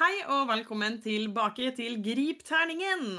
Hei 0.00 0.22
og 0.32 0.46
velkommen 0.48 0.94
tilbake 1.04 1.68
til 1.76 1.98
Grip-terningen. 2.00 3.18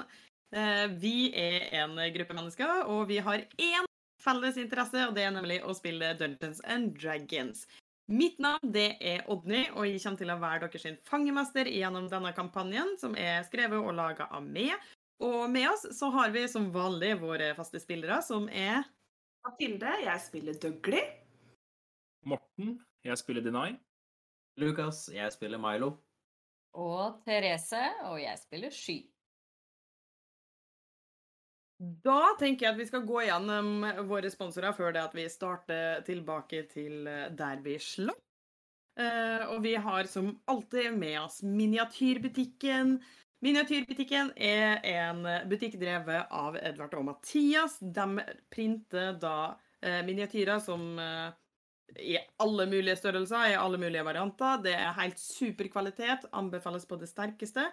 Eh, 0.58 0.88
Vi 0.98 1.30
er 1.38 1.68
en 1.84 2.00
gruppe 2.16 2.34
mennesker, 2.34 2.88
og 2.90 3.08
vi 3.08 3.20
har 3.22 3.44
én 3.62 3.86
felles 4.18 4.58
interesse, 4.58 5.08
og 5.08 5.14
det 5.14 5.22
er 5.28 5.36
nemlig 5.36 5.60
å 5.62 5.76
spille 5.78 6.16
Dungeons 6.18 6.62
and 6.66 6.96
Dragons. 6.98 7.68
Mitt 8.10 8.40
navn 8.42 8.72
det 8.74 8.98
er 9.00 9.22
Odny, 9.30 9.68
og 9.76 9.86
jeg 9.86 10.02
kommer 10.02 10.18
til 10.18 10.34
å 10.34 10.40
være 10.42 10.68
deres 10.68 10.98
fangemester 11.06 11.70
gjennom 11.70 12.10
denne 12.10 12.34
kampanjen, 12.34 12.98
som 12.98 13.14
er 13.16 13.46
skrevet 13.46 13.78
og 13.78 13.94
laga 13.94 14.28
av 14.34 14.44
meg. 14.44 14.74
Og 15.22 15.46
med 15.54 15.70
oss 15.70 15.86
så 15.94 16.10
har 16.12 16.34
vi 16.34 16.48
som 16.50 16.72
vanlig 16.74 17.20
våre 17.22 17.54
faste 17.56 17.80
spillere, 17.80 18.18
som 18.26 18.50
er 18.50 18.82
Mathilde, 19.46 19.94
jeg 20.08 20.20
spiller 20.24 20.58
Dougley. 20.58 21.06
Morten, 22.26 22.80
jeg 23.04 23.18
spiller 23.20 23.46
Deny. 23.46 23.78
Lukas, 24.58 25.10
jeg 25.14 25.32
spiller 25.36 25.62
Milo. 25.62 25.98
Og 26.74 27.20
Therese, 27.26 27.84
og 28.10 28.18
jeg 28.22 28.40
spiller 28.42 28.74
Sky. 28.74 29.02
Da 32.04 32.34
tenker 32.40 32.68
jeg 32.68 32.74
at 32.74 32.80
vi 32.80 32.88
skal 32.88 33.04
gå 33.08 33.24
gjennom 33.28 33.84
våre 34.08 34.30
sponsorer 34.32 34.76
før 34.78 34.94
det 34.96 35.02
at 35.04 35.16
vi 35.18 35.26
starter 35.30 36.04
tilbake 36.08 36.64
til 36.72 37.10
eh, 37.10 37.28
der 37.36 37.60
vi 37.66 37.76
slapp. 37.82 38.22
Eh, 38.94 39.44
og 39.50 39.64
vi 39.66 39.74
har 39.76 40.08
som 40.08 40.32
alltid 40.48 40.94
med 40.96 41.18
oss 41.24 41.42
Miniatyrbutikken. 41.44 42.96
Miniatyrbutikken 43.44 44.32
er 44.38 44.80
en 44.88 45.26
butikk 45.50 45.76
drevet 45.82 46.30
av 46.32 46.56
Edvard 46.62 46.94
og 46.96 47.08
Mathias. 47.10 47.80
De 47.82 48.08
printer 48.54 49.18
da 49.20 49.58
eh, 49.84 50.00
miniatyrer 50.08 50.62
som 50.64 50.94
i 52.00 52.18
alle 52.42 52.66
mulige 52.70 52.96
størrelser, 52.98 53.52
i 53.52 53.60
alle 53.60 53.78
mulige 53.78 54.06
varianter. 54.06 54.62
Det 54.66 54.74
er 54.78 54.96
helt 54.98 55.20
super 55.20 55.70
kvalitet, 55.72 56.26
anbefales 56.34 56.88
på 56.90 56.98
det 57.02 57.10
sterkeste. 57.12 57.68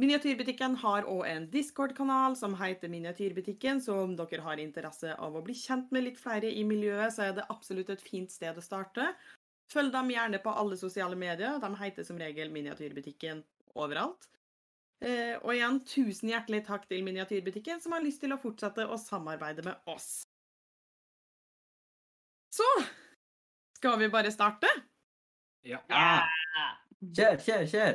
Miniatyrbutikken 0.00 0.78
har 0.80 1.04
òg 1.10 1.26
en 1.28 1.46
Discord-kanal 1.52 2.36
som 2.38 2.54
heter 2.56 2.88
Miniatyrbutikken, 2.88 3.82
så 3.84 3.98
om 4.04 4.14
dere 4.16 4.44
har 4.46 4.62
interesse 4.62 5.12
av 5.18 5.34
å 5.36 5.42
bli 5.44 5.56
kjent 5.58 5.90
med 5.92 6.06
litt 6.06 6.20
flere 6.20 6.48
i 6.48 6.62
miljøet, 6.64 7.12
så 7.12 7.26
er 7.26 7.34
det 7.36 7.48
absolutt 7.52 7.90
et 7.92 8.04
fint 8.04 8.32
sted 8.32 8.56
å 8.56 8.64
starte. 8.64 9.10
Følg 9.70 9.92
dem 9.94 10.12
gjerne 10.14 10.40
på 10.42 10.54
alle 10.62 10.78
sosiale 10.78 11.18
medier. 11.18 11.58
De 11.62 11.70
heter 11.82 12.06
som 12.06 12.18
regel 12.18 12.50
Miniatyrbutikken 12.54 13.42
overalt. 13.78 14.30
Eh, 15.00 15.36
og 15.40 15.52
igjen, 15.54 15.78
tusen 15.88 16.32
hjertelig 16.32 16.64
takk 16.66 16.88
til 16.88 17.04
Miniatyrbutikken, 17.06 17.80
som 17.80 17.94
har 17.96 18.02
lyst 18.04 18.20
til 18.24 18.34
å 18.34 18.40
fortsette 18.40 18.84
å 18.86 18.98
samarbeide 19.00 19.64
med 19.66 19.90
oss. 19.90 20.22
Så 22.50 22.66
skal 23.80 23.98
vi 23.98 24.08
bare 24.12 24.30
starte? 24.30 24.68
Ja. 25.64 25.78
Ja! 25.88 26.20
Kjør, 27.16 27.38
kjør, 27.40 27.62
kjør! 27.72 27.94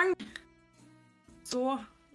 Gang 0.00 0.14
så 1.50 1.64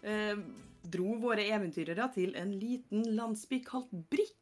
eh, 0.06 0.40
dro 0.86 1.16
våre 1.22 1.46
eventyrere 1.52 2.08
til 2.16 2.36
en 2.40 2.54
liten 2.60 3.06
landsby 3.18 3.62
kalt 3.66 3.92
Brikk. 4.12 4.36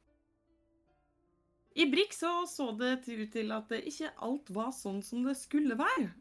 I 1.74 1.88
Brikk 1.90 2.14
så, 2.14 2.44
så 2.46 2.70
det 2.78 3.00
ut 3.08 3.32
til 3.34 3.54
at 3.56 3.72
ikke 3.80 4.12
alt 4.22 4.52
var 4.54 4.74
sånn 4.76 5.02
som 5.06 5.24
det 5.26 5.34
skulle 5.40 5.78
være. 5.80 6.12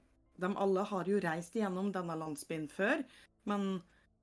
De 0.41 0.48
alle 0.48 0.84
har 0.88 1.10
jo 1.10 1.20
reist 1.20 1.58
gjennom 1.58 1.91
denne 1.92 2.16
landsbyen 2.16 2.70
før, 2.72 3.02
men 3.44 3.82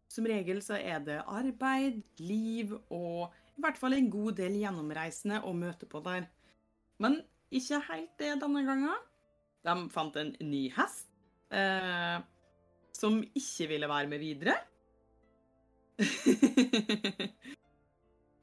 som 0.10 0.26
regel 0.26 0.64
så 0.66 0.80
er 0.82 1.04
det 1.06 1.20
arbeid, 1.30 2.02
liv 2.18 2.74
og 2.90 3.30
i 3.30 3.62
hvert 3.62 3.78
fall 3.78 3.94
en 3.94 4.10
god 4.10 4.40
del 4.40 4.58
gjennomreisende 4.58 5.44
å 5.46 5.54
møte 5.54 5.86
på 5.86 6.02
der. 6.02 6.26
Men 6.98 7.20
ikke 7.54 7.84
helt 7.92 8.18
det 8.18 8.34
denne 8.42 8.66
gangen. 8.66 9.06
De 9.68 9.76
fant 9.94 10.18
en 10.18 10.34
ny 10.42 10.64
hest. 10.74 11.06
Eh, 11.54 12.18
som 13.00 13.22
ikke 13.24 13.68
ville 13.72 13.90
være 13.90 14.12
med 14.12 14.20
videre. 14.24 14.56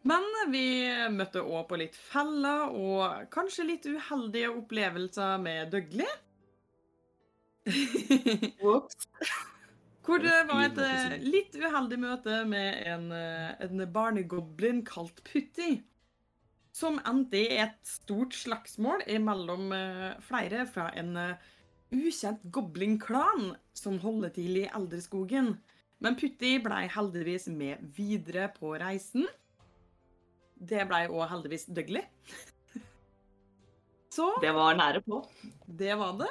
Men 0.06 0.22
vi 0.52 0.66
møtte 1.14 1.42
òg 1.42 1.64
på 1.70 1.78
litt 1.80 1.96
feller 1.98 2.70
og 2.70 3.26
kanskje 3.34 3.64
litt 3.72 3.88
uheldige 3.88 4.52
opplevelser 4.52 5.40
med 5.42 5.72
Dougley. 5.74 6.12
Hvor 10.06 10.22
det 10.22 10.36
var 10.46 10.62
et 10.68 10.78
litt 11.24 11.56
uheldig 11.58 11.98
møte 11.98 12.44
med 12.46 12.86
en, 12.86 13.10
en 13.10 13.82
barnegoblin 13.90 14.84
kalt 14.86 15.18
Putti. 15.26 15.80
Som 16.76 17.00
endte 17.08 17.40
i 17.40 17.56
et 17.56 17.78
stort 17.88 18.36
slagsmål 18.36 19.02
mellom 19.24 19.70
eh, 19.72 20.10
flere 20.20 20.66
fra 20.68 20.90
en 21.00 21.14
eh, 21.16 21.46
ukjent 21.94 22.42
goblin-klan 22.54 23.54
som 23.76 23.98
holder 24.02 24.32
til 24.36 24.62
i 24.62 24.66
Eldreskogen. 24.69 25.54
Men 26.02 26.16
Putti 26.19 26.56
ble 26.60 26.82
heldigvis 26.92 27.48
med 27.52 27.82
videre 27.97 28.48
på 28.52 28.74
reisen. 28.80 29.26
Det 30.56 30.84
ble 30.88 31.06
òg 31.08 31.28
heldigvis 31.30 31.69
Dougley. 31.69 32.04
Så 34.16 34.30
Det 34.41 34.52
var 34.56 34.76
nære 34.76 35.02
på. 35.04 35.22
det 35.66 35.94
var 35.98 36.16
det. 36.20 36.30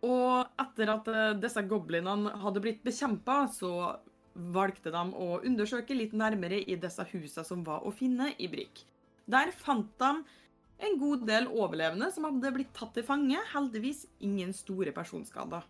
Og 0.00 0.46
etter 0.62 0.88
at 0.94 1.08
eh, 1.12 1.34
disse 1.36 1.60
goblinene 1.68 2.32
hadde 2.40 2.62
blitt 2.64 2.80
bekjempa, 2.84 3.42
så 3.52 3.98
valgte 4.54 4.92
de 4.94 5.02
å 5.12 5.40
undersøke 5.44 5.92
litt 5.96 6.14
nærmere 6.16 6.62
i 6.62 6.78
disse 6.80 7.04
husene 7.10 7.44
som 7.44 7.64
var 7.66 7.84
å 7.84 7.92
finne 7.92 8.30
i 8.40 8.48
Brikk. 8.48 8.86
Der 9.28 9.52
fant 9.52 9.90
de 10.00 10.12
en 10.80 10.96
god 11.00 11.26
del 11.28 11.48
overlevende 11.50 12.08
som 12.14 12.26
hadde 12.28 12.52
blitt 12.54 12.72
tatt 12.76 12.94
til 12.96 13.06
fange. 13.06 13.38
Heldigvis 13.52 14.06
ingen 14.24 14.54
store 14.56 14.94
personskader. 14.96 15.66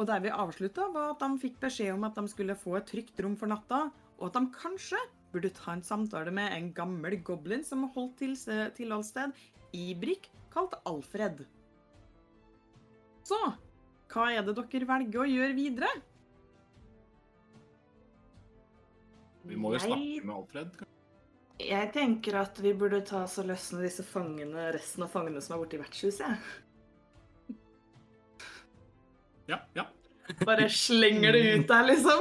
Og 0.00 0.08
der 0.08 0.22
vi 0.24 0.32
avslutta, 0.32 0.88
var 0.94 1.12
at 1.12 1.22
de 1.22 1.40
fikk 1.42 1.58
beskjed 1.62 1.92
om 1.94 2.06
at 2.08 2.16
de 2.16 2.24
skulle 2.32 2.56
få 2.56 2.78
et 2.78 2.88
trygt 2.88 3.20
rom 3.20 3.36
for 3.36 3.50
natta, 3.50 3.88
og 4.18 4.28
at 4.30 4.38
de 4.38 4.52
kanskje 4.56 5.00
burde 5.30 5.52
ta 5.54 5.74
en 5.76 5.84
samtale 5.86 6.32
med 6.34 6.52
en 6.56 6.70
gammel 6.74 7.18
goblin 7.22 7.62
som 7.66 7.86
holdt 7.94 8.16
til 8.22 8.36
tilholdssted 8.76 9.36
i 9.76 9.90
Brikk, 9.94 10.30
kalt 10.50 10.74
Alfred. 10.88 11.44
Så 13.28 13.38
hva 14.10 14.30
er 14.34 14.42
det 14.46 14.56
dere 14.58 14.88
velger 14.88 15.22
å 15.22 15.28
gjøre 15.30 15.54
videre? 15.54 15.90
Vi 19.46 19.56
må 19.56 19.74
jo 19.76 19.84
snakke 19.84 20.24
med 20.24 20.34
Alfred. 20.34 20.72
kanskje? 20.80 20.99
Jeg 21.60 21.92
tenker 21.94 22.38
at 22.40 22.58
vi 22.62 22.72
burde 22.76 23.02
ta 23.06 23.24
oss 23.26 23.38
og 23.42 23.48
løsne 23.50 23.82
disse 23.84 24.04
fangene, 24.06 24.70
resten 24.74 25.04
av 25.04 25.12
fangene 25.12 25.42
som 25.44 25.56
er 25.56 25.62
borte 25.62 25.76
i 25.76 25.82
vertshuset. 25.82 26.50
Ja, 29.50 29.58
ja. 29.74 29.86
Bare 30.46 30.68
slenger 30.70 31.32
det 31.34 31.42
ut 31.54 31.68
der, 31.68 31.86
liksom. 31.90 32.20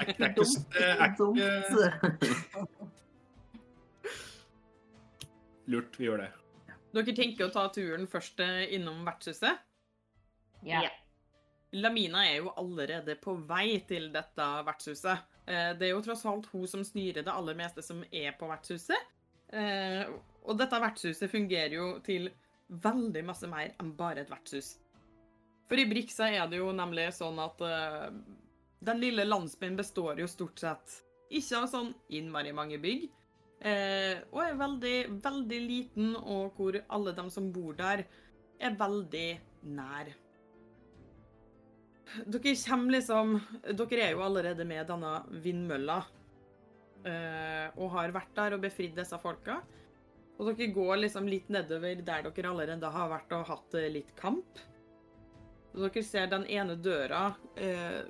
Det 0.00 0.16
er 0.16 1.06
ikke, 1.06 1.40
lurt 5.70 5.98
vi 6.00 6.08
gjør 6.08 6.24
det. 6.24 6.30
Dere 6.90 7.14
tenker 7.14 7.46
å 7.46 7.52
ta 7.54 7.68
turen 7.70 8.08
først 8.10 8.40
eh, 8.42 8.64
innom 8.74 9.04
vertshuset? 9.06 9.60
Ja. 10.66 10.82
Ja. 10.82 10.90
Lamina 11.78 12.24
er 12.26 12.40
jo 12.40 12.50
allerede 12.58 13.14
på 13.22 13.36
vei 13.46 13.78
til 13.86 14.08
dette 14.14 14.46
vertshuset. 14.66 15.22
Eh, 15.50 15.72
Det 15.78 15.88
er 15.88 15.94
jo 15.94 16.02
tross 16.04 16.24
alt 16.30 16.46
hun 16.52 16.66
som 16.70 16.84
styrer 16.86 17.24
det 17.26 17.32
aller 17.32 17.58
meste 17.58 17.82
som 17.82 18.04
er 18.12 18.36
på 18.38 18.48
vertshuset. 18.50 19.08
Eh, 19.52 20.06
Og 20.46 20.56
dette 20.56 20.78
vertshuset 20.80 21.30
fungerer 21.30 21.74
jo 21.74 21.88
til 22.00 22.30
veldig 22.70 23.24
masse 23.26 23.48
mer 23.50 23.74
enn 23.82 23.90
bare 23.96 24.22
et 24.22 24.30
vertshus. 24.30 24.78
For 25.68 25.78
i 25.78 25.84
Briksa 25.90 26.30
er 26.30 26.46
det 26.48 26.58
jo 26.62 26.70
nemlig 26.72 27.10
sånn 27.12 27.38
at 27.42 27.60
eh, 27.66 28.08
den 28.80 29.02
lille 29.02 29.26
landsbyen 29.26 29.76
består 29.76 30.18
jo 30.22 30.26
stort 30.30 30.58
sett 30.58 31.02
ikke 31.30 31.58
av 31.60 31.66
sånn 31.70 31.90
innmari 32.10 32.50
mange 32.56 32.78
bygg, 32.80 33.04
og 34.32 34.38
er 34.42 34.56
veldig, 34.58 35.20
veldig 35.22 35.58
liten, 35.62 36.16
og 36.16 36.56
hvor 36.56 36.78
alle 36.88 37.12
de 37.14 37.24
som 37.30 37.52
bor 37.52 37.76
der, 37.78 38.02
er 38.58 38.74
veldig 38.74 39.28
nær. 39.76 40.10
Dere 42.26 42.54
kommer 42.58 42.96
liksom 42.96 43.36
Dere 43.76 44.06
er 44.06 44.14
jo 44.16 44.24
allerede 44.24 44.64
med 44.66 44.88
denne 44.90 45.12
vindmølla. 45.44 46.00
eh, 47.04 47.68
og 47.80 47.92
har 47.94 48.12
vært 48.12 48.34
der 48.36 48.56
og 48.56 48.64
befridd 48.64 48.96
disse 48.98 49.18
folka. 49.22 49.60
Og 50.40 50.50
dere 50.50 50.72
går 50.72 50.96
liksom 51.04 51.28
litt 51.28 51.48
nedover 51.52 52.02
der 52.04 52.26
dere 52.26 52.50
allerede 52.50 52.90
har 52.92 53.08
vært 53.12 53.32
og 53.36 53.46
hatt 53.48 53.76
eh, 53.78 53.90
litt 53.92 54.12
kamp. 54.18 54.60
Og 55.74 55.86
dere 55.86 56.02
ser 56.04 56.26
den 56.32 56.46
ene 56.50 56.76
døra 56.76 57.30
eh, 57.56 58.02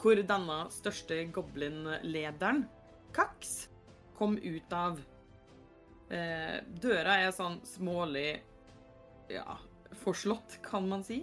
hvor 0.00 0.18
denne 0.18 0.58
største 0.74 1.22
goblin-lederen, 1.32 2.64
Kax, 3.14 3.68
kom 4.18 4.34
ut 4.36 4.72
av. 4.74 4.98
Døra 6.10 7.14
er 7.22 7.30
sånn 7.32 7.60
smålig 7.64 8.42
ja, 9.30 9.54
forslått, 10.02 10.58
kan 10.66 10.88
man 10.90 11.04
si. 11.06 11.22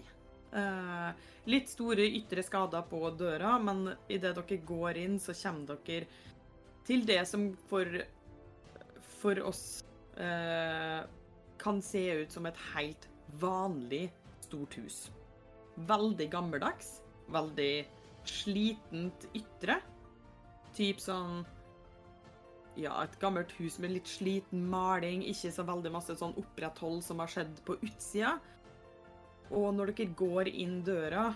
Eh, 0.51 1.11
litt 1.47 1.69
store 1.71 2.03
ytre 2.19 2.43
skader 2.43 2.83
på 2.89 2.99
døra, 3.15 3.55
men 3.63 3.85
idet 4.11 4.35
dere 4.35 4.57
går 4.67 4.99
inn, 4.99 5.15
så 5.19 5.35
kommer 5.37 5.79
dere 5.87 6.09
til 6.87 7.05
det 7.07 7.21
som 7.29 7.51
for, 7.69 7.87
for 9.21 9.39
oss 9.47 9.63
eh, 10.19 10.99
kan 11.61 11.81
se 11.85 12.03
ut 12.23 12.35
som 12.35 12.49
et 12.49 12.59
helt 12.73 13.07
vanlig 13.39 14.09
stort 14.43 14.75
hus. 14.81 15.05
Veldig 15.87 16.27
gammeldags, 16.33 16.99
veldig 17.31 17.85
slitent 18.27 19.27
ytre. 19.37 19.79
Typ 20.75 21.01
sånn 21.03 21.41
Ja, 22.79 22.93
et 23.03 23.17
gammelt 23.19 23.51
hus 23.57 23.75
med 23.83 23.91
litt 23.91 24.07
sliten 24.07 24.61
maling, 24.71 25.25
ikke 25.27 25.49
så 25.51 25.65
veldig 25.67 25.91
masse 25.91 26.13
sånn 26.15 26.37
oppretthold 26.39 27.01
som 27.03 27.19
har 27.19 27.27
skjedd 27.31 27.57
på 27.67 27.75
utsida. 27.83 28.37
Og 29.51 29.73
når 29.75 29.91
dere 29.91 30.13
går 30.15 30.49
inn 30.51 30.79
døra, 30.87 31.31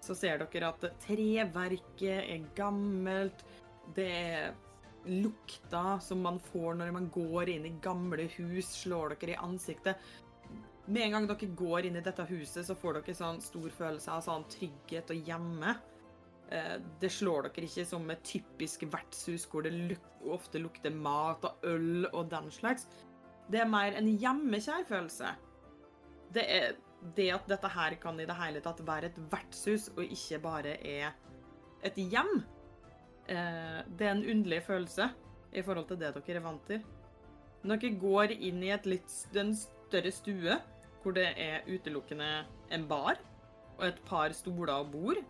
så 0.00 0.16
ser 0.16 0.40
dere 0.42 0.72
at 0.72 0.86
treverket 1.04 2.24
er 2.24 2.48
gammelt. 2.56 3.44
Det 3.94 4.08
er 4.10 4.50
lukta 5.08 6.00
som 6.04 6.20
man 6.24 6.40
får 6.50 6.74
når 6.80 6.90
man 6.92 7.06
går 7.12 7.52
inn 7.54 7.68
i 7.68 7.76
gamle 7.82 8.26
hus, 8.36 8.72
slår 8.82 9.14
dere 9.14 9.36
i 9.36 9.40
ansiktet. 9.40 10.00
Med 10.90 11.06
en 11.06 11.14
gang 11.14 11.28
dere 11.30 11.52
går 11.56 11.86
inn 11.86 12.00
i 12.00 12.04
dette 12.04 12.26
huset, 12.28 12.64
så 12.66 12.74
får 12.74 12.98
dere 12.98 13.16
sånn 13.16 13.40
stor 13.44 13.70
følelse 13.76 14.10
av 14.16 14.24
sånn 14.26 14.48
trygghet 14.50 15.12
og 15.14 15.28
hjemme. 15.28 15.76
Eh, 16.50 16.76
Det 17.00 17.12
slår 17.12 17.48
dere 17.48 17.68
ikke 17.68 17.86
som 17.86 18.10
et 18.10 18.24
typisk 18.26 18.82
vertshus 18.90 19.46
hvor 19.46 19.62
det 19.62 19.98
ofte 20.26 20.58
lukter 20.58 20.90
mat 20.90 21.44
og 21.44 21.64
øl 21.64 22.08
og 22.12 22.28
den 22.30 22.50
slags. 22.50 22.88
Det 23.50 23.60
er 23.60 23.70
mer 23.70 23.94
en 23.98 24.10
hjemmekjær 24.18 24.86
følelse. 24.86 25.34
Det 26.32 26.44
er 26.46 26.76
det 27.16 27.30
at 27.32 27.48
dette 27.48 27.70
her 27.72 27.96
kan 28.00 28.18
i 28.20 28.26
det 28.28 28.36
hele 28.36 28.60
tatt 28.64 28.80
være 28.86 29.10
et 29.10 29.18
vertshus 29.32 29.88
og 29.96 30.04
ikke 30.04 30.40
bare 30.44 30.76
er 30.86 31.12
et 31.86 31.96
hjem. 31.96 32.42
Eh, 33.28 33.80
Det 33.88 34.06
er 34.06 34.12
en 34.12 34.24
underlig 34.24 34.62
følelse 34.62 35.10
i 35.52 35.62
forhold 35.62 35.88
til 35.88 35.98
det 35.98 36.14
dere 36.14 36.36
er 36.36 36.44
vant 36.44 36.66
til. 36.66 36.82
Når 37.64 37.80
dere 37.80 38.00
går 38.00 38.32
inn 38.36 38.62
i 38.62 38.72
et 38.72 38.86
litt 38.86 39.36
en 39.36 39.54
større 39.54 40.12
stue, 40.12 40.58
hvor 41.02 41.12
det 41.12 41.32
er 41.36 41.66
utelukkende 41.68 42.44
en 42.70 42.86
bar 42.88 43.16
og 43.78 43.86
et 43.86 44.00
par 44.04 44.32
stoler 44.32 44.74
og 44.74 44.92
bord, 44.92 45.20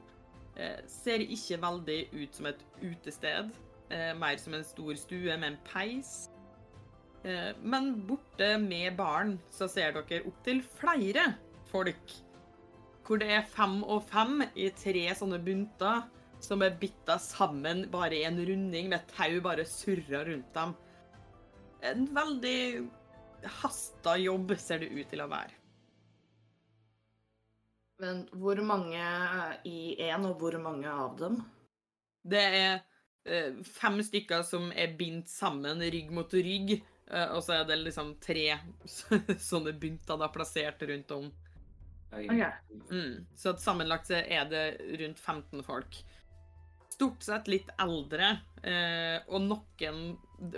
eh, 0.57 0.81
ser 0.87 1.23
ikke 1.23 1.61
veldig 1.63 2.01
ut 2.13 2.35
som 2.35 2.47
et 2.47 2.65
utested. 2.83 3.51
Eh, 3.91 4.13
mer 4.15 4.37
som 4.37 4.55
en 4.55 4.65
stor 4.65 4.95
stue 4.95 5.37
med 5.37 5.53
en 5.53 5.59
peis. 5.65 6.31
Men 7.61 8.07
borte 8.09 8.57
med 8.57 8.97
baren 8.97 9.35
så 9.53 9.69
ser 9.69 9.93
dere 9.93 10.23
opptil 10.25 10.63
flere 10.63 11.35
folk. 11.71 12.17
Hvor 13.07 13.21
det 13.23 13.31
er 13.35 13.47
fem 13.51 13.81
og 13.83 14.05
fem 14.11 14.45
i 14.55 14.69
tre 14.77 15.09
sånne 15.19 15.41
bunter 15.43 16.05
som 16.45 16.63
er 16.65 16.77
bitta 16.81 17.19
sammen 17.21 17.85
bare 17.93 18.21
i 18.21 18.25
en 18.29 18.39
runding 18.47 18.89
med 18.93 19.09
tau 19.13 19.41
bare 19.45 19.67
surra 19.69 20.25
rundt 20.29 20.53
dem. 20.57 20.75
En 21.85 22.07
veldig 22.15 22.61
hasta 23.61 24.17
jobb 24.21 24.55
ser 24.61 24.83
det 24.83 24.93
ut 24.93 25.09
til 25.11 25.25
å 25.25 25.31
være. 25.31 25.57
Men 28.01 28.23
hvor 28.33 28.61
mange 28.65 29.01
i 29.69 29.97
én, 30.01 30.25
og 30.25 30.39
hvor 30.41 30.57
mange 30.63 30.89
av 30.89 31.19
dem? 31.21 31.43
Det 32.25 32.41
er 32.41 32.79
eh, 33.29 33.61
fem 33.65 34.01
stykker 34.05 34.45
som 34.49 34.71
er 34.73 34.97
bindt 34.97 35.29
sammen 35.29 35.83
rygg 35.85 36.09
mot 36.17 36.33
rygg, 36.33 36.79
eh, 37.11 37.29
og 37.35 37.45
så 37.45 37.59
er 37.59 37.69
det 37.69 37.81
liksom 37.83 38.15
tre 38.25 38.55
sånne 39.51 39.77
bunter 39.81 40.21
da 40.21 40.31
plassert 40.33 40.81
rundt 40.89 41.13
om. 41.17 41.29
Ok. 42.11 42.43
Mm. 42.91 43.27
Så 43.37 43.53
at 43.55 43.63
sammenlagt 43.63 44.11
så 44.11 44.19
er 44.19 44.49
det 44.51 44.65
rundt 45.01 45.21
15 45.21 45.63
folk. 45.67 46.01
Stort 46.91 47.23
sett 47.25 47.49
litt 47.49 47.71
eldre, 47.81 48.33
eh, 48.67 49.23
og 49.31 49.47
noen 49.47 50.01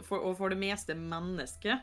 for, 0.03 0.23
Og 0.23 0.37
for 0.39 0.51
det 0.51 0.59
meste 0.59 0.97
mennesker. 0.99 1.83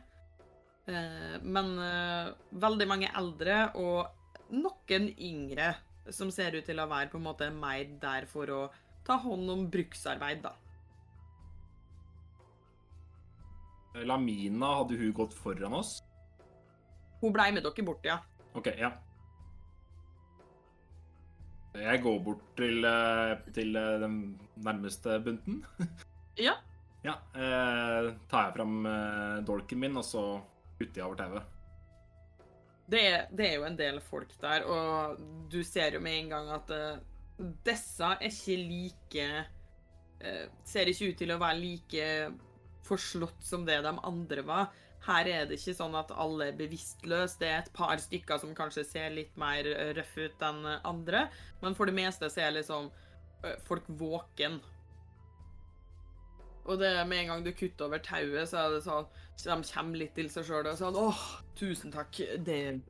Eh, 0.90 1.36
men 1.44 1.76
eh, 1.80 2.32
veldig 2.52 2.88
mange 2.90 3.12
eldre, 3.16 3.70
og 3.78 4.10
noen 4.50 5.12
yngre, 5.16 5.76
som 6.10 6.32
ser 6.34 6.58
ut 6.58 6.66
til 6.66 6.82
å 6.82 6.90
være 6.90 7.12
på 7.12 7.20
en 7.20 7.28
måte 7.28 7.52
mer 7.54 7.86
der 8.02 8.26
for 8.26 8.50
å 8.50 8.64
ta 9.06 9.20
hånd 9.22 9.50
om 9.54 9.68
bruksarbeid, 9.72 10.42
da. 10.44 10.56
Lamina, 14.06 14.76
hadde 14.80 14.98
hun 15.00 15.14
gått 15.14 15.34
foran 15.34 15.76
oss? 15.80 16.00
Hun 17.22 17.34
blei 17.36 17.50
med 17.52 17.66
dere 17.66 17.86
bort, 17.86 18.06
ja. 18.06 18.20
OK, 18.58 18.70
ja. 18.80 18.92
Jeg 21.78 22.02
går 22.02 22.18
bort 22.26 22.42
til, 22.58 22.86
eh, 22.86 23.36
til 23.54 23.76
eh, 23.78 24.00
den 24.02 24.40
nærmeste 24.58 25.20
bunten. 25.26 25.64
Ja. 26.40 26.54
Ja. 27.04 27.18
Eh, 27.36 28.14
tar 28.32 28.46
jeg 28.46 28.54
fram 28.56 28.86
eh, 28.88 29.42
dolken 29.44 29.82
min, 29.82 29.98
og 30.00 30.06
så 30.08 30.22
putter 30.80 31.02
jeg 31.02 31.06
over 31.06 31.18
tauet. 31.20 31.56
Det 32.90 33.02
er, 33.06 33.26
det 33.36 33.48
er 33.50 33.58
jo 33.58 33.66
en 33.68 33.76
del 33.78 34.00
folk 34.02 34.32
der, 34.40 34.64
og 34.64 35.20
du 35.52 35.60
ser 35.68 35.98
jo 35.98 36.00
med 36.02 36.16
en 36.16 36.32
gang 36.32 36.48
at 36.56 36.72
uh, 36.72 37.02
disse 37.68 38.08
er 38.08 38.24
ikke 38.26 38.56
like 38.64 39.26
uh, 40.24 40.46
Ser 40.66 40.90
ikke 40.90 41.12
ut 41.12 41.20
til 41.22 41.36
å 41.36 41.38
være 41.44 41.60
like 41.60 42.08
forslått 42.88 43.44
som 43.46 43.68
det 43.68 43.82
de 43.86 43.94
andre 43.94 44.46
var. 44.48 44.72
Her 45.06 45.30
er 45.32 45.46
det 45.48 45.60
ikke 45.60 45.78
sånn 45.78 45.96
at 45.96 46.12
alle 46.12 46.50
er 46.50 46.58
bevisstløse. 46.60 47.40
Det 47.40 47.48
er 47.48 47.62
et 47.62 47.72
par 47.76 48.02
stykker 48.02 48.42
som 48.42 48.56
kanskje 48.58 48.84
ser 48.88 49.14
litt 49.16 49.38
mer 49.40 49.68
røff 49.98 50.18
ut 50.20 50.44
enn 50.50 50.66
andre, 50.84 51.28
men 51.64 51.78
for 51.78 51.90
det 51.90 51.96
meste 51.98 52.28
så 52.30 52.44
er 52.48 52.58
liksom 52.58 52.92
folk 53.68 53.88
våken. 53.88 54.60
Og 56.70 56.78
det 56.78 56.92
med 57.08 57.24
en 57.24 57.32
gang 57.32 57.46
du 57.46 57.54
kutter 57.56 57.88
over 57.88 58.02
tauet, 58.04 58.46
så 58.52 58.66
er 58.66 58.76
det 58.76 58.84
sånn 58.86 59.08
så 59.40 59.56
de 59.56 59.72
kommer 59.72 60.02
litt 60.02 60.12
til 60.18 60.28
seg 60.28 60.44
sjøl 60.50 60.68
og 60.68 60.76
sånn 60.76 60.98
Åh, 61.00 61.20
tusen 61.56 61.94
takk. 61.96 62.18
Det 62.44 62.82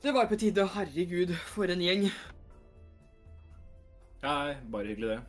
Det 0.00 0.12
var 0.14 0.28
på 0.30 0.38
tide. 0.38 0.64
Herregud, 0.76 1.34
for 1.50 1.68
en 1.68 1.82
gjeng. 1.82 2.06
Nei, 4.22 4.54
bare 4.70 4.86
hyggelig, 4.86 5.16
det. 5.16 5.20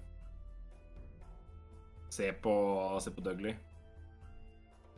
Se 2.11 2.29
på, 2.43 2.53
se 3.01 3.11
på 3.11 3.23
Dougley. 3.25 3.55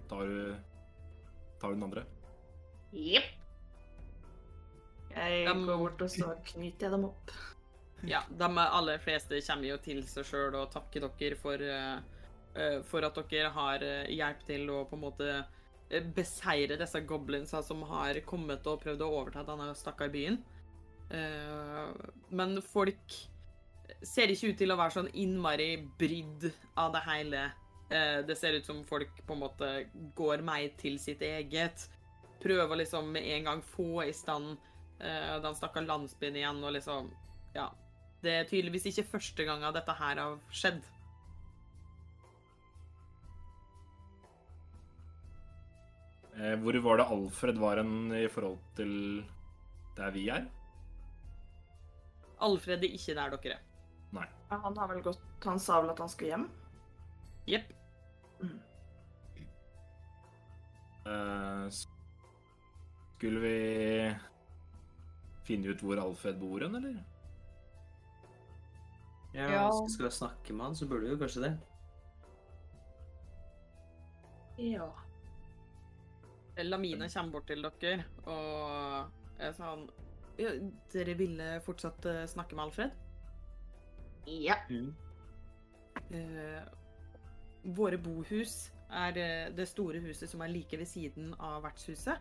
Tar 0.09 0.27
du 0.27 0.72
Tar 1.63 1.71
du 1.71 1.77
den 1.77 1.83
andre? 1.87 2.01
Jepp. 2.91 3.29
Jeg 5.13 5.45
Dem- 5.47 5.65
går 5.65 5.77
bort 5.79 6.01
og 6.03 6.09
så 6.11 6.33
knyter 6.49 6.89
jeg 6.89 6.91
dem 6.91 7.05
opp. 7.07 7.31
Ja, 8.03 8.19
de 8.27 8.47
aller 8.59 8.99
fleste 8.99 9.39
kommer 9.47 9.69
jo 9.69 9.77
til 9.79 10.01
seg 10.03 10.25
sjøl 10.27 10.57
og 10.59 10.73
takker 10.73 11.05
dere 11.07 11.37
for, 11.39 11.61
eh, 11.63 12.01
eh, 12.59 12.81
for 12.83 13.05
at 13.07 13.15
dere 13.29 13.49
har 13.55 13.79
hjelp 14.11 14.43
til 14.45 14.67
å 14.67 14.83
på 14.89 14.97
en 14.97 15.05
måte 15.05 15.29
eh, 15.89 16.01
beseire 16.03 16.75
disse 16.77 16.99
goblinsa 17.07 17.63
som 17.63 17.81
har 17.83 18.19
kommet 18.27 18.67
og 18.67 18.81
prøvd 18.83 18.99
å 19.05 19.11
overta 19.21 19.45
denne 19.47 19.71
stakkar 19.73 20.11
byen. 20.11 20.43
Uh, 21.13 21.93
men 22.31 22.59
folk 22.61 23.11
ser 24.01 24.31
ikke 24.33 24.49
ut 24.49 24.57
til 24.57 24.71
å 24.73 24.77
være 24.79 24.95
sånn 24.95 25.11
innmari 25.13 25.77
brydd 25.99 26.51
av 26.75 26.91
det 26.95 27.03
hele. 27.07 27.51
Eh, 27.93 28.25
det 28.25 28.35
ser 28.35 28.53
ut 28.57 28.65
som 28.65 28.83
folk 28.83 29.25
på 29.27 29.35
en 29.35 29.43
måte 29.43 29.67
går 30.17 30.41
mer 30.41 30.71
til 30.81 30.97
sitt 30.99 31.21
eget. 31.21 31.85
Prøver 32.41 32.79
liksom 32.81 33.11
med 33.13 33.27
en 33.35 33.49
gang 33.49 33.61
få 33.61 34.05
i 34.07 34.13
stand 34.15 34.55
eh, 34.99 35.35
den 35.43 35.57
stakkars 35.57 35.85
landsbyen 35.87 36.39
igjen 36.41 36.63
og 36.63 36.73
liksom 36.77 37.11
Ja. 37.53 37.69
Det 38.23 38.31
er 38.31 38.47
tydeligvis 38.47 38.87
ikke 38.87 39.09
første 39.17 39.43
gang 39.43 39.65
dette 39.75 39.93
her 39.99 40.19
har 40.21 40.37
skjedd. 40.49 40.79
Eh, 46.39 46.55
hvor 46.63 46.79
var 46.87 46.97
det 46.97 47.07
Alfred 47.13 47.61
var 47.61 47.83
en 47.83 48.11
i 48.15 48.25
forhold 48.31 48.57
til 48.79 48.95
der 49.99 50.15
vi 50.15 50.29
er? 50.33 50.47
Alfred 52.41 52.81
er 52.81 52.97
ikke 52.97 53.13
der 53.19 53.37
dere 53.37 53.59
er. 53.59 53.61
Nei. 54.13 54.27
han 54.49 54.77
har 54.77 54.87
vel 54.87 55.01
gått 55.01 55.21
Han 55.43 55.59
sa 55.59 55.79
vel 55.81 55.89
at 55.89 55.99
han 55.99 56.09
skulle 56.09 56.29
hjem? 56.31 56.49
Jepp. 57.49 57.71
Eh, 61.05 61.65
skulle 61.69 63.39
vi 63.43 63.57
finne 65.43 65.73
ut 65.73 65.81
hvor 65.83 65.99
Alfred 65.99 66.39
bor 66.39 66.63
hen, 66.63 66.75
eller? 66.79 67.03
Ja, 69.33 69.49
Ja. 69.49 69.63
Hvis 69.67 69.81
vi 69.89 69.93
skal 69.97 70.11
snakke 70.11 70.53
med 70.53 70.65
han, 70.65 70.75
så 70.75 70.87
burde 70.87 71.07
vi 71.07 71.15
jo 71.15 71.19
kanskje 71.19 71.41
det. 71.47 71.53
Ja. 74.57 74.91
Lamine 76.63 77.09
kommer 77.09 77.31
bort 77.31 77.47
til 77.49 77.65
dere 77.65 78.03
og 78.29 79.41
er 79.41 79.55
sånn 79.57 79.87
Ja, 80.37 80.51
dere 80.93 81.15
ville 81.17 81.47
fortsatt 81.65 82.05
eh, 82.09 82.25
snakke 82.29 82.55
med 82.57 82.67
Alfred? 82.67 82.93
Ja. 84.29 84.55
Mm. 84.69 84.93
Eh, 86.13 86.61
våre 87.63 87.97
bohus 88.01 88.67
er 88.93 89.19
eh, 89.19 89.51
det 89.55 89.67
store 89.69 90.01
huset 90.03 90.29
som 90.29 90.43
er 90.43 90.51
like 90.51 90.77
ved 90.79 90.89
siden 90.89 91.33
av 91.39 91.63
vertshuset. 91.65 92.19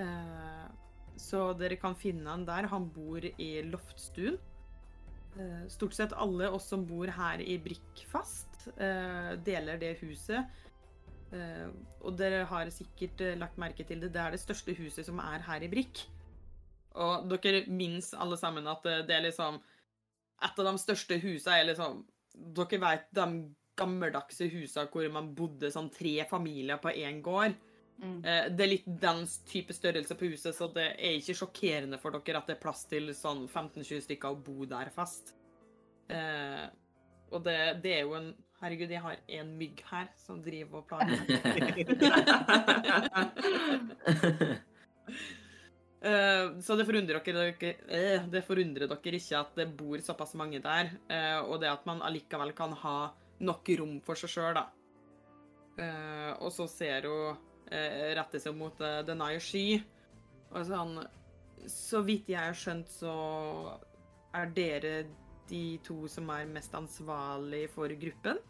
Eh, 0.00 0.64
så 1.20 1.44
dere 1.58 1.78
kan 1.80 1.96
finne 1.98 2.30
han 2.30 2.46
der. 2.48 2.70
Han 2.72 2.88
bor 2.92 3.24
i 3.24 3.50
loftstuen. 3.68 4.38
Eh, 5.36 5.62
stort 5.72 5.96
sett 5.96 6.16
alle 6.16 6.50
oss 6.52 6.70
som 6.72 6.86
bor 6.88 7.10
her 7.12 7.40
i 7.40 7.58
Brikkfast, 7.62 8.48
deler 9.42 9.78
det 9.80 9.96
huset. 10.04 10.60
Og 12.04 12.12
dere 12.14 12.44
har 12.46 12.68
sikkert 12.70 13.22
lagt 13.40 13.56
merke 13.58 13.82
til 13.88 14.02
det. 14.02 14.12
Det 14.14 14.20
er 14.20 14.34
det 14.34 14.42
største 14.42 14.74
huset 14.76 15.06
som 15.06 15.18
er 15.18 15.42
her 15.42 15.64
i 15.64 15.70
Brikk. 15.72 16.04
Og 17.00 17.26
dere 17.32 17.64
minnes 17.72 18.12
alle 18.14 18.36
sammen 18.36 18.68
at 18.68 18.84
det 19.08 19.16
er 19.16 19.24
liksom 19.24 19.56
Et 20.42 20.58
av 20.58 20.66
de 20.66 20.78
største 20.82 21.16
husene 21.22 21.54
er 21.56 21.64
liksom 21.70 22.02
Dere 22.52 22.80
vet 22.82 23.08
de 23.16 23.26
gammeldagse 23.82 24.48
husa 24.54 24.86
hvor 24.88 25.10
man 25.12 25.34
bodde 25.36 25.70
sånn 25.74 25.90
tre 25.92 26.16
familier 26.30 26.80
på 26.82 26.94
én 26.94 27.20
gård. 27.24 27.58
Mm. 28.02 28.18
Eh, 28.24 28.44
Det 28.50 28.64
er 28.64 28.70
litt 28.70 28.86
den 28.86 29.26
type 29.48 29.74
størrelse 29.76 30.14
på 30.18 30.30
huset, 30.32 30.54
så 30.56 30.68
det 30.74 30.88
er 30.96 31.18
ikke 31.18 31.38
sjokkerende 31.42 32.00
for 32.02 32.10
dere 32.16 32.38
at 32.40 32.48
det 32.48 32.56
er 32.56 32.62
plass 32.62 32.86
til 32.90 33.12
sånn 33.14 33.44
15-20 33.48 34.06
stykker 34.08 34.32
å 34.32 34.40
bo 34.42 34.64
der 34.70 34.90
fast. 34.94 35.34
Eh, 36.10 36.66
og 37.32 37.44
det, 37.46 37.58
det 37.84 37.92
er 37.98 38.02
jo 38.06 38.16
en 38.18 38.32
Herregud, 38.62 38.92
jeg 38.94 39.02
har 39.02 39.16
en 39.40 39.48
mygg 39.58 39.80
her 39.88 40.04
som 40.22 40.36
driver 40.38 40.78
og 40.78 40.86
plager 40.86 41.18
meg. 41.26 41.32
Uh, 46.02 46.58
så 46.58 46.74
det 46.74 46.82
forundrer 46.82 47.20
dere, 47.22 47.52
dere 47.54 47.68
eh, 47.86 48.24
det 48.26 48.40
forundrer 48.42 48.90
dere 48.90 49.18
ikke 49.20 49.38
at 49.38 49.52
det 49.54 49.68
bor 49.78 50.00
såpass 50.02 50.32
mange 50.34 50.58
der, 50.58 50.90
uh, 51.06 51.46
og 51.46 51.60
det 51.62 51.70
at 51.70 51.84
man 51.86 52.02
allikevel 52.02 52.50
kan 52.58 52.74
ha 52.80 52.96
nok 53.42 53.72
rom 53.80 53.96
for 54.04 54.18
seg 54.18 54.32
sjøl, 54.32 54.54
da. 54.58 54.66
Eh, 55.80 56.30
og 56.42 56.52
så 56.52 56.66
ser 56.68 57.08
hun 57.08 57.38
eh, 57.72 58.12
rette 58.18 58.40
seg 58.42 58.54
mot 58.56 58.76
uh, 58.84 59.00
Denai 59.06 59.38
Sky, 59.40 59.80
og 60.52 60.66
sånn 60.68 60.98
Så 61.64 62.02
vidt 62.04 62.28
jeg 62.28 62.42
har 62.42 62.56
skjønt, 62.58 62.90
så 62.92 63.12
er 64.36 64.50
dere 64.52 64.94
de 65.48 65.78
to 65.84 66.08
som 66.10 66.28
er 66.34 66.48
mest 66.50 66.74
ansvarlig 66.74 67.68
for 67.72 67.92
gruppen. 68.00 68.40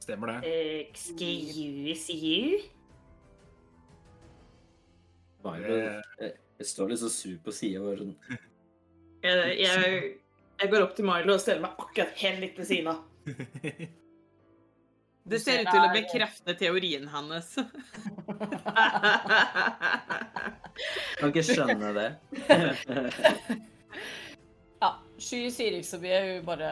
Stemmer 0.00 0.34
det. 0.34 0.52
Excuse 0.90 2.14
you? 2.14 2.60
Milo, 5.44 5.76
står 6.60 6.92
litt 6.92 7.00
så 7.00 7.10
sur 7.12 7.36
på 7.44 7.54
sida 7.54 7.80
vår. 7.84 8.02
Jeg, 9.24 9.54
jeg, 9.60 10.00
jeg 10.60 10.72
går 10.72 10.84
opp 10.84 10.96
til 10.98 11.08
Milo 11.08 11.36
og 11.36 11.42
steller 11.42 11.64
meg 11.64 11.80
akkurat 11.80 12.18
helt 12.20 12.44
litt 12.44 12.60
ved 12.60 12.68
siden 12.68 12.92
av. 12.92 13.06
Det 15.30 15.38
ser 15.38 15.60
ut 15.62 15.68
til 15.70 15.84
å 15.84 15.92
bekrefte 15.92 16.54
teorien 16.58 17.06
hennes. 17.12 17.52
Kan 21.20 21.28
ikke 21.28 21.44
skjønne 21.44 21.90
det. 21.94 22.08
Ja, 24.80 24.90
Sky 25.20 25.50
sier 25.52 25.76
ikke 25.76 25.90
så 25.90 26.00
mye. 26.02 26.20
Hun 26.24 26.48
bare 26.48 26.70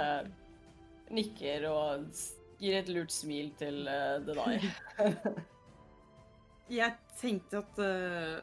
nikker 1.15 1.69
og 1.71 2.09
gir 2.59 2.81
et 2.81 2.91
lurt 2.93 3.13
smil 3.15 3.53
til 3.61 3.85
uh, 3.87 4.19
Denai. 4.25 4.59
Jeg 6.79 6.97
tenkte 7.21 7.63
at 7.63 7.79
uh, 7.81 8.39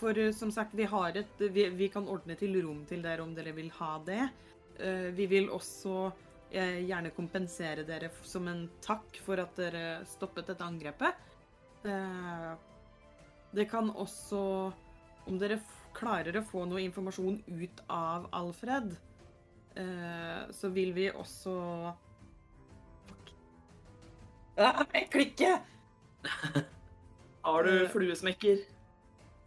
For 0.00 0.16
eh, 0.16 0.32
som 0.34 0.50
sagt, 0.50 0.72
vi 0.74 0.86
har 0.88 1.16
et 1.20 1.42
vi, 1.52 1.68
vi 1.76 1.88
kan 1.92 2.08
ordne 2.08 2.34
til 2.38 2.56
rom 2.64 2.84
til 2.88 3.04
dere 3.04 3.22
om 3.22 3.34
dere 3.36 3.52
vil 3.56 3.70
ha 3.76 3.92
det. 4.06 4.24
Uh, 4.80 5.10
vi 5.16 5.28
vil 5.30 5.50
også 5.52 5.96
eh, 6.08 6.26
gjerne 6.52 7.12
kompensere 7.14 7.84
dere 7.86 8.10
som 8.26 8.48
en 8.50 8.64
takk 8.82 9.20
for 9.24 9.40
at 9.42 9.54
dere 9.58 10.00
stoppet 10.08 10.50
dette 10.50 10.66
angrepet. 10.66 11.14
Eh, 11.84 12.52
det 13.56 13.66
kan 13.70 13.88
også 13.90 14.40
Om 15.30 15.38
dere 15.40 15.56
f 15.60 15.76
klarer 15.94 16.36
å 16.38 16.44
få 16.46 16.64
noe 16.70 16.82
informasjon 16.84 17.40
ut 17.46 17.80
av 17.90 18.28
Alfred, 18.34 18.92
eh, 19.74 20.42
så 20.54 20.70
vil 20.70 20.92
vi 20.96 21.08
også 21.10 21.54
Fuck. 23.08 23.32
Ah, 24.56 24.84
jeg 24.94 25.10
klikker! 25.10 25.58
Har 27.46 27.66
du 27.66 27.88
fluesmekker? 27.90 28.62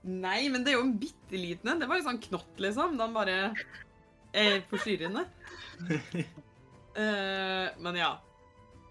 Nei, 0.04 0.50
men 0.52 0.66
det 0.66 0.74
er 0.74 0.80
jo 0.80 0.86
en 0.88 0.98
bitte 1.00 1.40
liten 1.40 1.72
en. 1.72 1.80
Det 1.80 1.88
var 1.88 2.02
jo 2.02 2.08
sånn 2.10 2.22
knott, 2.28 2.54
liksom. 2.60 2.98
Den 3.00 3.16
bare 3.16 3.38
er 4.36 4.64
forstyrrende. 4.72 5.24
Eh, 6.96 7.74
men 7.78 7.96
ja. 7.96 8.14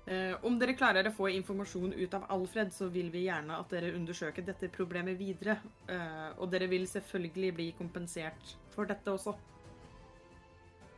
Eh, 0.07 0.35
om 0.45 0.59
dere 0.59 0.75
klarer 0.75 1.07
å 1.07 1.15
få 1.15 1.29
informasjon 1.31 1.95
ut 1.95 2.15
av 2.19 2.27
Alfred, 2.35 2.73
så 2.75 2.89
vil 2.91 3.11
vi 3.15 3.27
gjerne 3.29 3.61
at 3.63 3.71
dere 3.71 3.95
undersøker 3.95 4.43
dette 4.47 4.71
problemet 4.75 5.19
videre. 5.21 5.61
Eh, 5.87 6.29
og 6.39 6.51
dere 6.51 6.67
vil 6.71 6.89
selvfølgelig 6.91 7.55
bli 7.59 7.71
kompensert 7.79 8.57
for 8.75 8.91
dette 8.91 9.15
også. 9.15 9.37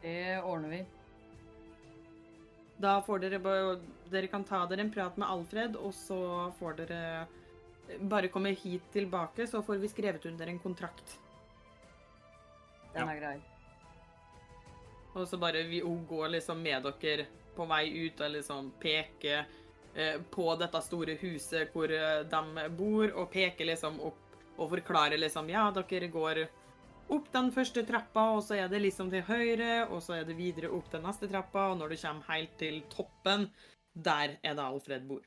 Det 0.01 0.41
ordner 0.41 0.79
vi. 0.79 0.83
Da 2.81 2.99
får 3.07 3.21
dere 3.23 3.39
Dere 4.11 4.29
kan 4.29 4.45
ta 4.45 4.65
dere 4.67 4.83
en 4.85 4.93
prat 4.93 5.17
med 5.17 5.29
Alfred, 5.29 5.77
og 5.77 5.95
så 5.97 6.53
får 6.59 6.77
dere 6.83 7.01
bare 8.01 8.29
komme 8.33 8.55
hit 8.57 8.85
tilbake, 8.93 9.47
så 9.47 9.63
får 9.63 9.81
vi 9.83 9.89
skrevet 9.93 10.27
under 10.27 10.47
en 10.49 10.59
kontrakt. 10.59 11.19
Den 12.95 13.09
er 13.09 13.19
grei. 13.21 13.54
Og 15.15 15.29
så 15.29 15.39
bare 15.39 15.63
vi, 15.69 15.81
hun 15.81 16.03
går 16.07 16.35
liksom 16.37 16.63
med 16.63 16.87
dere 17.01 17.29
på 17.55 17.67
vei 17.71 17.85
ut 18.07 18.21
og 18.21 18.33
liksom 18.35 18.73
peker 18.83 19.45
eh, 19.95 20.19
på 20.31 20.47
dette 20.59 20.81
store 20.83 21.15
huset 21.21 21.71
hvor 21.75 21.93
eh, 21.95 22.25
de 22.27 22.69
bor, 22.75 23.07
og 23.15 23.31
peker 23.31 23.71
liksom 23.71 24.01
opp 24.03 24.21
og 24.55 24.71
forklarer 24.71 25.19
liksom 25.19 25.51
Ja, 25.51 25.69
dere 25.75 26.09
går 26.11 26.45
opp 27.15 27.31
den 27.35 27.51
første 27.53 27.85
trappa, 27.87 28.31
og 28.37 28.43
så 28.47 28.59
er 28.59 28.71
det 28.71 28.81
liksom 28.83 29.11
til 29.13 29.25
høyre, 29.27 29.87
og 29.91 30.03
så 30.03 30.19
er 30.19 30.27
det 30.29 30.39
videre 30.39 30.71
opp 30.73 30.91
den 30.93 31.05
neste 31.07 31.29
trappa, 31.31 31.71
og 31.73 31.79
når 31.81 31.95
du 31.95 32.01
kommer 32.01 32.31
helt 32.33 32.59
til 32.59 32.83
toppen, 32.93 33.49
der 33.95 34.39
er 34.43 34.55
det 34.55 34.65
Alfred 34.65 35.07
bor. 35.09 35.23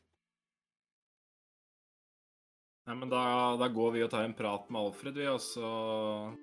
Nei, 2.88 2.96
men 2.96 3.12
da, 3.12 3.22
da 3.60 3.68
går 3.68 3.98
vi 3.98 4.04
og 4.06 4.12
tar 4.14 4.24
en 4.24 4.36
prat 4.36 4.70
med 4.72 4.80
Alfred, 4.80 5.20
vi, 5.20 5.28
og 5.28 5.42
så 5.44 5.70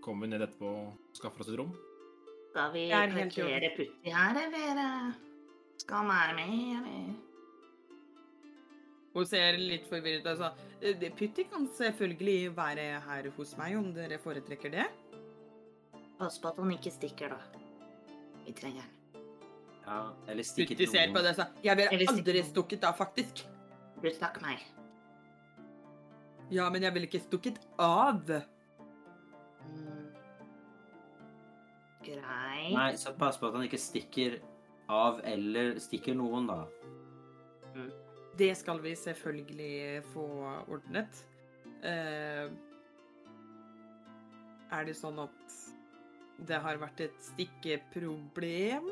kommer 0.05 0.27
vi 0.27 0.35
ned 0.35 0.45
etterpå 0.45 0.71
og 0.71 1.17
skaffer 1.17 1.45
oss 1.45 1.53
et 1.53 1.57
rom. 1.61 1.73
Skal 2.55 2.71
vi 2.71 2.83
er 2.95 3.11
parkere 3.11 3.69
Putti 3.75 4.13
her, 4.15 4.37
eller 4.39 4.79
eh, 4.79 5.15
skal 5.83 6.05
han 6.05 6.11
være 6.13 6.35
med, 6.37 6.53
eller? 6.79 7.09
Hun 9.15 9.27
ser 9.27 9.59
litt 9.59 9.89
forvirret 9.91 10.23
ut. 10.23 10.29
Altså, 10.31 10.53
Putti 11.19 11.45
kan 11.51 11.67
selvfølgelig 11.75 12.53
være 12.55 12.85
her 13.09 13.29
hos 13.35 13.57
meg 13.59 13.75
om 13.81 13.91
dere 13.97 14.21
foretrekker 14.23 14.71
det. 14.71 14.87
Pass 16.21 16.39
på 16.39 16.53
at 16.53 16.63
han 16.63 16.71
ikke 16.77 16.95
stikker, 16.95 17.35
da. 17.35 17.61
Vi 18.47 18.55
trenger 18.55 18.87
han. 18.87 18.95
Ja, 19.85 19.99
eller 20.31 20.47
stikket 20.47 20.79
Putti 20.79 20.91
ser 20.95 21.11
på 21.11 21.27
det 21.27 21.35
og 21.35 21.43
sa 21.43 21.51
Jeg 21.67 21.77
ville 21.83 22.11
aldri 22.15 22.47
stukket 22.47 22.87
av, 22.87 22.95
faktisk. 23.03 23.43
Du 23.99 24.11
stakk 24.15 24.39
meg. 24.47 24.63
Ja, 26.55 26.71
men 26.71 26.87
jeg 26.87 26.95
ville 26.95 27.11
ikke 27.11 27.27
stukket 27.27 27.59
av. 27.83 28.31
Greit. 32.15 32.73
Nei, 32.75 32.91
så 33.01 33.15
pass 33.19 33.39
på 33.41 33.49
at 33.51 33.59
han 33.59 33.67
ikke 33.67 33.81
stikker 33.81 34.39
av 34.93 35.21
eller 35.27 35.79
stikker 35.83 36.17
noen, 36.19 36.49
da. 36.51 36.63
Det 38.39 38.51
skal 38.59 38.81
vi 38.83 38.95
selvfølgelig 38.99 40.03
få 40.13 40.27
ordnet. 40.73 41.23
Eh, 41.85 42.49
er 44.75 44.89
det 44.89 44.97
sånn 44.99 45.21
at 45.23 45.61
det 46.49 46.59
har 46.65 46.81
vært 46.83 47.05
et 47.07 47.21
stikkeproblem? 47.23 48.91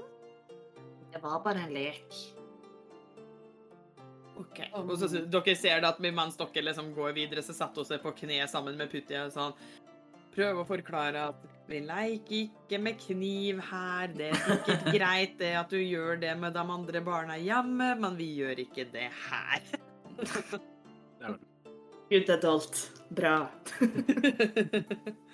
Det 1.13 1.21
var 1.23 1.43
bare 1.45 1.67
en 1.67 1.75
lek. 1.75 2.21
OK. 4.41 4.61
Og 4.79 4.95
så, 4.99 5.09
dere 5.09 5.55
ser 5.59 5.83
da 5.83 5.93
at 5.93 6.01
mens 6.03 6.39
dere 6.39 6.67
liksom 6.69 6.93
går 6.97 7.17
videre, 7.17 7.45
så 7.45 7.55
satte 7.57 7.83
hun 7.83 7.89
seg 7.89 8.03
på 8.03 8.15
kne 8.23 8.41
sammen 8.51 8.79
med 8.79 8.91
Putti 8.93 9.19
og 9.19 9.33
sånn 9.35 9.57
Prøv 10.33 10.63
å 10.63 10.65
forklare 10.65 11.27
at 11.29 11.43
vi 11.73 11.81
leker 11.87 12.37
ikke 12.43 12.79
med 12.83 12.99
kniv 13.01 13.61
her. 13.71 14.13
Det 14.17 14.29
er 14.31 14.39
sikkert 14.45 14.85
greit 14.97 15.39
det 15.41 15.53
at 15.61 15.73
du 15.73 15.79
gjør 15.81 16.21
det 16.23 16.35
med 16.41 16.55
de 16.57 16.63
andre 16.77 17.01
barna 17.05 17.39
hjemme, 17.41 17.95
men 18.01 18.19
vi 18.19 18.29
gjør 18.41 18.57
ikke 18.67 18.85
det 18.93 19.09
her. 19.27 19.61
Good 22.13 22.29
adult. 22.37 22.77
Bra. 23.13 23.37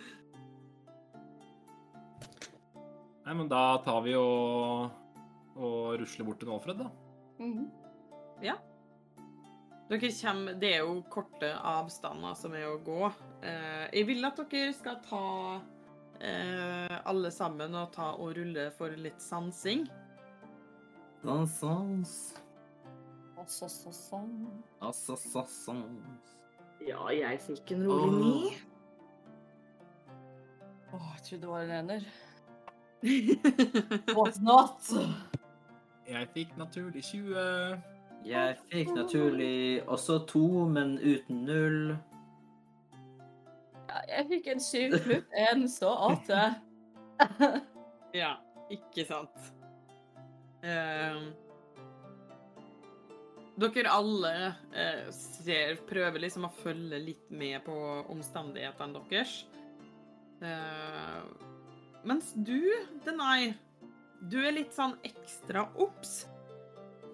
Nei, 3.28 3.34
men 3.34 3.48
da 3.50 3.62
tar 3.84 4.00
vi 4.06 4.14
og, 4.16 4.88
og 5.58 5.98
rusler 6.00 6.24
bort 6.24 6.40
til 6.40 6.54
Alfred, 6.54 6.78
da. 6.80 6.88
Ja. 8.40 8.54
Dere 9.88 10.10
kommer 10.20 10.56
Det 10.60 10.70
er 10.76 10.84
jo 10.84 11.02
korte 11.10 11.50
avstander 11.56 12.34
som 12.36 12.54
er 12.56 12.66
å 12.68 12.78
gå. 12.84 13.10
Eh, 13.42 13.84
jeg 13.96 14.06
vil 14.08 14.24
at 14.28 14.40
dere 14.52 14.72
skal 14.76 14.98
ta 15.04 15.24
eh, 16.20 16.98
alle 17.04 17.30
sammen 17.34 17.74
å 17.78 17.86
ta 17.94 18.12
og 18.16 18.36
rulle 18.38 18.68
for 18.76 18.94
litt 18.98 19.20
sansing. 19.22 19.86
Så, 23.48 23.68
sånn. 25.54 25.92
Ja, 26.84 27.00
jeg 27.14 27.40
fikk 27.42 27.72
en 27.76 27.86
rolig 27.88 28.18
ni. 28.18 28.56
Åh, 30.92 31.08
jeg 31.14 31.24
trodde 31.26 31.40
det 31.42 31.52
var 31.52 31.60
en 31.60 31.76
ener. 31.78 32.08
What 34.16 34.40
not? 34.42 34.90
Jeg 36.08 36.28
fikk 36.34 36.56
naturlig 36.58 37.04
20. 37.04 37.82
Jeg 38.26 38.56
fikk 38.72 38.94
naturlig 38.96 39.82
også 39.86 40.18
to, 40.26 40.46
men 40.68 40.96
uten 40.98 41.44
null. 41.46 41.96
Jeg 44.08 44.28
fikk 44.30 44.48
en 44.52 44.62
syv 44.62 44.96
pluss 45.04 45.36
en, 45.48 45.66
så 45.72 45.92
åtte. 46.12 46.46
Ja, 48.16 48.38
ikke 48.72 49.04
sant. 49.04 49.48
Eh, 50.64 51.18
dere 53.60 53.92
alle 53.92 54.30
uh, 54.72 55.10
ser, 55.12 55.76
prøver 55.90 56.24
liksom 56.24 56.46
å 56.48 56.52
følge 56.62 57.02
litt 57.02 57.28
med 57.28 57.60
på 57.66 57.76
omstendighetene 58.08 59.02
deres. 59.10 59.34
Uh, 60.40 61.20
mens 62.08 62.32
du, 62.32 62.64
Denai, 63.04 63.52
du 64.32 64.40
er 64.40 64.56
litt 64.56 64.72
sånn 64.74 64.96
ekstra 65.06 65.68
obs. 65.76 66.22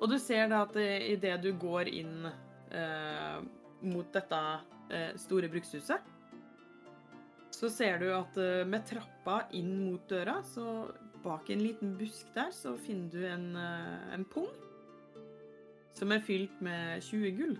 Og 0.01 0.11
du 0.11 0.19
ser 0.21 0.49
da 0.53 0.65
at 0.67 0.77
eh, 0.81 1.13
idet 1.15 1.39
du 1.45 1.51
går 1.57 1.89
inn 1.89 2.27
eh, 2.29 3.37
mot 3.85 4.09
dette 4.13 4.41
eh, 4.93 5.13
store 5.21 5.49
brukshuset, 5.53 6.14
så 7.55 7.71
ser 7.71 8.01
du 8.03 8.09
at 8.15 8.37
eh, 8.41 8.65
med 8.67 8.87
trappa 8.89 9.45
inn 9.55 9.73
mot 9.87 10.03
døra, 10.11 10.41
så 10.47 10.89
bak 11.25 11.49
en 11.55 11.63
liten 11.63 11.95
busk 11.99 12.33
der, 12.35 12.51
så 12.53 12.75
finner 12.81 13.13
du 13.13 13.27
en, 13.29 13.47
eh, 13.57 14.15
en 14.17 14.27
pung 14.29 14.51
som 15.95 16.11
er 16.11 16.25
fylt 16.27 16.59
med 16.65 17.03
20 17.07 17.39
gull. 17.39 17.57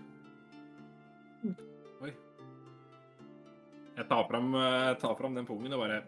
Jeg 3.95 4.09
tar 4.09 4.25
fram, 4.27 4.49
eh, 4.59 4.93
tar 4.99 5.15
fram 5.15 5.35
den 5.37 5.45
pungen 5.47 5.73
og 5.73 5.85
bare 5.85 6.03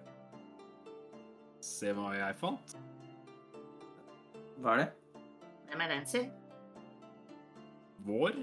Se 1.64 1.92
hva 1.96 2.12
jeg 2.14 2.36
fant. 2.38 2.76
Hva 4.62 4.74
er 4.76 4.82
det? 4.82 5.22
Hvem 5.70 5.82
er 5.84 5.90
den, 5.92 6.06
sin? 6.06 6.28
Vår. 8.06 8.38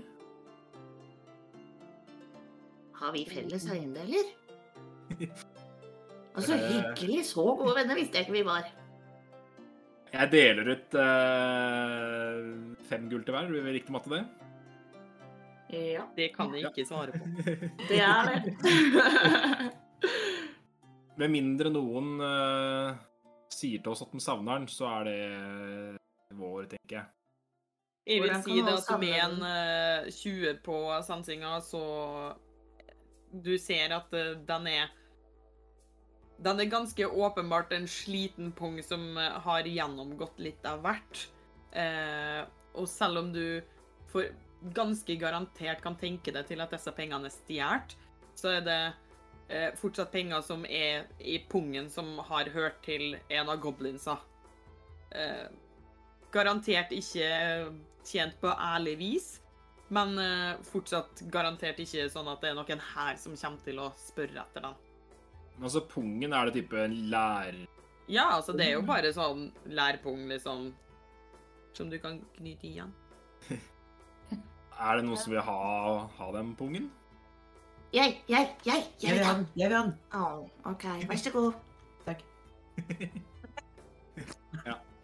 Har 2.99 3.15
vi 3.15 3.25
felles 3.29 3.69
eiendeler? 3.71 4.33
Altså, 6.35 6.55
Eh. 6.55 6.65
hyggelig. 6.71 7.25
Så 7.31 7.45
gode 7.59 7.75
venner 7.77 7.95
visste 7.99 8.19
jeg 8.19 8.27
ikke 8.27 8.39
vi 8.39 8.47
var. 8.47 8.67
Jeg 10.15 10.31
deler 10.31 10.69
ut 10.71 10.95
uh, 10.95 12.75
fem 12.87 13.09
gull 13.11 13.25
til 13.27 13.35
hver. 13.35 13.49
Blir 13.51 13.65
det 13.67 13.75
riktig 13.81 13.95
matte, 13.95 14.11
det? 14.11 14.25
Ja, 15.75 16.05
Det 16.17 16.29
kan 16.37 16.53
jeg 16.55 16.69
ikke 16.71 16.87
svare 16.87 17.11
på. 17.15 17.25
det 17.91 17.99
er 17.99 18.31
det. 18.45 18.55
Med 21.19 21.31
mindre 21.31 21.71
noen 21.71 22.15
uh, 22.23 22.95
sier 23.51 23.83
til 23.83 23.93
oss 23.95 24.03
at 24.03 24.15
de 24.15 24.23
savner 24.23 24.59
den, 24.59 24.71
så 24.71 24.87
er 25.01 25.05
det 25.09 25.21
vår, 26.39 26.67
tenker 26.75 26.99
jeg. 26.99 27.07
Jeg 28.07 28.21
vil 28.21 28.35
si 28.45 28.59
det 28.61 28.75
at 28.75 29.01
med 29.01 29.15
en 29.17 29.39
eh, 29.49 30.11
20 30.13 30.59
på 30.67 30.79
sansinga, 31.07 31.55
så 31.65 31.81
Du 33.35 33.57
ser 33.59 33.91
at 33.97 34.15
eh, 34.15 34.37
den 34.47 34.69
er 34.71 34.93
Den 36.45 36.61
er 36.61 36.71
ganske 36.71 37.07
åpenbart 37.07 37.73
en 37.73 37.87
sliten 37.89 38.53
pung 38.53 38.81
som 38.83 39.17
eh, 39.19 39.39
har 39.47 39.67
gjennomgått 39.71 40.39
litt 40.43 40.67
av 40.67 40.83
hvert. 40.83 41.29
Eh, 41.75 42.43
og 42.75 42.89
selv 42.91 43.23
om 43.23 43.33
du 43.35 43.63
for 44.11 44.27
ganske 44.75 45.17
garantert 45.21 45.83
kan 45.83 45.97
tenke 45.99 46.33
deg 46.35 46.47
til 46.49 46.63
at 46.63 46.73
disse 46.75 46.93
pengene 46.97 47.29
er 47.29 47.35
stjålet, 47.35 47.95
så 48.35 48.51
er 48.57 48.65
det 48.67 48.81
eh, 49.49 49.71
fortsatt 49.79 50.13
penger 50.13 50.43
som 50.43 50.65
er 50.67 51.07
i 51.21 51.39
pungen 51.51 51.91
som 51.91 52.17
har 52.31 52.51
hørt 52.55 52.81
til 52.87 53.17
en 53.29 53.51
av 53.51 53.61
goblinsa. 53.63 54.19
Eh, 55.15 55.47
garantert 56.35 56.93
ikke 56.95 57.29
tjent 58.05 58.39
på 58.41 58.51
ærlig 58.51 58.99
vis, 58.99 59.29
men 59.95 60.19
eh, 60.19 60.57
fortsatt 60.67 61.23
garantert 61.33 61.79
ikke 61.83 62.09
sånn 62.13 62.29
at 62.33 62.43
det 62.43 62.51
er 62.51 62.59
noen 62.59 62.83
her 62.95 63.19
som 63.21 63.37
kommer 63.39 63.63
til 63.67 63.81
å 63.83 63.91
spørre 63.99 64.43
etter 64.43 64.67
den. 64.67 64.75
Men 65.55 65.69
altså, 65.69 65.85
pungen 65.87 66.35
er 66.35 66.51
det 66.51 66.57
type 66.59 66.81
en 66.83 66.97
lær... 67.13 67.61
Ja, 68.11 68.27
altså 68.35 68.53
det 68.57 68.67
er 68.67 68.75
jo 68.75 68.83
bare 68.85 69.13
sånn 69.17 69.47
lærpung, 69.71 70.27
liksom, 70.29 70.67
som 71.77 71.93
du 71.93 71.97
kan 72.03 72.19
knyte 72.37 72.69
igjen. 72.69 72.93
Er 74.75 74.99
det 74.99 75.05
noen 75.07 75.21
som 75.23 75.31
vil 75.31 75.45
ha, 75.47 75.59
ha 76.19 76.29
den 76.35 76.49
pungen? 76.59 76.89
Jeg, 77.95 78.17
jeg, 78.27 78.49
jeg, 78.67 78.89
Jeg 78.99 79.15
vil 79.15 79.23
ha 79.23 79.37
den! 79.39 79.45
Jeg 79.55 79.71
vil 79.71 79.77
ha 79.77 79.83
den! 79.87 79.93
Oh, 80.19 80.49
OK. 80.67 80.89
Vær 81.07 81.21
så 81.23 81.31
god. 81.31 81.53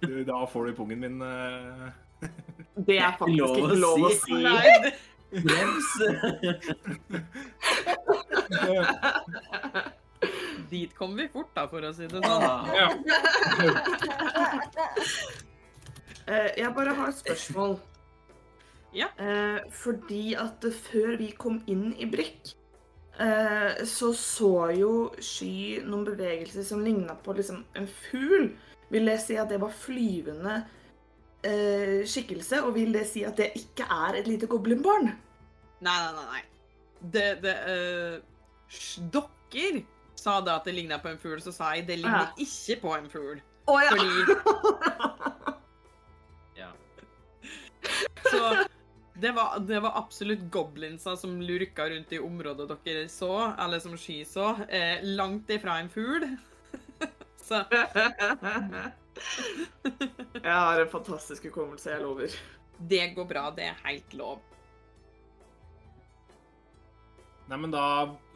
Du, 0.01 0.25
Da 0.25 0.47
får 0.49 0.67
du 0.67 0.75
pungen 0.75 1.01
min. 1.05 1.23
Det 2.77 2.99
er 2.99 3.17
faktisk 3.19 3.39
Lov 3.39 3.57
ikke 3.59 3.77
lov 3.81 4.03
å 4.07 4.11
si. 4.15 4.33
Brems! 5.45 5.89
dit 10.71 10.95
kom 10.99 11.15
vi 11.17 11.29
fort, 11.33 11.49
da, 11.57 11.65
for 11.71 11.81
å 11.87 11.93
si 11.95 12.07
det 12.11 12.21
sånn. 12.23 12.43
Ah, 12.43 12.67
Ja. 12.75 12.89
Eh, 16.31 16.51
Jeg 16.61 16.71
bare 16.77 16.93
har 16.95 17.09
et 17.11 17.17
spørsmål. 17.19 17.73
Ja. 18.95 19.07
Eh, 19.19 19.59
fordi 19.75 20.35
at 20.39 20.63
før 20.85 21.17
vi 21.19 21.31
kom 21.35 21.57
inn 21.67 21.89
i 21.99 22.07
Brikk, 22.07 22.53
eh, 23.19 23.83
så 23.89 24.13
så 24.15 24.51
jo 24.77 24.93
Sky 25.19 25.81
noen 25.83 26.05
bevegelser 26.07 26.63
som 26.69 26.85
ligna 26.87 27.15
på 27.25 27.33
liksom 27.35 27.65
en 27.75 27.87
fugl. 27.89 28.51
Vil 28.95 29.07
jeg 29.11 29.21
si 29.25 29.37
at 29.43 29.49
det 29.51 29.59
var 29.63 29.71
flyvende 29.75 30.61
eh, 31.47 32.01
skikkelse, 32.09 32.63
og 32.67 32.75
vil 32.77 32.93
det 32.95 33.07
si 33.09 33.25
at 33.27 33.39
det 33.41 33.53
ikke 33.59 33.87
er 33.91 34.21
et 34.21 34.31
lite 34.31 34.49
goblinbarn? 34.51 35.13
Nei, 35.81 35.97
nei, 36.05 36.13
nei. 36.17 36.27
nei. 36.35 36.43
Det, 37.01 37.29
det 37.41 37.55
uh, 37.65 38.19
Dokker 39.13 39.81
sa 40.21 40.41
da 40.45 40.59
at 40.61 40.67
det 40.69 40.75
ligna 40.77 40.99
på 41.01 41.09
en 41.09 41.21
fugl, 41.21 41.41
så 41.41 41.53
sa 41.55 41.71
jeg 41.77 41.87
det 41.89 42.01
ligner 42.03 42.29
Ja. 42.29 42.45
ikke 42.45 42.81
på 42.83 42.93
en 42.99 43.09
fugl. 43.13 43.41
Å 43.71 43.79
ja! 43.81 43.91
Fordi 43.95 44.11
ja. 46.61 46.69
Så 48.29 48.43
det 49.21 49.33
var, 49.37 49.59
det 49.65 49.81
var 49.81 49.97
absolutt 50.01 50.45
goblinser 50.53 51.17
som 51.17 51.41
lurka 51.45 51.89
rundt 51.91 52.13
i 52.13 52.21
området 52.21 52.69
dere 52.85 53.09
så, 53.09 53.33
eller 53.59 53.81
som 53.83 53.97
Sky 53.99 54.23
så. 54.29 54.55
Eh, 54.69 55.03
langt 55.05 55.51
ifra 55.51 55.79
en 55.81 55.91
fugl. 55.93 56.29
så 57.49 57.65
Jeg 60.45 60.55
har 60.55 60.81
en 60.81 60.93
fantastisk 60.93 61.49
hukommelse, 61.51 61.91
jeg 61.91 62.03
lover. 62.03 62.37
det 62.79 63.03
går 63.17 63.27
bra. 63.29 63.51
Det 63.57 63.67
er 63.69 63.83
helt 63.85 64.15
lov. 64.17 64.41
Nei, 67.51 67.59
men 67.59 67.73
da 67.75 67.83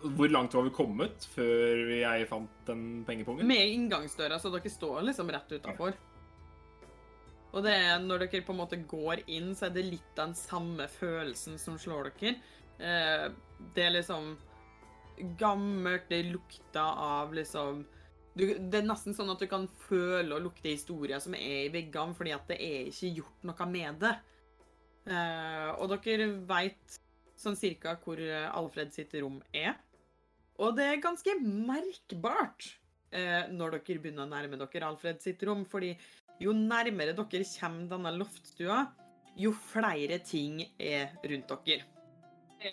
Hvor 0.03 0.29
langt 0.29 0.55
var 0.57 0.67
vi 0.67 0.73
kommet 0.75 1.25
før 1.33 1.93
jeg 1.95 2.27
fant 2.29 2.67
den 2.67 3.05
pengepungen? 3.07 3.47
Med 3.47 3.71
inngangsdøra, 3.77 4.41
så 4.43 4.51
dere 4.53 4.73
står 4.73 5.07
liksom 5.07 5.31
rett 5.33 5.55
utafor. 5.55 5.95
Og 7.55 7.63
det 7.63 7.73
er 7.79 8.03
når 8.03 8.25
dere 8.27 8.43
på 8.45 8.53
en 8.53 8.59
måte 8.59 8.81
går 8.91 9.23
inn, 9.31 9.53
så 9.55 9.69
er 9.69 9.77
det 9.77 9.87
litt 9.87 10.11
den 10.19 10.35
samme 10.37 10.89
følelsen 10.91 11.57
som 11.63 11.79
slår 11.79 12.11
dere. 12.11 12.35
Eh, 12.83 13.29
det 13.77 13.87
er 13.87 13.95
liksom 13.95 14.33
gammelt, 15.39 16.09
det 16.11 16.25
lukter 16.33 16.99
av 17.07 17.33
liksom 17.39 17.85
du, 18.35 18.45
Det 18.59 18.81
er 18.81 18.87
nesten 18.87 19.17
sånn 19.17 19.33
at 19.33 19.43
du 19.43 19.49
kan 19.51 19.67
føle 19.87 20.37
og 20.37 20.49
lukte 20.49 20.73
historier 20.73 21.23
som 21.23 21.37
er 21.39 21.65
i 21.69 21.73
veggene, 21.75 22.17
fordi 22.19 22.35
at 22.37 22.47
det 22.51 22.59
er 22.59 22.91
ikke 22.91 23.13
gjort 23.21 23.49
noe 23.51 23.71
med 23.71 24.01
det. 24.03 24.15
Eh, 25.05 25.71
og 25.79 25.91
dere 25.93 26.31
veit 26.49 26.99
sånn 27.39 27.59
cirka 27.59 27.97
hvor 28.03 28.21
Alfred 28.21 28.95
sitt 28.95 29.15
rom 29.21 29.41
er. 29.55 29.75
Og 30.63 30.77
det 30.79 30.87
er 30.87 31.03
ganske 31.03 31.35
merkbart 31.43 32.69
eh, 33.15 33.51
når 33.51 33.79
dere 33.79 34.03
begynner 34.03 34.27
å 34.27 34.31
nærme 34.31 34.61
dere 34.61 34.91
Alfred 34.91 35.23
sitt 35.23 35.43
rom, 35.47 35.65
fordi 35.71 35.95
jo 36.43 36.55
nærmere 36.55 37.15
dere 37.15 37.49
kommer 37.57 37.91
denne 37.91 38.15
loftstua, 38.19 38.85
jo 39.39 39.51
flere 39.73 40.21
ting 40.23 40.63
er 40.79 41.15
rundt 41.27 41.55
dere. 41.67 41.91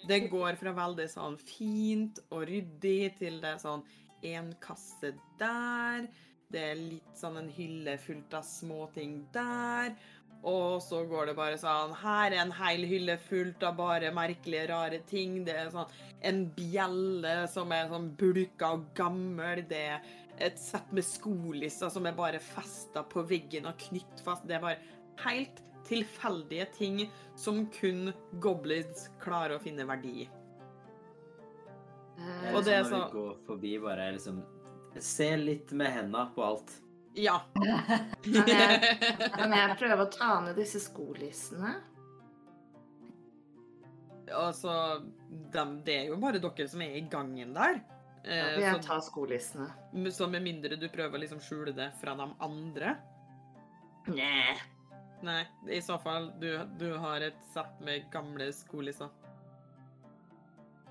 Det 0.07 0.21
går 0.31 0.55
fra 0.55 0.71
veldig 0.75 1.07
sånn 1.11 1.35
fint 1.41 2.21
og 2.29 2.45
ryddig 2.47 3.17
til 3.17 3.41
det 3.43 3.57
sånn 3.59 3.81
en 4.23 4.51
kasse 4.63 5.13
der, 5.39 6.07
det 6.51 6.63
er 6.71 6.79
litt 6.79 7.13
sånn 7.15 7.37
en 7.39 7.51
hylle 7.55 7.95
fullt 8.01 8.33
av 8.35 8.43
småting 8.47 9.21
der, 9.33 9.95
Og 10.43 10.81
så 10.81 11.03
går 11.05 11.29
det 11.29 11.35
bare 11.37 11.57
sånn 11.61 11.93
Her 12.01 12.31
er 12.31 12.39
en 12.41 12.53
hel 12.57 12.85
hylle 12.89 13.17
fullt 13.27 13.61
av 13.67 13.75
bare 13.77 14.09
merkelige, 14.15 14.67
rare 14.71 14.99
ting. 15.05 15.43
Det 15.45 15.53
er 15.53 15.69
sånn 15.69 15.91
en 16.25 16.39
bjelle 16.55 17.35
som 17.51 17.71
er 17.75 17.91
sånn 17.91 18.09
bulka 18.17 18.71
og 18.73 18.87
gammel. 18.97 19.61
Det 19.69 19.83
er 19.93 20.01
et 20.41 20.57
sett 20.57 20.89
med 20.97 21.05
skolisser 21.05 21.93
som 21.93 22.09
er 22.09 22.17
bare 22.17 22.41
festa 22.41 23.05
på 23.05 23.21
veggen 23.29 23.69
og 23.69 23.77
knytt 23.85 24.25
fast. 24.25 24.47
Det 24.49 24.57
er 24.57 24.65
bare 24.65 24.81
helt 25.27 25.61
tilfeldige 25.85 26.65
ting 26.73 27.03
som 27.37 27.67
kun 27.77 28.09
goblins 28.41 29.09
klarer 29.21 29.59
å 29.59 29.63
finne 29.63 29.85
verdi 29.85 30.23
i. 30.25 30.29
Eh, 32.17 32.55
Og 32.55 32.63
det 32.65 32.73
er 32.75 32.83
sånn 32.83 32.91
når 32.91 32.99
så- 32.99 33.11
vi 33.13 33.19
går 33.19 33.37
forbi, 33.47 33.77
bare 33.81 34.11
liksom 34.13 34.43
Se 34.99 35.37
litt 35.37 35.71
med 35.71 35.87
henda 35.93 36.25
på 36.35 36.43
alt. 36.43 36.71
Ja. 37.15 37.37
Kan 37.55 38.47
jeg, 38.47 39.29
kan 39.33 39.51
jeg 39.55 39.77
prøve 39.79 40.05
å 40.05 40.11
ta 40.11 40.41
ned 40.41 40.55
disse 40.55 40.79
skolissene? 40.83 41.77
altså 44.31 45.01
dem, 45.51 45.81
Det 45.83 45.95
er 45.95 46.05
jo 46.07 46.15
bare 46.21 46.39
dere 46.39 46.67
som 46.71 46.81
er 46.81 46.95
i 46.95 47.01
gangen 47.11 47.53
der. 47.53 47.81
Da 48.23 48.29
Eh, 48.31 48.51
vil 48.55 48.61
jeg 48.63 48.81
ta 48.85 48.99
skolissene. 49.01 49.65
Så 50.13 50.27
med 50.29 50.43
mindre 50.43 50.77
du 50.79 50.87
prøver 50.89 51.17
å 51.17 51.21
liksom 51.23 51.39
skjule 51.41 51.73
det 51.75 51.91
fra 51.99 52.13
de 52.15 52.27
andre 52.39 52.97
Nei. 54.07 54.55
Nei, 55.23 55.43
i 55.69 55.79
så 55.81 55.97
fall 56.01 56.31
du, 56.39 56.57
du 56.77 56.97
har 56.97 57.21
et 57.21 57.35
sett 57.53 57.79
med 57.81 58.09
gamle 58.11 58.47
skolisser. 58.53 59.09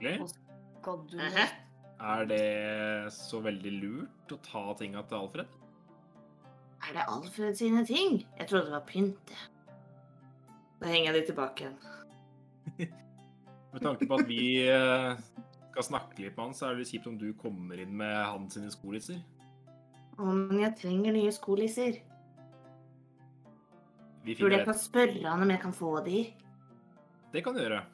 Egentlig. 0.00 0.34
Skal 0.80 1.02
du 1.10 1.18
Hæ? 1.20 1.44
Er 2.00 2.24
det 2.24 3.12
så 3.12 3.42
veldig 3.44 3.70
lurt 3.82 4.32
å 4.32 4.38
ta 4.40 4.62
tinga 4.78 5.02
til 5.04 5.18
Alfred? 5.18 5.50
Er 6.80 6.94
det 6.96 7.02
Alfred 7.12 7.58
sine 7.58 7.82
ting? 7.84 8.22
Jeg 8.38 8.48
trodde 8.48 8.70
det 8.70 8.76
var 8.78 8.86
pynt. 8.88 9.34
Da 10.80 10.88
henger 10.88 11.10
jeg 11.10 11.18
de 11.18 11.26
tilbake 11.28 11.66
igjen. 11.66 11.76
Med 13.74 13.84
tanke 13.84 14.08
på 14.08 14.16
at 14.22 14.24
vi 14.30 14.40
eh, 14.64 15.20
skal 15.74 15.88
snakke 15.90 16.24
litt 16.24 16.32
med 16.32 16.46
han, 16.46 16.56
så 16.56 16.70
er 16.70 16.80
det 16.80 16.88
kjipt 16.88 17.10
om 17.12 17.20
du 17.20 17.28
kommer 17.38 17.78
inn 17.78 17.92
med 18.00 18.16
hans 18.16 18.56
sine 18.56 18.72
skolisser. 18.72 19.20
Å, 20.16 20.24
men 20.24 20.64
jeg 20.64 20.74
trenger 20.80 21.14
nye 21.14 21.30
skolisser. 21.36 22.00
Tror 24.24 24.48
du 24.48 24.56
jeg 24.56 24.66
kan 24.66 24.80
spørre 24.80 25.28
han 25.28 25.44
om 25.44 25.52
jeg 25.52 25.62
kan 25.62 25.76
få 25.76 25.94
de? 26.08 26.24
Det 27.30 27.44
kan 27.44 27.54
du 27.54 27.62
gjøre. 27.62 27.84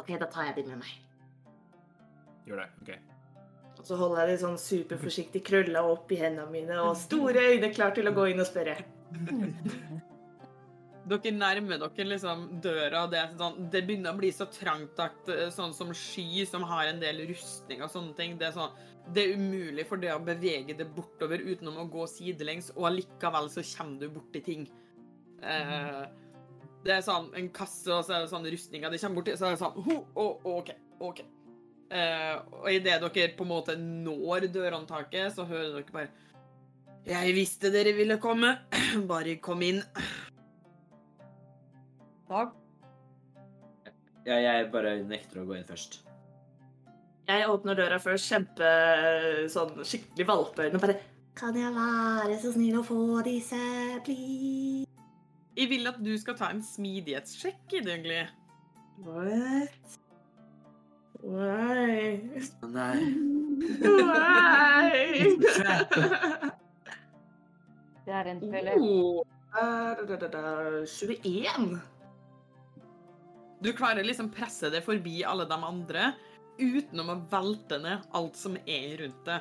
OK, 0.00 0.16
da 0.16 0.32
tar 0.32 0.48
jeg 0.48 0.62
de 0.62 0.70
med 0.72 0.82
meg. 0.82 1.11
Gjør 2.48 2.62
det. 2.62 2.68
OK. 2.82 2.92
Og 3.82 3.88
så 3.88 3.98
holder 3.98 4.22
jeg 4.22 4.30
de 4.30 4.40
sånn 4.44 4.60
superforsiktig 4.62 5.42
krølla 5.46 5.82
opp 5.90 6.12
i 6.14 6.20
hendene 6.20 6.50
mine 6.52 6.78
og 6.84 6.94
store 7.06 7.48
øyne 7.52 7.72
klar 7.74 7.94
til 7.96 8.10
å 8.10 8.14
gå 8.16 8.30
inn 8.32 8.42
og 8.42 8.48
spørre. 8.48 8.78
Dere 11.02 11.32
nærmer 11.34 11.80
dere 11.82 12.04
liksom 12.06 12.44
døra, 12.62 13.00
og 13.02 13.10
det, 13.10 13.24
sånn, 13.34 13.56
det 13.72 13.80
begynner 13.88 14.14
å 14.14 14.18
bli 14.20 14.28
så 14.32 14.46
trangt 14.54 15.00
at 15.02 15.26
eh, 15.34 15.48
sånn 15.50 15.74
som 15.74 15.90
Sky, 15.98 16.44
som 16.46 16.62
har 16.70 16.86
en 16.86 17.00
del 17.02 17.24
rustning 17.26 17.82
og 17.82 17.90
sånne 17.90 18.14
ting, 18.14 18.36
det 18.38 18.52
er 18.52 18.54
sånn 18.54 18.76
det 19.10 19.24
er 19.24 19.34
umulig 19.34 19.82
for 19.88 19.98
det 19.98 20.12
å 20.14 20.22
bevege 20.22 20.76
det 20.78 20.86
bortover 20.94 21.42
utenom 21.42 21.80
å 21.82 21.88
gå 21.90 22.06
sidelengs, 22.06 22.70
og 22.76 22.86
allikevel 22.92 23.50
så 23.50 23.64
kommer 23.72 23.98
du 23.98 24.14
borti 24.14 24.42
ting. 24.46 24.68
Eh, 25.42 26.02
det 26.86 26.96
er 26.96 27.04
sånn 27.06 27.32
en 27.38 27.50
kasse, 27.54 27.90
og 27.90 28.06
så 28.06 28.16
er 28.16 28.24
det 28.24 28.30
sånn 28.30 28.46
rustninger 28.54 28.94
de 28.94 29.00
kommer 29.02 29.20
borti, 29.20 29.34
så 29.38 29.48
er 29.48 29.56
det 29.56 29.62
sånn 29.62 29.86
ho, 29.88 29.98
å, 30.14 30.28
OK, 30.54 30.70
OK. 31.02 31.24
Eh, 31.92 32.36
og 32.62 32.70
idet 32.72 33.02
dere 33.02 33.32
på 33.36 33.44
en 33.44 33.50
måte 33.50 33.76
når 33.76 34.48
dørhåndtaket, 34.54 35.34
så 35.34 35.44
hører 35.44 35.74
dere 35.74 35.92
bare 35.92 36.08
Jeg 37.04 37.34
visste 37.36 37.72
dere 37.74 37.92
ville 37.96 38.16
komme. 38.22 38.54
Bare 39.10 39.36
kom 39.44 39.62
inn. 39.66 39.82
Takk. 42.30 42.54
Ja, 44.22 44.36
jeg 44.38 44.68
bare 44.70 45.00
nekter 45.02 45.40
å 45.42 45.46
gå 45.48 45.56
inn 45.58 45.66
først. 45.66 45.98
Jeg 47.26 47.48
åpner 47.50 47.74
døra 47.74 47.98
først, 48.02 48.28
kjempe 48.30 48.68
sånn 49.50 49.82
skikkelig 49.86 50.26
valpeøyne 50.28 50.80
bare 50.82 50.94
Kan 51.38 51.58
jeg 51.58 51.74
være 51.74 52.36
så 52.42 52.52
snill 52.54 52.78
å 52.78 52.84
få 52.86 53.18
disse, 53.26 53.58
please? 54.06 54.86
Jeg 55.58 55.68
vil 55.72 55.90
at 55.90 55.98
du 56.02 56.12
skal 56.20 56.38
ta 56.38 56.52
en 56.54 56.62
smidighetssjekk 56.64 57.76
i 57.76 57.82
det, 57.82 57.98
egentlig. 57.98 58.22
What? 59.02 60.01
Why? 61.22 62.18
Nei. 62.66 62.98
Why? 63.78 65.38
Det 68.02 68.10
er 68.10 68.26
en 68.32 68.40
felle. 68.40 68.72
oh, 68.80 69.22
da, 69.54 69.94
da, 70.08 70.16
da, 70.16 70.28
da, 70.28 70.86
21. 70.86 71.78
Du 73.62 73.72
klarer 73.72 74.02
liksom 74.02 74.32
presse 74.34 74.70
det 74.74 74.82
forbi 74.82 75.22
alle 75.22 75.46
de 75.46 75.54
andre 75.62 76.10
utenom 76.58 77.10
å 77.14 77.20
velte 77.30 77.78
ned 77.78 78.02
alt 78.18 78.36
som 78.38 78.56
er 78.66 78.96
rundt 79.04 79.30
det. 79.30 79.40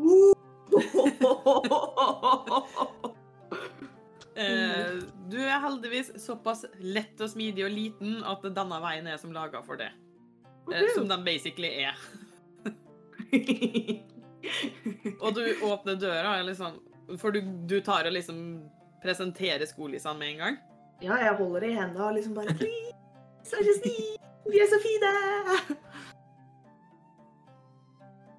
Eh, 4.40 4.94
du 5.28 5.36
er 5.42 5.58
heldigvis 5.60 6.14
såpass 6.22 6.62
lett 6.80 7.18
og 7.20 7.28
smidig 7.28 7.64
og 7.66 7.74
liten 7.74 8.22
at 8.24 8.40
denne 8.56 8.78
veien 8.80 9.04
er 9.10 9.18
som 9.20 9.34
laga 9.34 9.60
for 9.66 9.76
det. 9.76 9.90
Eh, 10.68 10.88
som 10.94 11.08
de 11.08 11.16
basically 11.24 11.70
er. 11.86 11.96
Og 15.22 15.34
du 15.36 15.42
åpner 15.66 15.94
døra, 16.00 16.38
eller 16.40 16.54
sånn 16.56 16.78
For 17.20 17.30
du, 17.34 17.40
du 17.68 17.80
tar 17.84 18.06
og 18.08 18.14
liksom 18.14 18.38
presenterer 19.02 19.66
skolissene 19.68 20.18
med 20.18 20.28
en 20.34 20.40
gang. 20.44 20.56
ja, 21.04 21.16
jeg 21.22 21.34
holder 21.38 21.64
det 21.64 21.70
i 21.72 21.76
hendene 21.78 22.04
og 22.08 22.16
liksom 22.16 22.34
bare 22.36 22.54
Please, 22.58 22.92
vær 23.52 23.64
så 23.64 23.74
snill! 23.78 24.16
Vi 24.50 24.60
er 24.60 24.68
så 24.68 24.78
fine! 24.82 25.12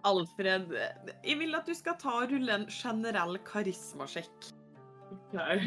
Alfred, 0.09 0.73
jeg 1.21 1.37
vil 1.37 1.53
at 1.57 1.67
du 1.69 1.73
skal 1.77 1.97
ta 2.01 2.13
og 2.23 2.31
rulle 2.33 2.55
en 2.57 2.67
generell 2.73 3.37
karismasjekk. 3.45 4.47
Nei. 5.37 5.57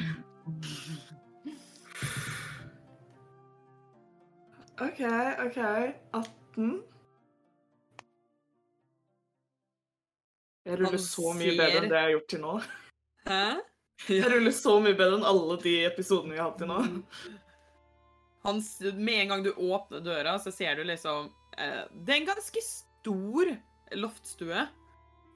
OK, 4.82 5.02
OK. 5.46 5.60
18. 6.54 6.82
Jeg 10.64 10.80
ruller 10.80 11.02
så 11.02 11.32
mye 11.36 11.54
bedre 11.58 11.80
enn 11.82 11.90
det 11.90 11.98
jeg 11.98 12.06
har 12.06 12.12
gjort 12.14 12.30
til 12.32 12.40
nå. 12.44 12.52
Hæ? 13.28 13.46
Jeg 14.08 14.28
ruller 14.32 14.54
så 14.56 14.76
mye 14.82 14.96
bedre 14.96 15.18
enn 15.18 15.26
alle 15.28 15.58
de 15.62 15.74
episodene 15.84 16.34
vi 16.34 16.40
har 16.40 16.48
hatt 16.48 16.62
til 16.62 16.70
nå. 16.70 16.78
Han, 18.44 18.62
med 19.00 19.18
en 19.18 19.32
gang 19.32 19.44
du 19.44 19.52
åpner 19.52 20.04
døra, 20.04 20.38
så 20.40 20.52
ser 20.52 20.76
du 20.76 20.84
liksom 20.84 21.30
eh, 21.56 21.84
Det 21.88 22.12
er 22.12 22.18
en 22.18 22.32
ganske 22.32 22.64
stor 22.64 23.52
loftstue. 23.96 24.66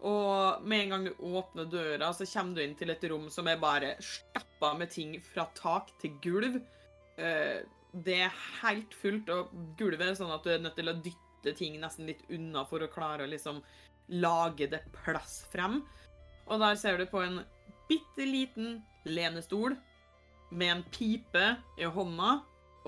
Og 0.08 0.66
med 0.68 0.84
en 0.84 0.92
gang 0.94 1.06
du 1.08 1.22
åpner 1.36 1.68
døra, 1.68 2.12
så 2.14 2.28
kommer 2.28 2.56
du 2.56 2.64
inn 2.64 2.76
til 2.78 2.92
et 2.92 3.06
rom 3.10 3.28
som 3.32 3.48
er 3.48 3.60
bare 3.60 3.96
stappa 4.04 4.74
med 4.78 4.92
ting 4.92 5.16
fra 5.24 5.48
tak 5.56 5.90
til 6.02 6.16
gulv. 6.24 6.60
Eh, 7.18 7.64
det 7.92 8.18
er 8.26 8.40
helt 8.60 8.94
fullt, 8.94 9.30
og 9.32 9.52
gulvet 9.78 10.10
er 10.10 10.16
sånn 10.18 10.32
at 10.34 10.44
du 10.44 10.52
er 10.52 10.62
nødt 10.62 10.76
til 10.76 10.90
å 10.90 10.96
dytte 11.00 11.54
ting 11.56 11.78
nesten 11.80 12.08
litt 12.08 12.24
unna 12.34 12.64
for 12.68 12.84
å 12.84 12.90
klare 12.92 13.24
å 13.24 13.30
liksom 13.30 13.62
lage 14.20 14.68
det 14.70 14.82
plass 14.92 15.40
frem. 15.52 15.80
Og 16.48 16.60
der 16.60 16.76
ser 16.80 16.98
du 17.00 17.06
på 17.08 17.22
en 17.24 17.40
bitte 17.88 18.26
liten 18.28 18.78
lenestol 19.08 19.76
med 20.50 20.72
en 20.72 20.84
pipe 20.92 21.46
i 21.80 21.88
hånda 21.88 22.38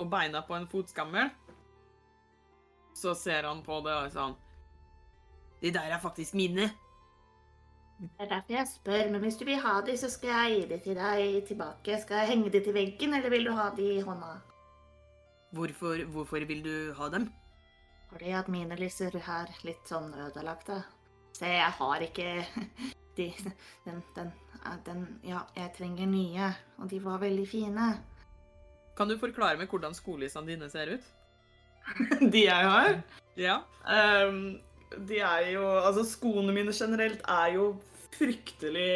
og 0.01 0.09
beina 0.09 0.41
på 0.45 0.57
en 0.57 0.69
fotskammel. 0.69 1.29
Så 2.97 3.15
ser 3.17 3.47
han 3.49 3.61
på 3.65 3.81
det 3.85 3.93
og 3.95 4.07
er 4.09 4.13
sånn 4.13 4.33
De 5.61 5.69
der 5.71 5.93
er 5.93 6.01
faktisk 6.01 6.33
mine. 6.33 6.71
Det 8.01 8.09
er 8.25 8.29
derfor 8.31 8.55
jeg 8.55 8.67
spør, 8.67 9.09
men 9.13 9.21
hvis 9.21 9.37
du 9.37 9.45
vil 9.45 9.59
ha 9.61 9.75
de, 9.85 9.93
så 9.97 10.09
skal 10.09 10.31
jeg 10.33 10.55
gi 10.55 10.63
de 10.71 10.79
til 10.81 10.95
deg 10.97 11.35
tilbake. 11.45 11.99
Skal 12.01 12.23
jeg 12.23 12.31
henge 12.31 12.49
de 12.49 12.61
til 12.65 12.73
veggen, 12.73 13.13
eller 13.13 13.29
vil 13.29 13.45
du 13.45 13.51
ha 13.53 13.67
de 13.77 13.85
i 13.99 14.01
hånda? 14.01 14.39
Hvorfor, 15.51 16.05
hvorfor 16.13 16.47
vil 16.47 16.63
du 16.63 16.75
ha 16.95 17.09
dem? 17.11 17.27
Fordi 18.11 18.31
at 18.35 18.47
mine 18.51 18.75
lyser 18.79 19.15
er 19.19 19.51
litt 19.67 19.87
sånn 19.87 20.11
ødelagte. 20.15 20.81
Se, 21.35 21.47
jeg 21.47 21.75
har 21.77 22.03
ikke 22.05 22.29
de 23.17 23.27
Den, 23.85 24.01
den, 24.15 24.31
den 24.85 25.03
Ja, 25.27 25.45
jeg 25.55 25.73
trenger 25.77 26.07
nye, 26.07 26.51
og 26.79 26.89
de 26.91 26.99
var 27.03 27.19
veldig 27.23 27.47
fine. 27.47 27.91
Kan 28.97 29.11
du 29.11 29.17
forklare 29.19 29.59
meg 29.59 29.71
hvordan 29.71 29.95
skolelysene 29.95 30.53
dine 30.53 30.69
ser 30.71 30.95
ut? 30.95 31.07
De 32.33 32.43
jeg 32.45 32.67
har? 32.71 32.99
Ja. 33.39 33.61
Um, 33.87 34.59
de 35.07 35.21
er 35.23 35.47
jo 35.53 35.63
Altså, 35.79 36.03
skoene 36.05 36.53
mine 36.53 36.75
generelt 36.75 37.23
er 37.27 37.55
jo 37.55 37.71
fryktelig 38.11 38.91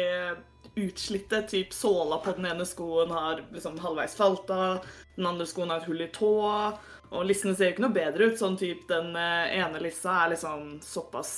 utslitte. 0.74 1.42
Typ 1.50 1.72
såla 1.72 2.18
på 2.24 2.32
den 2.36 2.46
ene 2.50 2.66
skoen 2.66 3.10
har 3.14 3.42
liksom 3.52 3.78
halvveis 3.78 4.16
falt 4.18 4.50
av, 4.50 4.86
den 5.16 5.26
andre 5.26 5.46
skoen 5.46 5.70
har 5.70 5.82
et 5.82 5.88
hull 5.90 6.00
i 6.04 6.10
tåa. 6.12 6.72
Og 7.14 7.26
lissene 7.28 7.54
ser 7.54 7.70
jo 7.70 7.76
ikke 7.76 7.86
noe 7.86 7.94
bedre 7.94 8.30
ut. 8.32 8.38
Sånn 8.40 8.56
typ 8.58 8.88
den 8.90 9.12
eh, 9.16 9.58
ene 9.60 9.80
lissa 9.80 10.24
er 10.24 10.34
liksom 10.34 10.80
såpass 10.82 11.36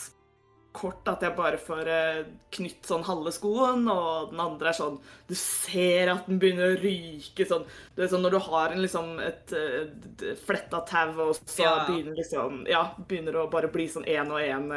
kort 0.79 1.09
at 1.11 1.23
jeg 1.25 1.35
bare 1.35 1.59
får 1.59 1.89
eh, 1.91 2.19
knytt 2.55 2.87
sånn 2.87 3.03
halve 3.03 3.33
skoen, 3.35 3.87
og 3.91 4.29
den 4.31 4.43
andre 4.45 4.69
er 4.71 4.77
sånn 4.77 4.99
Du 5.27 5.33
ser 5.35 6.13
at 6.13 6.29
den 6.29 6.39
begynner 6.39 6.75
å 6.75 6.79
ryke 6.79 7.47
sånn. 7.49 7.65
Det 7.97 8.05
er 8.05 8.11
sånn 8.13 8.23
når 8.23 8.37
du 8.37 8.39
har 8.47 8.75
en, 8.77 8.83
liksom, 8.85 9.09
et 9.25 9.55
et, 9.57 10.23
et 10.23 10.43
fletta 10.45 10.83
tau, 10.87 11.15
og 11.31 11.35
så 11.41 11.65
Ja. 11.65 11.73
begynner 11.89 12.15
liksom 12.21 12.63
Ja, 12.71 12.85
begynner 13.09 13.41
å 13.41 13.51
bare 13.51 13.73
bli 13.73 13.89
sånn 13.91 14.07
én 14.07 14.31
og 14.31 14.39
én. 14.45 14.71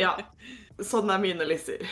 Ja. 0.00 0.16
Sånn 0.82 1.10
er 1.14 1.20
mine 1.22 1.44
lisser. 1.46 1.84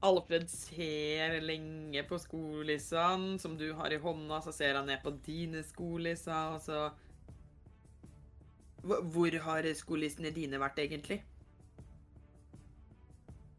Alfred 0.00 0.48
ser 0.48 1.34
lenge 1.44 2.02
på 2.08 2.16
skolissene 2.20 3.36
som 3.40 3.56
du 3.60 3.66
har 3.76 3.92
i 3.92 4.00
hånda, 4.00 4.38
så 4.40 4.52
ser 4.54 4.78
han 4.78 4.88
ned 4.88 5.02
på 5.04 5.12
dine 5.26 5.60
skolisser, 5.66 6.56
og 6.56 6.62
så 6.64 6.90
Hvor 8.80 9.34
har 9.44 9.66
skolissene 9.76 10.30
dine 10.32 10.56
vært, 10.56 10.78
egentlig? 10.80 11.20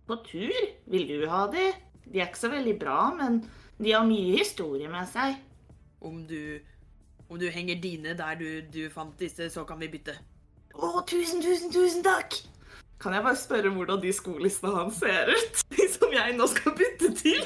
På 0.08 0.18
tur? 0.26 0.58
Vil 0.90 1.08
du 1.08 1.28
ha 1.30 1.46
de? 1.52 1.68
De 2.08 2.20
er 2.20 2.32
ikke 2.32 2.42
så 2.42 2.50
veldig 2.50 2.74
bra, 2.82 3.14
men 3.14 3.44
de 3.78 3.94
har 3.94 4.08
mye 4.08 4.40
historie 4.40 4.90
med 4.90 5.06
seg. 5.14 5.38
Om 6.02 6.26
du 6.28 6.60
Om 7.30 7.40
du 7.40 7.48
henger 7.48 7.78
dine 7.80 8.12
der 8.18 8.36
du, 8.36 8.62
du 8.62 8.90
fant 8.90 9.14
disse, 9.20 9.46
så 9.50 9.64
kan 9.64 9.80
vi 9.80 9.88
bytte. 9.88 10.18
Å, 10.76 11.00
tusen, 11.08 11.40
tusen, 11.40 11.72
tusen 11.72 12.04
takk! 12.04 12.36
Kan 13.02 13.16
jeg 13.16 13.26
bare 13.26 13.40
spørre 13.40 13.72
hvordan 13.74 14.02
de 14.04 14.12
skolissene 14.14 14.74
hans 14.76 15.00
ser 15.02 15.32
ut? 15.32 15.64
De 15.78 15.88
som 15.90 16.14
jeg 16.14 16.36
nå 16.38 16.48
skal 16.52 16.76
bytte 16.78 17.14
til? 17.18 17.42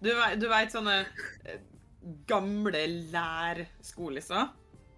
Du, 0.00 0.08
du 0.40 0.46
veit 0.48 0.72
sånne 0.72 1.02
eh, 1.44 1.60
gamle 2.28 2.80
lær-skolisser? 3.12 4.48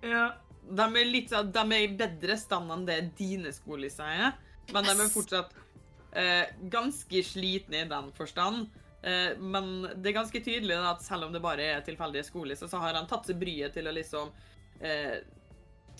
Ja. 0.06 0.28
De 0.62 0.84
er 0.86 1.08
litt 1.10 1.32
sånn, 1.32 1.50
de 1.50 1.64
er 1.66 1.88
i 1.88 1.90
bedre 1.98 2.36
stand 2.38 2.70
enn 2.70 2.86
det 2.86 3.00
dine 3.18 3.50
skolisser 3.54 4.06
er, 4.06 4.36
men 4.70 4.86
de 4.86 4.92
er 4.94 5.10
fortsatt 5.10 5.50
eh, 6.14 6.46
ganske 6.70 7.24
slitne 7.26 7.82
i 7.82 7.90
den 7.90 8.12
forstand. 8.14 8.70
Eh, 9.02 9.34
men 9.42 9.88
det 9.96 10.12
er 10.12 10.18
ganske 10.20 10.42
tydelig 10.44 10.78
at 10.78 11.02
selv 11.02 11.26
om 11.26 11.34
det 11.34 11.42
bare 11.42 11.66
er 11.74 11.82
tilfeldige 11.86 12.28
skolisser, 12.28 12.70
så 12.70 12.78
har 12.82 12.94
han 12.94 13.10
tatt 13.10 13.26
seg 13.26 13.40
bryet 13.42 13.74
til 13.74 13.90
å 13.90 13.96
liksom 13.98 14.30
eh, 14.78 15.18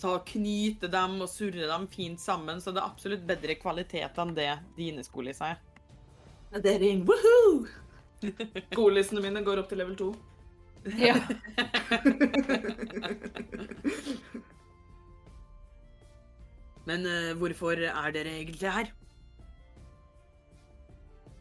ta 0.01 0.09
og 0.17 0.25
knyte 0.27 0.87
dem 0.91 1.21
og 1.23 1.29
surre 1.31 1.67
dem 1.69 1.87
fint 1.91 2.19
sammen, 2.21 2.61
så 2.61 2.71
det 2.73 2.81
er 2.81 2.89
absolutt 2.89 3.27
bedre 3.27 3.55
kvalitet 3.59 4.17
enn 4.19 4.35
det 4.37 4.53
dine 4.77 5.03
skolisser 5.05 5.45
er. 5.53 5.57
Det 6.61 6.71
er 6.75 6.83
inn. 6.85 7.05
Woohoo! 7.07 7.65
Skolissene 8.73 9.21
mine 9.23 9.41
går 9.45 9.57
opp 9.63 9.69
til 9.71 9.79
level 9.81 9.95
2. 9.99 10.09
Ja. 10.99 11.15
Men 16.87 16.99
uh, 17.07 17.31
hvorfor 17.39 17.71
er 17.87 18.11
dere 18.11 18.31
egentlig 18.41 18.71
her? 18.71 18.87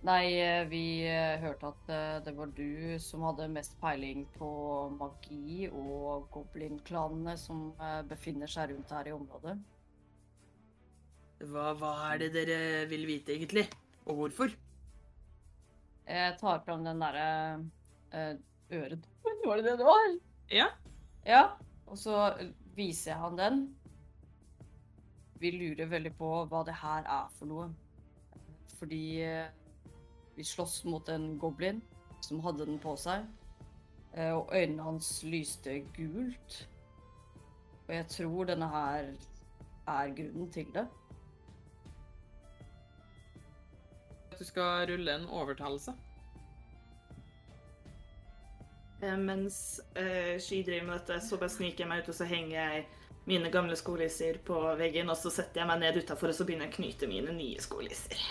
Nei, 0.03 0.35
eh, 0.35 0.65
vi 0.67 1.05
eh, 1.07 1.38
hørte 1.38 1.69
at 1.69 1.91
eh, 1.95 2.17
det 2.27 2.33
var 2.35 2.51
du 2.57 2.99
som 2.99 3.23
hadde 3.23 3.45
mest 3.53 3.77
peiling 3.79 4.25
på 4.35 4.49
magi 4.97 5.69
og 5.69 6.27
goblinklanene 6.35 7.37
som 7.38 7.69
befinner 8.11 8.51
seg 8.51 8.73
rundt 8.73 8.91
her 8.91 9.12
i 9.12 9.15
området. 9.15 9.55
Hva, 11.47 11.69
hva 11.79 11.93
er 12.09 12.19
det 12.25 12.33
dere 12.35 12.59
vil 12.91 13.07
vite, 13.07 13.37
egentlig? 13.37 13.69
Og 14.11 14.19
hvorfor? 14.25 14.51
Jeg 16.11 16.35
tar 16.43 16.67
fram 16.67 16.83
den 16.83 17.07
derre 17.07 17.31
eh. 18.11 18.35
Var 19.47 19.57
det 19.61 19.65
det 19.69 19.79
det 19.79 19.87
var? 19.87 20.19
Ja. 20.51 20.69
Ja, 21.27 21.47
og 21.87 21.99
så 21.99 22.27
viser 22.75 23.12
jeg 23.12 23.23
han 23.23 23.38
den. 23.38 23.65
Vi 25.38 25.55
lurer 25.55 25.91
veldig 25.95 26.17
på 26.19 26.37
hva 26.51 26.67
det 26.67 26.79
her 26.83 27.07
er 27.07 27.35
for 27.38 27.51
noe. 27.51 27.71
Fordi 28.81 29.03
vi 30.37 30.45
slåss 30.45 30.85
mot 30.85 31.09
en 31.09 31.38
goblin 31.38 31.81
som 32.21 32.40
hadde 32.40 32.66
den 32.66 32.79
på 32.79 32.97
seg. 32.97 33.27
eh, 34.14 34.33
Og 34.33 34.51
øynene 34.53 34.83
hans 34.83 35.23
lyste 35.25 35.81
gult. 35.97 36.68
Og 37.88 37.95
jeg 37.95 38.07
tror 38.09 38.45
denne 38.45 38.68
her 38.68 39.12
er 39.88 40.14
grunnen 40.16 40.51
til 40.53 40.66
det. 40.75 40.87
Du 44.38 44.45
skal 44.45 44.87
rulle 44.90 45.14
en 45.14 45.29
overtalelse. 45.29 45.92
Eh, 49.03 49.18
Mens 49.18 49.81
uh, 49.99 50.38
Sky 50.40 50.62
driver 50.66 50.87
med 50.87 50.99
dette, 50.99 51.21
så 51.27 51.37
bare 51.38 51.51
sniker 51.51 51.85
jeg 51.85 51.88
meg 51.88 52.03
ut, 52.03 52.09
og 52.09 52.14
så 52.14 52.25
henger 52.25 52.57
jeg 52.57 52.87
mine 53.27 53.51
gamle 53.51 53.77
skolisser 53.77 54.38
på 54.47 54.61
veggen, 54.79 55.11
og 55.11 55.16
så 55.16 55.31
setter 55.31 55.61
jeg 55.62 55.68
meg 55.71 55.83
ned 55.83 55.99
utafor, 56.03 56.31
og 56.33 56.35
så 56.35 56.47
begynner 56.47 56.66
jeg 56.71 56.75
å 56.75 56.77
knyte 56.81 57.11
mine 57.11 57.35
nye 57.37 57.61
skolisser. 57.62 58.31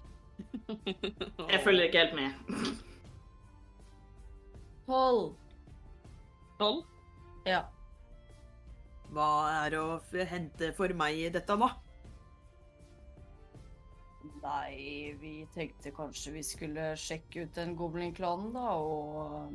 Jeg 1.50 1.62
følger 1.64 1.88
ikke 1.90 2.02
helt 2.06 2.16
med. 2.18 2.32
Tolv. 4.88 5.36
Tolv. 6.60 6.82
Ja. 7.48 7.62
Hva 9.12 9.30
er 9.66 9.76
å 9.80 9.86
f- 10.00 10.28
hente 10.30 10.72
for 10.78 10.94
meg 10.96 11.18
i 11.20 11.30
dette, 11.34 11.56
da? 11.60 11.70
Nei, 14.42 15.14
vi 15.22 15.34
tenkte 15.54 15.92
kanskje 15.94 16.34
vi 16.38 16.44
skulle 16.46 16.92
sjekke 16.98 17.44
ut 17.46 17.56
den 17.58 17.76
goblin-klanen, 17.78 18.52
da, 18.56 18.68
og 18.78 19.54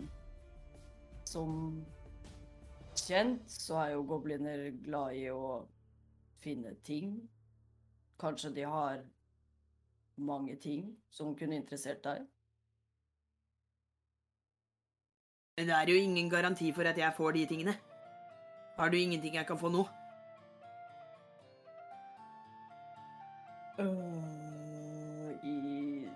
som 1.26 1.50
kjent 2.96 3.44
så 3.50 3.80
er 3.82 3.94
jo 3.94 4.04
gobliner 4.08 4.68
glad 4.86 5.16
i 5.18 5.26
å 5.32 5.64
finne 6.42 6.74
ting. 6.86 7.16
Kanskje 8.20 8.52
de 8.56 8.64
har 8.70 9.02
mange 10.16 10.56
ting 10.56 10.96
som 11.10 11.36
kunne 11.36 11.56
interessert 11.56 12.02
deg? 12.04 12.24
Men 15.56 15.68
det 15.68 15.74
er 15.76 15.88
jo 15.88 16.00
ingen 16.00 16.30
garanti 16.30 16.72
for 16.72 16.88
at 16.88 16.98
jeg 17.00 17.14
får 17.16 17.32
de 17.32 17.46
tingene. 17.46 17.76
Har 18.76 18.90
du 18.92 18.96
ingenting 18.98 19.34
jeg 19.34 19.46
kan 19.48 19.58
få 19.58 19.70
nå? 19.72 19.86
I... 25.44 26.08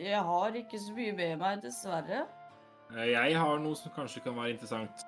Jeg 0.00 0.22
har 0.26 0.58
ikke 0.58 0.78
så 0.80 0.94
mye 0.96 1.14
med 1.14 1.36
meg, 1.38 1.62
dessverre. 1.62 2.24
Eh, 2.96 3.10
Jeg 3.12 3.38
har 3.38 3.58
noe 3.62 3.78
som 3.78 3.92
kanskje 3.94 4.22
kan 4.24 4.36
være 4.38 4.54
interessant. 4.56 5.06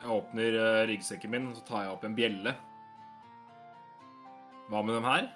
Jeg 0.00 0.12
åpner 0.12 0.58
eh, 0.60 0.82
ryggsekken 0.88 1.32
min, 1.32 1.48
og 1.50 1.56
så 1.58 1.64
tar 1.68 1.84
jeg 1.84 1.94
opp 1.96 2.04
en 2.04 2.16
bjelle. 2.16 2.52
Hva 4.68 4.82
med 4.84 4.96
dem 4.96 5.08
her? 5.08 5.28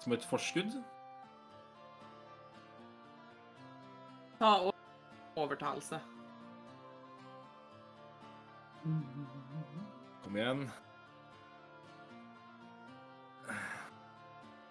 Som 0.00 0.12
et 0.16 0.24
forskudd? 0.24 0.72
Ta 4.40 4.54
o- 4.64 4.72
overtalelse. 5.36 6.00
Kom 10.24 10.36
igjen. 10.36 10.64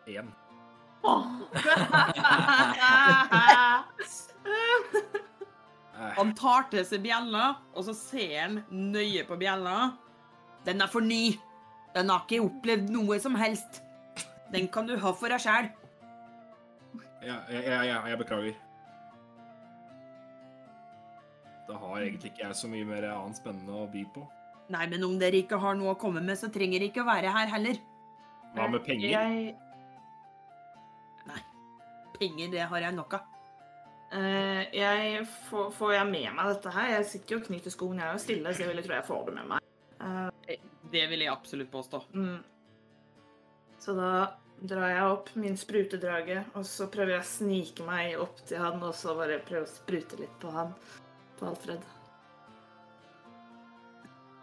Én. 0.09 0.31
Han 6.17 6.31
tar 6.37 6.67
til 6.71 6.85
seg 6.87 7.03
bjella, 7.03 7.49
og 7.75 7.83
så 7.87 7.93
ser 7.97 8.35
han 8.39 8.59
nøye 8.71 9.25
på 9.27 9.37
bjella. 9.39 9.91
Den 10.65 10.81
er 10.83 10.89
for 10.91 11.03
ny. 11.03 11.35
Den 11.95 12.09
har 12.11 12.23
ikke 12.25 12.41
opplevd 12.45 12.89
noe 12.93 13.17
som 13.21 13.35
helst. 13.39 13.81
Den 14.53 14.67
kan 14.73 14.88
du 14.89 14.95
ha 14.97 15.13
for 15.13 15.31
deg 15.31 15.43
sjæl. 15.43 15.69
Ja, 17.21 17.38
ja, 17.51 17.62
ja, 17.62 17.79
ja, 17.83 18.01
jeg 18.09 18.19
beklager. 18.21 18.57
Da 21.69 21.77
har 21.77 22.01
egentlig 22.01 22.31
ikke 22.31 22.45
jeg 22.47 22.57
så 22.57 22.69
mye 22.71 22.88
mer 22.88 23.05
annet 23.12 23.38
spennende 23.38 23.75
å 23.77 23.88
by 23.91 24.03
på. 24.15 24.25
Nei, 24.73 24.85
men 24.89 25.03
om 25.05 25.17
dere 25.21 25.41
ikke 25.43 25.59
har 25.62 25.75
noe 25.77 25.93
å 25.93 25.99
komme 25.99 26.21
med, 26.21 26.38
så 26.39 26.49
trenger 26.53 26.79
dere 26.79 26.89
ikke 26.89 27.03
å 27.03 27.09
være 27.09 27.33
her 27.33 27.51
heller. 27.53 27.81
Hva 28.55 28.69
med 28.73 28.85
penger? 28.85 29.12
Jeg, 29.13 29.57
Penger, 32.19 32.49
det 32.51 32.65
har 32.67 32.83
jeg 32.83 32.95
nok 32.97 33.13
av. 33.15 33.27
Uh, 34.09 34.63
jeg 34.73 35.21
får, 35.47 35.67
får 35.77 35.91
jeg 35.93 36.07
med 36.09 36.31
meg 36.35 36.47
dette 36.49 36.71
her? 36.73 36.88
Jeg 36.95 37.05
sitter 37.12 37.35
jo 37.35 37.39
og 37.39 37.45
knyter 37.45 37.73
skoen, 37.73 37.99
jeg 38.01 38.07
er 38.07 38.15
jo 38.17 38.23
stille, 38.23 38.53
så 38.53 38.65
jeg 38.65 38.71
vil 38.73 38.81
tro 38.88 38.95
jeg 38.97 39.05
får 39.07 39.27
det 39.27 39.35
med 39.38 39.51
meg. 39.53 39.67
Uh, 40.01 40.55
Det 40.89 41.03
vil 41.12 41.21
jeg 41.21 41.31
absolutt 41.31 41.69
påstå. 41.71 42.01
mm. 42.15 42.39
Så 43.79 43.95
da 43.95 44.11
drar 44.59 44.89
jeg 44.91 45.11
opp 45.13 45.29
min 45.39 45.55
sprutedrage, 45.57 46.43
og 46.59 46.65
så 46.67 46.89
prøver 46.91 47.15
jeg 47.15 47.23
å 47.23 47.29
snike 47.29 47.85
meg 47.87 48.19
opp 48.19 48.41
til 48.47 48.59
han, 48.59 48.81
og 48.83 48.91
så 48.97 49.15
bare 49.15 49.39
prøve 49.47 49.67
å 49.67 49.71
sprute 49.71 50.19
litt 50.19 50.35
på 50.41 50.51
han. 50.51 50.73
På 51.39 51.51
Alfred. 51.53 51.85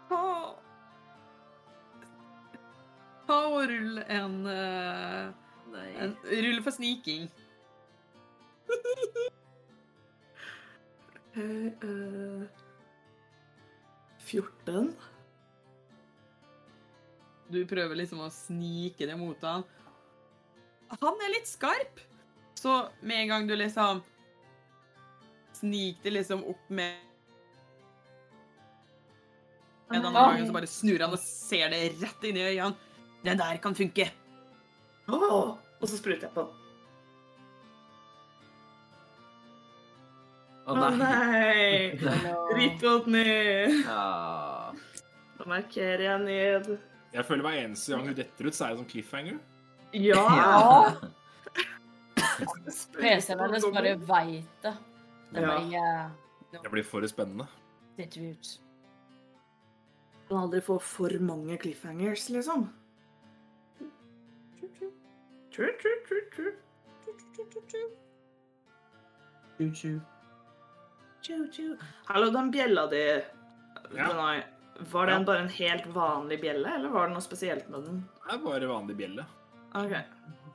Ta 0.09 0.23
Ta 3.27 3.37
og 3.51 3.65
rull 3.67 3.97
en, 4.07 4.35
eh, 4.47 5.25
en 5.99 6.13
Rull 6.23 6.61
for 6.63 6.71
sniking. 6.71 7.27
Eh, 11.37 11.67
eh, 11.85 12.47
14. 14.25 14.95
Du 17.47 17.61
prøver 17.67 17.95
liksom 17.95 18.21
å 18.25 18.29
snike 18.33 19.07
det 19.07 19.15
mot 19.19 19.43
han, 19.45 19.63
han 21.01 21.25
er 21.25 21.33
litt 21.33 21.49
skarp. 21.49 21.99
Så 22.57 22.87
med 23.01 23.23
en 23.23 23.27
gang 23.33 23.47
du 23.47 23.55
liksom 23.55 24.01
Snik 25.57 25.97
det 26.03 26.13
liksom 26.13 26.43
opp 26.45 26.69
med 26.69 27.03
med 29.87 30.03
annen 30.03 30.13
gang 30.13 30.25
gangen 30.25 30.47
så 30.47 30.53
bare 30.53 30.67
snur 30.67 30.99
han 30.99 31.13
og 31.15 31.21
ser 31.23 31.71
det 31.71 31.77
rett 32.01 32.25
inn 32.27 32.37
i 32.37 32.43
øynene. 32.43 32.75
Den 33.23 33.39
der 33.39 33.57
kan 33.63 33.75
funke. 33.75 34.09
Åh, 35.07 35.55
og 35.55 35.87
så 35.87 35.97
spruter 35.97 36.27
jeg 36.27 36.33
på 36.35 36.43
den. 36.43 36.65
Å 40.67 40.75
oh, 40.75 40.99
nei! 40.99 41.95
Ritt 42.59 42.83
opp 42.91 43.07
ned. 43.07 43.79
Ja. 43.87 44.75
Da 45.39 45.47
markerer 45.47 46.03
jeg 46.09 46.25
ned. 46.27 46.69
Jeg 47.13 47.25
føler 47.25 47.41
hver 47.45 47.57
eneste 47.65 47.93
gang 47.93 48.07
hun 48.07 48.15
detter 48.17 48.47
ut, 48.47 48.53
så 48.55 48.65
er 48.65 48.69
det 48.73 48.79
sånn 48.81 48.89
cliffhanger. 48.91 49.37
Ja! 49.93 50.23
PC-en 52.97 53.39
hennes 53.39 53.65
bare 53.73 53.93
veit 54.09 54.61
det. 54.63 54.73
Den 55.33 55.43
Ja. 55.43 56.09
bare 56.51 56.61
Det 56.63 56.71
blir 56.71 56.83
for 56.83 57.01
spennende. 57.07 57.47
detter 57.97 58.29
ut. 58.31 58.59
Kan 60.29 60.37
aldri 60.37 60.61
få 60.61 60.79
for 60.81 61.09
mange 61.19 61.57
cliffhangers, 61.57 62.29
liksom. 62.29 62.69
Hallo, 72.05 72.31
den 72.31 72.51
bjella 72.51 72.87
di, 72.87 73.21
Ja. 73.95 74.41
Var 74.79 75.07
den 75.09 75.21
Ja. 75.21 75.25
bare 75.25 75.39
en 75.39 75.49
helt 75.49 75.85
vanlig 75.85 76.41
bjelle, 76.41 76.75
eller 76.75 76.89
var 76.89 77.07
det 77.07 77.13
noe 77.17 77.21
spesielt 77.25 77.69
med 77.69 77.83
den? 77.87 78.01
Det 78.27 78.33
er 78.35 78.43
bare 78.43 78.67
vanlig 78.69 78.95
bjelle. 78.99 79.25
OK, 79.75 79.93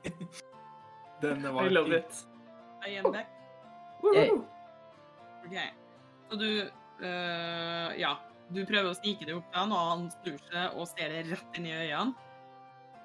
Den 1.21 1.43
var 1.53 1.65
I 1.65 1.69
love 1.69 1.97
it. 1.97 2.25
I 2.87 2.97
am 2.99 3.11
back. 3.11 3.27
Woohoo. 4.01 4.43
OK. 5.45 5.57
Så 6.29 6.35
du 6.39 6.47
uh, 7.03 7.99
Ja. 7.99 8.17
Du 8.53 8.59
prøver 8.67 8.91
å 8.91 8.93
snike 8.93 9.25
deg 9.25 9.37
opp 9.39 9.47
til 9.49 9.59
han, 9.63 9.71
og 9.73 9.85
han 9.89 10.01
snur 10.11 10.35
seg 10.51 10.75
og 10.77 10.87
ser 10.91 11.13
deg 11.15 11.29
rett 11.31 11.55
inn 11.57 11.65
i 11.65 11.71
øynene. 11.73 12.13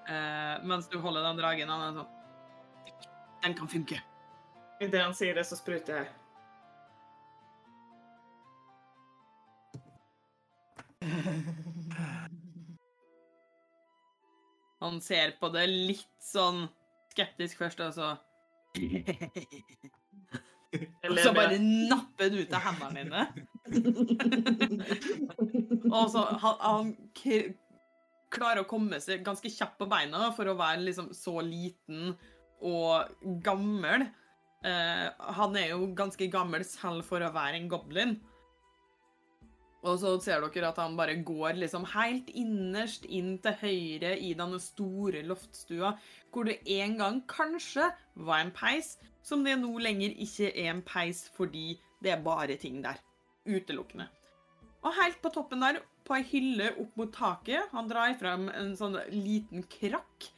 Uh, 0.08 0.58
mens 0.66 0.88
du 0.90 0.98
holder 1.00 1.22
den 1.24 1.38
dragen. 1.38 1.70
Han 1.70 1.84
er 1.86 2.00
sånn 2.00 2.96
Den 3.44 3.54
kan 3.54 3.70
funke. 3.70 4.00
Idet 4.82 5.00
han 5.02 5.14
sier 5.14 5.38
det, 5.38 5.46
så 5.46 5.56
spruter 5.56 6.02
jeg. 6.02 6.10
Han 14.80 15.00
ser 15.02 15.30
på 15.40 15.48
det 15.54 15.66
litt 15.66 16.22
sånn 16.22 16.68
skeptisk 17.12 17.58
først, 17.58 17.80
og 17.82 17.92
så 17.96 18.16
Og 21.08 21.16
så 21.16 21.32
bare 21.32 21.56
napper 21.62 22.28
det 22.28 22.42
ut 22.44 22.52
av 22.52 22.60
hendene 22.66 23.00
dine. 23.00 23.22
Og 25.96 26.10
så 26.12 26.20
han, 26.42 26.56
han 26.60 26.92
klarer 28.28 28.60
å 28.60 28.68
komme 28.68 29.00
seg 29.00 29.24
ganske 29.24 29.48
kjapt 29.48 29.80
på 29.80 29.88
beina 29.88 30.28
for 30.36 30.44
å 30.50 30.58
være 30.58 30.82
liksom 30.84 31.14
så 31.16 31.40
liten 31.40 32.12
og 32.68 33.08
gammel. 33.44 34.04
Eh, 34.66 35.06
han 35.38 35.56
er 35.56 35.68
jo 35.72 35.94
ganske 35.96 36.28
gammel 36.32 36.64
selv 36.68 37.04
for 37.08 37.20
å 37.24 37.32
være 37.32 37.56
en 37.62 37.70
goblin. 37.72 38.18
Og 39.86 40.00
så 40.02 40.16
ser 40.22 40.42
dere 40.42 40.72
at 40.72 40.80
han 40.82 40.96
bare 40.98 41.14
går 41.22 41.60
liksom 41.60 41.84
helt 41.94 42.30
innerst 42.34 43.04
inn 43.06 43.36
til 43.42 43.54
høyre 43.60 44.16
i 44.18 44.32
denne 44.38 44.58
store 44.62 45.22
loftstua, 45.26 45.92
hvor 46.34 46.48
det 46.48 46.58
en 46.78 46.96
gang 46.98 47.20
kanskje 47.30 47.86
var 48.18 48.42
en 48.42 48.54
peis, 48.54 48.96
som 49.22 49.44
det 49.46 49.58
nå 49.60 49.70
lenger 49.82 50.16
ikke 50.18 50.50
er 50.50 50.72
en 50.72 50.82
peis 50.82 51.26
fordi 51.36 51.76
det 52.02 52.14
er 52.14 52.24
bare 52.24 52.58
ting 52.58 52.82
der. 52.82 52.98
Utelukkende. 53.46 54.08
Og 54.82 54.94
helt 54.98 55.22
på 55.22 55.30
toppen 55.34 55.62
der, 55.62 55.80
på 56.06 56.16
ei 56.16 56.24
hylle 56.26 56.72
opp 56.80 56.98
mot 56.98 57.10
taket, 57.14 57.70
han 57.74 57.88
drar 57.90 58.14
fram 58.18 58.48
en 58.50 58.74
sånn 58.78 58.96
liten 59.12 59.64
krakk, 59.70 60.28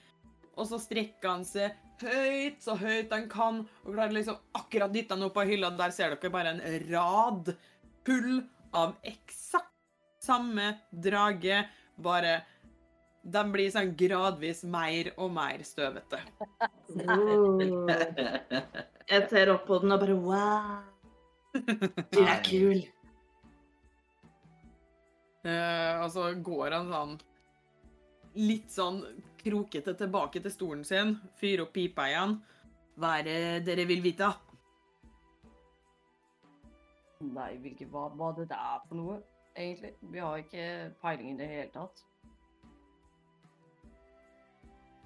og 0.57 0.67
så 0.69 0.81
strekker 0.83 1.31
han 1.31 1.45
seg 1.47 1.77
høyt, 2.01 2.61
så 2.65 2.77
høyt 2.81 3.13
han 3.13 3.29
kan, 3.31 3.61
og 3.85 3.93
klarer 3.93 4.17
liksom 4.17 4.39
akkurat 4.57 4.93
dytte 4.93 5.17
han 5.17 5.29
opp 5.29 5.37
på 5.37 5.45
hylla. 5.49 5.73
Der 5.77 5.93
ser 5.95 6.17
dere 6.17 6.33
bare 6.33 6.57
en 6.57 6.89
rad 6.91 7.53
full 8.07 8.41
av 8.77 8.95
eksakt 9.03 9.69
samme 10.21 10.75
drage, 10.91 11.65
bare 11.97 12.41
den 13.23 13.53
blir 13.53 13.71
sånn 13.73 13.93
gradvis 13.99 14.63
mer 14.65 15.13
og 15.21 15.33
mer 15.35 15.63
støvete. 15.67 16.21
Jeg 19.11 19.27
ser 19.29 19.53
opp 19.53 19.67
på 19.69 19.81
den 19.83 19.93
og 19.95 20.01
bare 20.05 20.17
wow. 20.17 20.79
Du 22.15 22.21
er 22.23 22.41
kul. 22.47 22.85
Uh, 25.41 26.05
og 26.05 26.09
så 26.13 26.31
går 26.37 26.77
han 26.77 26.91
sånn 26.93 27.15
litt 28.41 28.71
sånn 28.71 29.01
krokete 29.41 29.95
tilbake 29.99 30.43
til 30.45 30.53
stolen 30.53 30.85
sin, 30.87 31.17
fyrer 31.41 31.65
opp 31.65 31.73
pipa 31.75 32.07
igjen. 32.11 32.37
Hva 33.01 33.17
er 33.19 33.27
det 33.27 33.41
dere 33.67 33.87
vil 33.89 34.05
vite? 34.05 34.29
Nei, 37.21 37.51
hvilke, 37.61 37.85
hva, 37.93 38.07
hva 38.17 38.31
det 38.39 38.47
er 38.49 38.81
for 38.87 38.97
noe, 38.97 39.19
egentlig. 39.53 39.93
Vi 40.13 40.23
har 40.23 40.41
ikke 40.41 40.65
peiling 41.03 41.35
i 41.35 41.39
det 41.41 41.49
hele 41.51 41.69
tatt. 41.75 42.05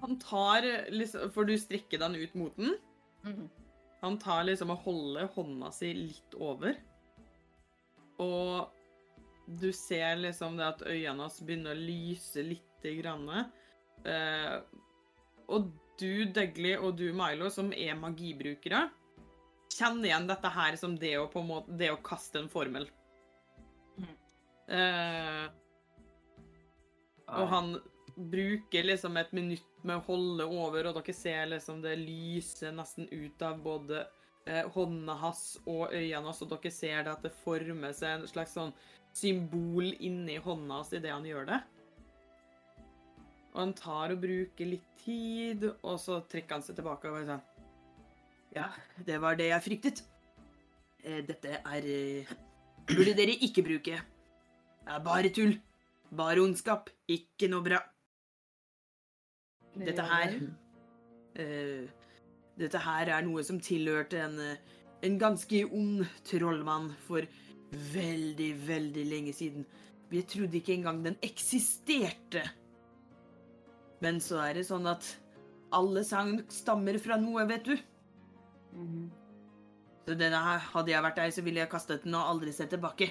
Han 0.05 0.19
tar 0.21 0.67
liksom 0.93 1.31
For 1.33 1.49
du 1.49 1.55
strekker 1.59 2.03
den 2.03 2.19
ut 2.21 2.35
mot 2.37 2.57
den. 2.61 2.75
Han 4.05 4.19
tar 4.21 4.45
liksom 4.45 4.75
og 4.75 4.83
holder 4.85 5.31
hånda 5.35 5.71
si 5.73 5.95
litt 5.97 6.35
over. 6.37 6.77
Og 8.21 8.69
du 9.61 9.71
ser 9.73 10.21
liksom 10.21 10.59
det 10.61 10.67
at 10.67 10.85
øynene 10.87 11.25
hans 11.25 11.41
begynner 11.41 11.75
å 11.75 11.87
lyse 11.89 12.45
lite 12.45 12.93
grann. 13.01 13.27
Eh, 14.05 14.59
og 15.49 15.73
du, 16.01 16.25
Dagli, 16.37 16.75
og 16.77 16.99
du, 17.01 17.09
Milo, 17.17 17.49
som 17.53 17.73
er 17.73 17.97
magibrukere, 17.99 18.87
kjenner 19.75 20.09
igjen 20.09 20.29
dette 20.31 20.53
her 20.55 20.77
som 20.81 20.95
det 20.99 21.17
å, 21.19 21.27
på 21.31 21.43
en 21.43 21.51
måte, 21.51 21.75
det 21.79 21.91
å 21.95 22.01
kaste 22.05 22.41
en 22.43 22.51
formel. 22.53 22.87
Uh, 24.65 25.51
og 27.35 27.49
han 27.51 27.75
bruker 28.17 28.87
liksom 28.87 29.17
et 29.17 29.33
minutt 29.35 29.71
med 29.83 29.99
å 29.99 30.05
holde 30.07 30.47
over, 30.47 30.89
og 30.89 30.99
dere 31.01 31.15
ser 31.17 31.49
liksom 31.51 31.83
det 31.85 31.97
lyser 32.01 32.75
nesten 32.77 33.09
ut 33.11 33.43
av 33.43 33.59
både 33.65 34.05
eh, 34.47 34.65
hånda 34.75 35.17
hans 35.19 35.45
og 35.65 35.91
øynene 35.91 36.29
hans, 36.29 36.43
og 36.45 36.53
dere 36.53 36.73
ser 36.73 37.05
det 37.05 37.15
at 37.17 37.27
det 37.27 37.35
former 37.43 37.97
seg 37.97 38.21
en 38.21 38.29
slags 38.31 38.55
sånn 38.57 38.75
symbol 39.15 39.91
inni 39.99 40.39
hånda 40.43 40.81
hans 40.81 40.93
idet 40.95 41.13
han 41.13 41.27
gjør 41.27 41.51
det. 41.51 41.61
Og 43.55 43.61
han 43.61 43.75
tar 43.79 44.15
og 44.15 44.23
bruker 44.23 44.71
litt 44.71 44.87
tid, 45.05 45.69
og 45.83 45.99
så 46.03 46.21
trekker 46.31 46.59
han 46.59 46.65
seg 46.67 46.79
tilbake 46.79 47.11
og 47.11 47.19
bare 47.19 47.29
sånn 47.35 47.45
Ja, 48.55 48.69
det 49.07 49.19
var 49.23 49.39
det 49.39 49.49
jeg 49.51 49.65
fryktet. 49.65 50.03
Eh, 51.03 51.23
Dette 51.27 51.59
er 51.59 51.89
eh, 51.91 52.35
Burde 52.87 53.15
dere 53.17 53.35
ikke 53.43 53.65
bruke. 53.65 53.99
Det 54.85 54.95
er 54.95 55.05
bare 55.05 55.33
tull. 55.35 55.57
Bare 56.15 56.43
ondskap. 56.45 56.91
Ikke 57.11 57.49
noe 57.51 57.65
bra. 57.67 57.81
Dette 59.75 60.05
her 60.07 60.37
eh, 61.35 61.89
Dette 62.55 62.83
her 62.85 63.11
er 63.17 63.25
noe 63.27 63.43
som 63.43 63.59
tilhørte 63.59 64.21
en, 64.23 64.37
en 65.03 65.17
ganske 65.19 65.65
ond 65.67 66.05
trollmann 66.29 66.93
for 67.09 67.27
veldig, 67.95 68.53
veldig 68.69 69.07
lenge 69.11 69.33
siden. 69.35 69.67
Vi 70.13 70.23
trodde 70.23 70.61
ikke 70.61 70.77
engang 70.77 71.03
den 71.03 71.17
eksisterte. 71.27 72.45
Men 74.05 74.21
så 74.23 74.39
er 74.45 74.61
det 74.61 74.69
sånn 74.69 74.87
at 74.87 75.09
alle 75.75 76.05
sang 76.07 76.37
stammer 76.53 77.01
fra 77.03 77.19
noe, 77.19 77.43
vet 77.51 77.67
du. 77.67 77.75
Mhm. 78.75 79.11
Så 80.05 80.15
denne 80.21 80.37
her, 80.37 80.59
hadde 80.75 80.93
jeg 80.93 81.03
vært 81.03 81.17
deg, 81.17 81.33
så 81.33 81.43
ville 81.47 81.63
jeg 81.63 81.71
kastet 81.73 82.03
den 82.05 82.17
og 82.19 82.29
aldri 82.35 82.53
sett 82.53 82.69
tilbake. 82.75 83.09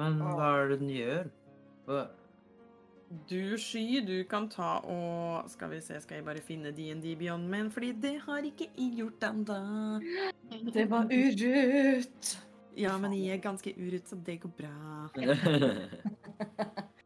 Men 0.00 0.18
hva 0.18 0.48
er 0.58 0.72
det 0.72 0.78
den 0.80 0.90
gjør? 0.90 1.28
Hva? 1.86 2.00
Du, 3.30 3.54
Sky, 3.54 4.00
du 4.02 4.16
kan 4.26 4.48
ta 4.50 4.80
og 4.82 5.46
Skal 5.46 5.70
vi 5.70 5.78
se, 5.78 5.94
skal 6.02 6.18
jeg 6.18 6.24
bare 6.26 6.42
finne 6.42 6.72
DND 6.74 7.12
Beyond 7.20 7.46
Men, 7.46 7.68
fordi 7.70 7.92
det 8.02 8.16
har 8.24 8.42
ikke 8.42 8.66
jeg 8.74 8.96
gjort 8.98 9.22
ennå. 9.28 9.58
Det 10.74 10.88
var 10.90 11.06
urut. 11.06 12.32
Ja, 12.76 12.96
men 12.98 13.14
jeg 13.14 13.38
er 13.38 13.44
ganske 13.44 13.72
urut, 13.78 14.10
så 14.10 14.18
det 14.26 14.40
går 14.42 14.52
bra. 14.58 14.74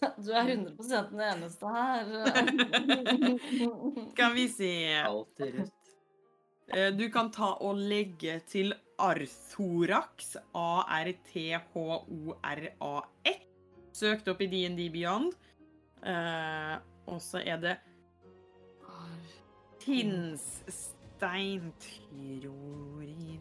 Du 0.00 0.30
er 0.32 0.46
100 0.48 1.10
den 1.10 1.20
eneste 1.20 1.68
her. 1.68 2.06
Skal 4.14 4.32
vi 4.32 4.46
se. 4.48 4.70
Alltid 5.02 5.58
rett. 5.58 5.79
Eh, 6.74 6.90
Du 6.94 7.10
kan 7.10 7.30
ta 7.30 7.54
og 7.60 7.76
legge 7.76 8.40
til 8.46 8.74
Arthorax, 9.00 10.36
A-R-T-H-O-R-A-X. 10.54 11.16
Søkt 13.92 14.28
opp 14.30 14.40
i 14.40 14.46
DND 14.46 14.90
Beyond. 14.94 15.32
Eh, 16.06 16.76
og 17.10 17.20
så 17.20 17.38
er 17.44 17.56
det 17.60 17.78
Tinsstein 19.80 21.72
tror 21.80 23.02
i 23.02 23.38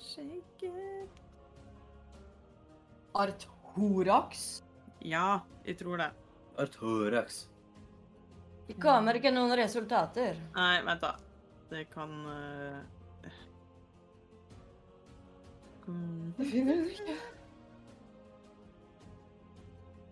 skjegget 0.00 1.08
Arthorax? 3.14 4.62
Ja, 5.04 5.40
jeg 5.64 5.78
tror 5.78 5.96
det. 6.02 6.10
Arthorax. 6.58 7.44
Det 8.66 8.76
kommer 8.80 9.14
ikke 9.18 9.30
noen 9.34 9.52
resultater. 9.60 10.34
Nei, 10.56 10.82
vent 10.86 11.00
da. 11.04 11.14
Det 11.74 11.84
kan 11.84 12.10
eh, 12.26 13.30
mm, 15.86 16.34
Jeg 16.38 16.46
finner 16.46 16.74
den 16.74 16.90
ikke. 16.90 17.16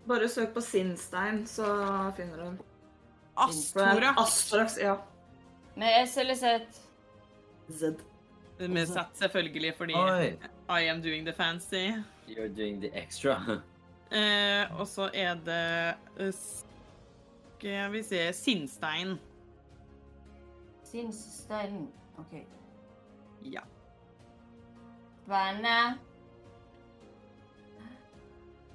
Bare 0.09 0.29
søk 0.29 0.55
på 0.55 0.61
Sinnstein, 0.61 1.45
så 1.47 1.67
finner 2.17 2.37
du 2.37 2.45
den. 2.49 2.59
Astorax. 3.37 4.19
Astorax, 4.19 4.79
ja. 4.83 4.97
Med 5.77 6.09
S 6.09 6.17
eller 6.17 6.35
Z? 6.35 6.45
Z. 7.71 7.83
Med 8.59 8.87
Z, 8.87 8.99
selvfølgelig 9.15 9.75
fordi 9.77 9.95
Oi. 9.95 10.27
I 10.69 10.89
am 10.91 11.03
doing 11.03 11.27
the 11.27 11.33
fancy. 11.33 11.95
You're 12.29 12.51
doing 12.57 12.81
the 12.81 12.91
extra. 13.03 13.39
Eh, 14.13 14.81
og 14.81 14.87
så 14.87 15.07
er 15.15 15.35
det 15.35 15.95
eh, 16.21 16.33
Skal 17.59 17.93
vi 17.93 18.03
se 18.03 18.33
Sinnstein. 18.33 19.19
Sinnstein. 20.93 21.89
OK. 22.19 22.47
Ja. 23.41 23.63
Verne. 25.25 25.99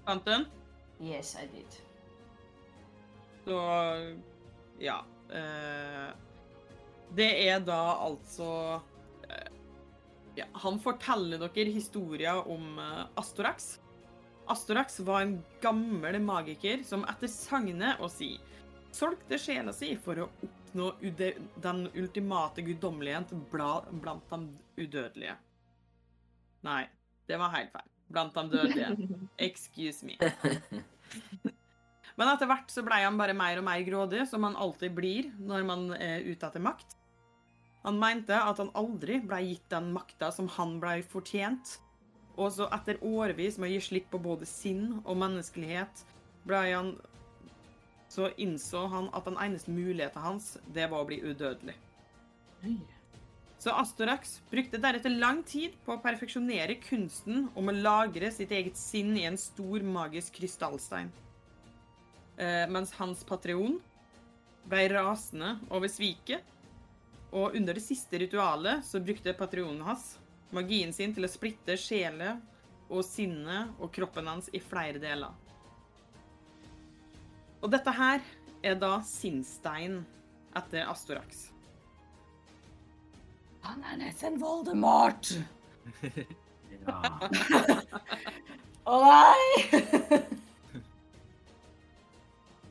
Fant 0.05 0.25
den? 0.25 0.45
Yes, 1.01 1.35
I 1.35 1.45
did. 1.53 1.75
Så 3.45 3.59
ja. 4.79 4.97
Eh, 5.29 6.09
det 7.13 7.29
er 7.51 7.61
da 7.61 7.81
altså 8.01 8.49
eh, 9.29 9.51
ja, 10.39 10.45
Han 10.63 10.79
forteller 10.79 11.37
dere 11.45 11.69
historien 11.69 12.41
om 12.49 12.81
eh, 12.81 13.05
Astorax. 13.21 13.75
Astorax 14.49 15.03
var 15.05 15.21
en 15.21 15.37
gammel 15.61 16.17
magiker 16.23 16.81
som 16.87 17.05
etter 17.05 17.29
sagnet 17.29 18.01
å 18.01 18.09
si 18.09 18.39
solgte 18.97 19.37
sjela 19.37 19.73
si 19.75 19.93
for 20.01 20.23
å 20.23 20.27
oppnå 20.77 21.33
den 21.61 21.89
ultimate 21.93 22.61
guddommelighet 22.61 23.33
bla 23.51 23.83
blant 23.91 24.29
de 24.29 24.39
udødelige. 24.77 25.35
Nei, 26.65 26.83
det 27.27 27.37
var 27.37 27.53
helt 27.55 27.71
feil. 27.71 27.89
Blant 28.07 28.35
de 28.35 28.43
dødelige. 28.49 29.17
Excuse 29.47 30.05
me. 30.05 30.17
Men 32.17 32.31
etter 32.31 32.49
hvert 32.49 32.71
så 32.73 32.81
ble 32.85 33.01
han 33.03 33.17
bare 33.19 33.35
mer 33.37 33.59
og 33.59 33.67
mer 33.67 33.83
grådig, 33.85 34.23
som 34.29 34.45
han 34.47 34.57
alltid 34.57 34.95
blir 34.97 35.31
når 35.37 35.65
man 35.67 35.91
er 35.93 36.25
ute 36.25 36.47
etter 36.47 36.63
makt. 36.63 36.95
Han 37.83 37.99
mente 38.01 38.35
at 38.35 38.57
han 38.59 38.73
aldri 38.75 39.19
ble 39.23 39.43
gitt 39.45 39.67
den 39.71 39.91
makta 39.95 40.31
som 40.33 40.49
han 40.57 40.79
ble 40.81 41.03
fortjent. 41.07 41.77
Og 42.37 42.51
så 42.53 42.67
etter 42.73 42.99
årevis 43.05 43.57
med 43.57 43.69
å 43.69 43.75
gi 43.75 43.83
slipp 43.85 44.09
på 44.11 44.21
både 44.21 44.45
sinn 44.49 44.99
og 45.03 45.17
menneskelighet, 45.17 46.03
ble 46.47 46.59
han 46.69 46.91
Så 48.09 48.29
innså 48.39 48.85
han 48.87 49.09
at 49.15 49.27
den 49.27 49.37
eneste 49.41 49.71
muligheten 49.71 50.23
hans, 50.23 50.55
det 50.73 50.87
var 50.91 51.03
å 51.03 51.09
bli 51.09 51.19
udødelig. 51.23 51.75
Så 53.57 53.73
Astorax 53.73 54.37
brukte 54.51 54.79
deretter 54.79 55.09
lang 55.09 55.41
tid 55.43 55.73
på 55.85 55.95
å 55.95 56.01
perfeksjonere 56.01 56.77
kunsten 56.83 57.47
om 57.57 57.71
å 57.71 57.75
lagre 57.75 58.29
sitt 58.31 58.53
eget 58.53 58.77
sinn 58.77 59.15
i 59.17 59.25
en 59.27 59.37
stor 59.41 59.83
magisk 59.83 60.37
krystallstein. 60.37 61.09
Eh, 62.37 62.67
mens 62.69 62.93
hans 62.99 63.23
patron 63.25 63.79
ble 64.69 64.83
rasende 64.93 65.55
over 65.73 65.89
sviket, 65.89 66.45
og 67.33 67.57
under 67.57 67.75
det 67.75 67.83
siste 67.83 68.21
ritualet 68.21 68.85
så 68.85 69.01
brukte 69.03 69.35
patronen 69.35 69.81
hans 69.87 70.13
magien 70.55 70.93
sin 70.95 71.15
til 71.15 71.25
å 71.27 71.31
splitte 71.31 71.75
sjelen 71.81 72.39
og 72.87 73.03
sinnet 73.03 73.73
og 73.81 73.91
kroppen 73.91 74.29
hans 74.29 74.47
i 74.53 74.61
flere 74.63 75.01
deler. 75.01 75.33
Og 77.61 77.71
dette 77.73 77.91
her 77.97 78.21
er 78.65 78.75
da 78.79 78.97
sinnstein 79.05 80.01
etter 80.57 80.87
Astorax. 80.89 81.47
Han 83.67 83.83
er 83.83 83.97
nesten 83.99 84.37
Voldemort. 84.41 85.33
Ja. 86.87 87.01
Å 88.87 88.99
nei! 89.03 89.47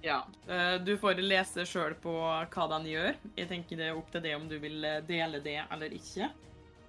Ja. 0.06 0.20
eh, 0.46 0.74
Du 0.86 0.92
får 1.02 1.18
lese 1.18 1.64
sjøl 1.66 1.96
på 1.98 2.12
hva 2.14 2.66
den 2.76 2.84
gjør. 2.86 3.16
Jeg 3.34 3.48
tenker 3.50 3.80
det 3.80 3.88
er 3.90 3.96
opp 3.98 4.12
til 4.14 4.22
det 4.22 4.36
om 4.38 4.44
du 4.46 4.54
vil 4.62 4.84
eh, 4.86 5.00
dele 5.02 5.40
det 5.42 5.56
eller 5.66 5.96
ikke. 5.96 6.28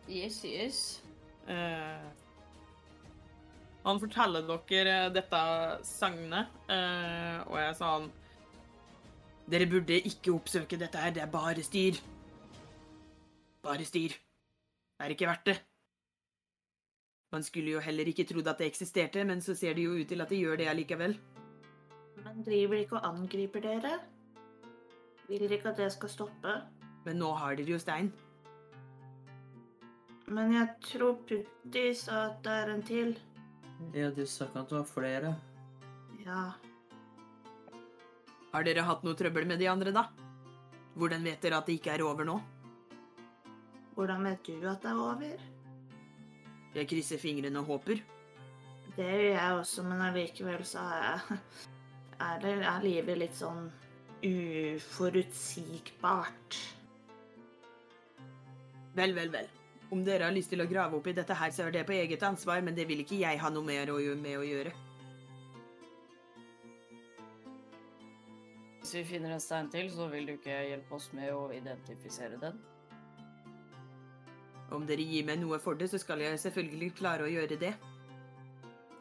yes, 0.08 0.44
yes. 0.46 0.82
Han 3.88 4.02
forteller 4.04 4.44
dere 4.44 4.94
eh, 5.06 5.10
dette 5.16 5.42
sagnet, 5.88 6.52
eh, 6.68 7.38
og 7.48 7.56
jeg 7.62 7.76
sa 7.80 7.92
han 7.96 8.10
Dere 9.48 9.68
burde 9.72 9.96
ikke 10.04 10.34
oppsøke 10.36 10.76
dette 10.76 11.00
her, 11.00 11.14
det 11.16 11.22
er 11.24 11.30
bare 11.32 11.64
styr. 11.64 11.96
Bare 13.64 13.86
styr. 13.88 14.12
Det 14.12 15.06
er 15.06 15.14
ikke 15.14 15.30
verdt 15.30 15.46
det. 15.48 15.56
Man 17.32 17.44
skulle 17.48 17.72
jo 17.72 17.80
heller 17.80 18.10
ikke 18.12 18.26
trodd 18.28 18.48
at 18.52 18.60
det 18.60 18.68
eksisterte, 18.68 19.24
men 19.24 19.40
så 19.42 19.56
ser 19.56 19.74
det 19.78 19.86
jo 19.86 19.96
ut 19.96 20.08
til 20.08 20.22
at 20.22 20.30
det 20.30 20.42
gjør 20.42 20.60
det 20.60 20.68
allikevel. 20.68 21.16
Men 22.26 22.44
driver 22.44 22.82
ikke 22.82 23.00
og 23.00 23.08
angriper 23.08 23.64
dere? 23.64 23.94
Vil 25.30 25.40
dere 25.46 25.62
ikke 25.62 25.72
at 25.72 25.80
det 25.80 25.92
skal 25.96 26.12
stoppe? 26.12 26.58
Men 27.06 27.24
nå 27.24 27.32
har 27.40 27.56
dere 27.56 27.72
jo 27.72 27.80
stein. 27.80 28.12
Men 30.28 30.54
jeg 30.58 30.68
tror 30.90 31.22
Putti 31.24 31.88
sa 31.96 32.26
at 32.34 32.44
det 32.44 32.60
er 32.66 32.76
en 32.76 32.84
til. 32.84 33.16
Ja, 33.94 34.10
du 34.12 34.26
sa 34.26 34.46
ikke 34.48 34.60
at 34.64 34.70
det 34.72 34.78
var 34.78 34.88
flere. 34.90 35.36
Ja. 36.26 36.44
Har 38.54 38.64
dere 38.66 38.86
hatt 38.88 39.04
noe 39.06 39.16
trøbbel 39.18 39.46
med 39.48 39.60
de 39.62 39.68
andre, 39.70 39.92
da? 39.96 40.04
Hvordan 40.98 41.26
vet 41.28 41.42
dere 41.44 41.58
at 41.60 41.68
det 41.70 41.76
ikke 41.78 41.94
er 41.94 42.02
over 42.06 42.24
nå? 42.28 42.38
Hvordan 43.98 44.24
vet 44.26 44.42
du 44.46 44.68
at 44.70 44.82
det 44.82 44.90
er 44.92 45.00
over? 45.02 45.38
Jeg 46.78 46.90
krysser 46.90 47.20
fingrene 47.22 47.60
og 47.62 47.70
håper. 47.72 47.98
Det 48.98 49.06
gjør 49.06 49.34
jeg 49.34 49.54
også, 49.60 49.80
men 49.86 50.02
allikevel 50.02 50.66
så 50.66 50.80
er, 50.80 50.84
jeg, 51.30 51.40
er, 52.20 52.40
det, 52.42 52.66
er 52.66 52.82
livet 52.86 53.18
litt 53.22 53.36
sånn 53.38 53.72
uforutsigbart. 54.26 56.58
Vel, 58.98 59.14
vel, 59.14 59.30
vel. 59.34 59.48
Om 59.90 60.04
dere 60.04 60.28
har 60.28 60.36
lyst 60.36 60.52
til 60.52 60.60
å 60.60 60.68
grave 60.68 60.98
opp 60.98 61.08
i 61.08 61.16
dette 61.16 61.36
her, 61.38 61.52
så 61.56 61.64
er 61.64 61.72
det 61.72 61.86
på 61.88 61.96
eget 61.96 62.24
ansvar, 62.28 62.60
men 62.62 62.76
det 62.76 62.88
vil 62.90 63.06
ikke 63.06 63.22
jeg 63.22 63.40
ha 63.40 63.52
noe 63.54 63.64
mer 63.64 63.92
med 64.20 64.36
å 64.36 64.44
gjøre. 64.44 64.74
Hvis 68.82 68.96
vi 69.00 69.04
finner 69.04 69.36
en 69.36 69.44
stein 69.44 69.70
til, 69.72 69.90
så 69.92 70.10
vil 70.12 70.28
du 70.28 70.34
ikke 70.36 70.58
hjelpe 70.70 70.96
oss 70.96 71.10
med 71.16 71.32
å 71.36 71.48
identifisere 71.56 72.40
den. 72.40 72.60
Om 74.76 74.84
dere 74.88 75.04
gir 75.08 75.24
meg 75.28 75.40
noe 75.40 75.60
for 75.64 75.80
det, 75.80 75.88
så 75.92 76.00
skal 76.00 76.24
jeg 76.24 76.40
selvfølgelig 76.44 76.94
klare 77.00 77.24
å 77.24 77.32
gjøre 77.32 77.58
det. 77.60 77.74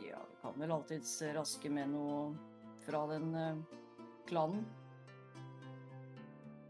Ja, 0.06 0.22
vi 0.22 0.40
kan 0.42 0.58
vel 0.62 0.74
alltids 0.74 1.12
raske 1.34 1.70
med 1.70 1.90
noe 1.94 2.32
fra 2.86 3.02
den 3.10 3.32
eh, 3.34 3.62
klanen. 4.26 4.62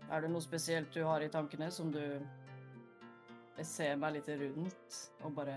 Er 0.09 0.23
det 0.23 0.31
noe 0.33 0.45
spesielt 0.45 0.93
du 0.95 1.03
har 1.05 1.25
i 1.25 1.29
tankene 1.33 1.69
som 1.75 1.89
du 1.93 2.01
Jeg 3.57 3.67
ser 3.67 3.97
meg 3.97 4.13
litt 4.19 4.29
rundt 4.29 4.97
og 5.25 5.33
bare 5.37 5.57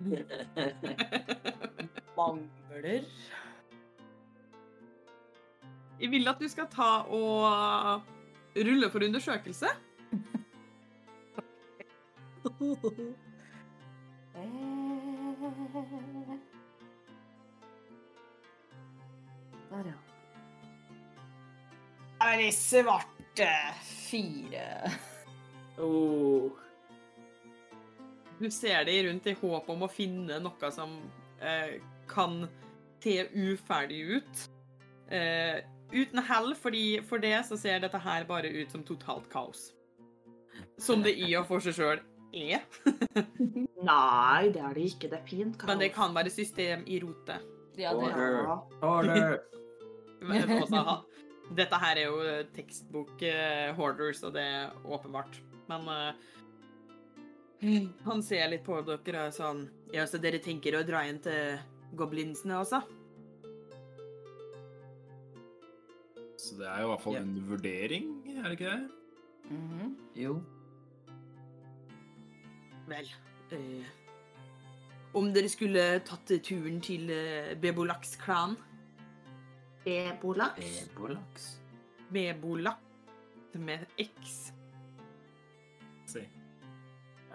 mangler. 2.16 3.04
Jeg 6.00 6.10
vil 6.10 6.28
at 6.32 6.40
du 6.40 6.48
skal 6.48 6.68
ta 6.72 7.04
og 7.12 8.02
rulle 8.56 8.90
for 8.90 9.04
undersøkelse. 9.04 9.68
Eh. 14.34 14.50
Der, 19.70 19.86
ja. 19.86 19.92
Er 22.20 22.36
det 22.38 22.54
svarte 22.54 23.48
fire? 23.82 24.90
Oh. 25.78 26.63
Du 28.44 28.50
ser 28.52 28.84
deg 28.84 29.06
rundt 29.06 29.24
i 29.30 29.32
håp 29.40 29.68
om 29.72 29.86
å 29.86 29.88
finne 29.88 30.36
noe 30.44 30.68
som 30.74 30.98
eh, 31.40 31.78
kan 32.10 32.42
se 33.00 33.22
uferdig 33.32 34.00
ut. 34.18 34.42
Eh, 35.08 35.62
uten 35.94 36.20
hell, 36.28 36.50
fordi 36.60 37.00
for 37.08 37.22
det 37.22 37.38
så 37.48 37.56
ser 37.60 37.80
dette 37.80 38.00
her 38.04 38.26
bare 38.28 38.50
ut 38.52 38.74
som 38.74 38.84
totalt 38.84 39.30
kaos. 39.32 39.70
Som 40.76 41.00
det 41.04 41.14
i 41.16 41.30
og 41.38 41.48
for 41.48 41.64
seg 41.64 41.76
sjøl 41.78 42.02
er. 42.36 42.66
Nei, 43.88 44.52
det 44.52 44.60
er 44.60 44.76
det 44.76 44.86
ikke. 44.90 45.08
Det 45.08 45.22
er 45.22 45.26
fint. 45.30 45.64
Men 45.70 45.80
det 45.80 45.90
kan 45.96 46.12
være 46.16 46.32
system 46.34 46.84
i 46.84 47.00
rotet. 47.00 47.48
Ja, 47.80 47.94
det 47.96 48.12
Order. 48.12 48.52
Order. 48.84 49.40
Men 50.28 50.56
også 50.60 50.84
ha- 50.84 51.00
Dette 51.56 51.76
her 51.80 51.98
er 52.00 52.06
jo 52.08 52.20
tekstbok 52.54 53.20
eh, 53.28 53.80
og 53.80 54.04
så 54.16 54.30
det 54.32 54.44
er 54.44 54.76
åpenbart. 54.84 55.40
Men 55.68 55.88
eh, 55.92 56.24
han 58.04 58.22
ser 58.22 58.48
litt 58.52 58.64
på 58.66 58.76
dere 58.84 58.98
og 58.98 59.14
er 59.28 59.32
sånn 59.34 59.64
Ja, 59.94 60.04
så 60.10 60.18
dere 60.20 60.40
tenker 60.42 60.76
å 60.78 60.84
dra 60.86 61.04
inn 61.08 61.20
til 61.24 61.58
goblinsene 61.96 62.58
også? 62.60 62.80
Så 66.44 66.58
det 66.58 66.66
er 66.68 66.82
jo 66.82 66.88
i 66.88 66.92
hvert 66.92 67.04
fall 67.04 67.14
Ja. 67.16 67.20
en 67.24 67.34
vurdering, 67.48 68.08
er 68.36 68.42
det 68.48 68.58
ikke 68.58 68.72
det? 68.72 68.90
Mhm. 69.50 69.96
Jo. 70.16 70.34
Vel 72.88 73.08
eh, 73.52 73.84
Om 75.14 75.32
dere 75.32 75.48
skulle 75.48 76.00
tatt 76.04 76.32
turen 76.42 76.80
til 76.82 77.08
uh, 77.08 77.54
Bebolaks-klan 77.60 78.56
Bebolaks? 79.84 80.88
Bebolaks. 80.88 81.48
Bebolak 82.10 82.80
med 83.54 83.86
X. 84.00 84.52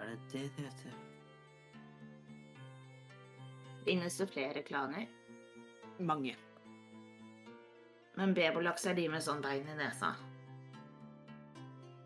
Er 0.00 0.06
det 0.06 0.18
det 0.32 0.42
det 0.56 0.64
heter? 0.64 0.92
Finnes 3.84 4.16
det 4.20 4.26
flere 4.32 4.62
klaner? 4.62 5.06
Mange. 5.98 6.34
Men 8.16 8.34
bebolaks 8.36 8.86
er 8.90 8.94
de 8.96 9.06
med 9.12 9.22
sånn 9.24 9.40
bein 9.44 9.68
i 9.68 9.76
nesa. 9.78 10.14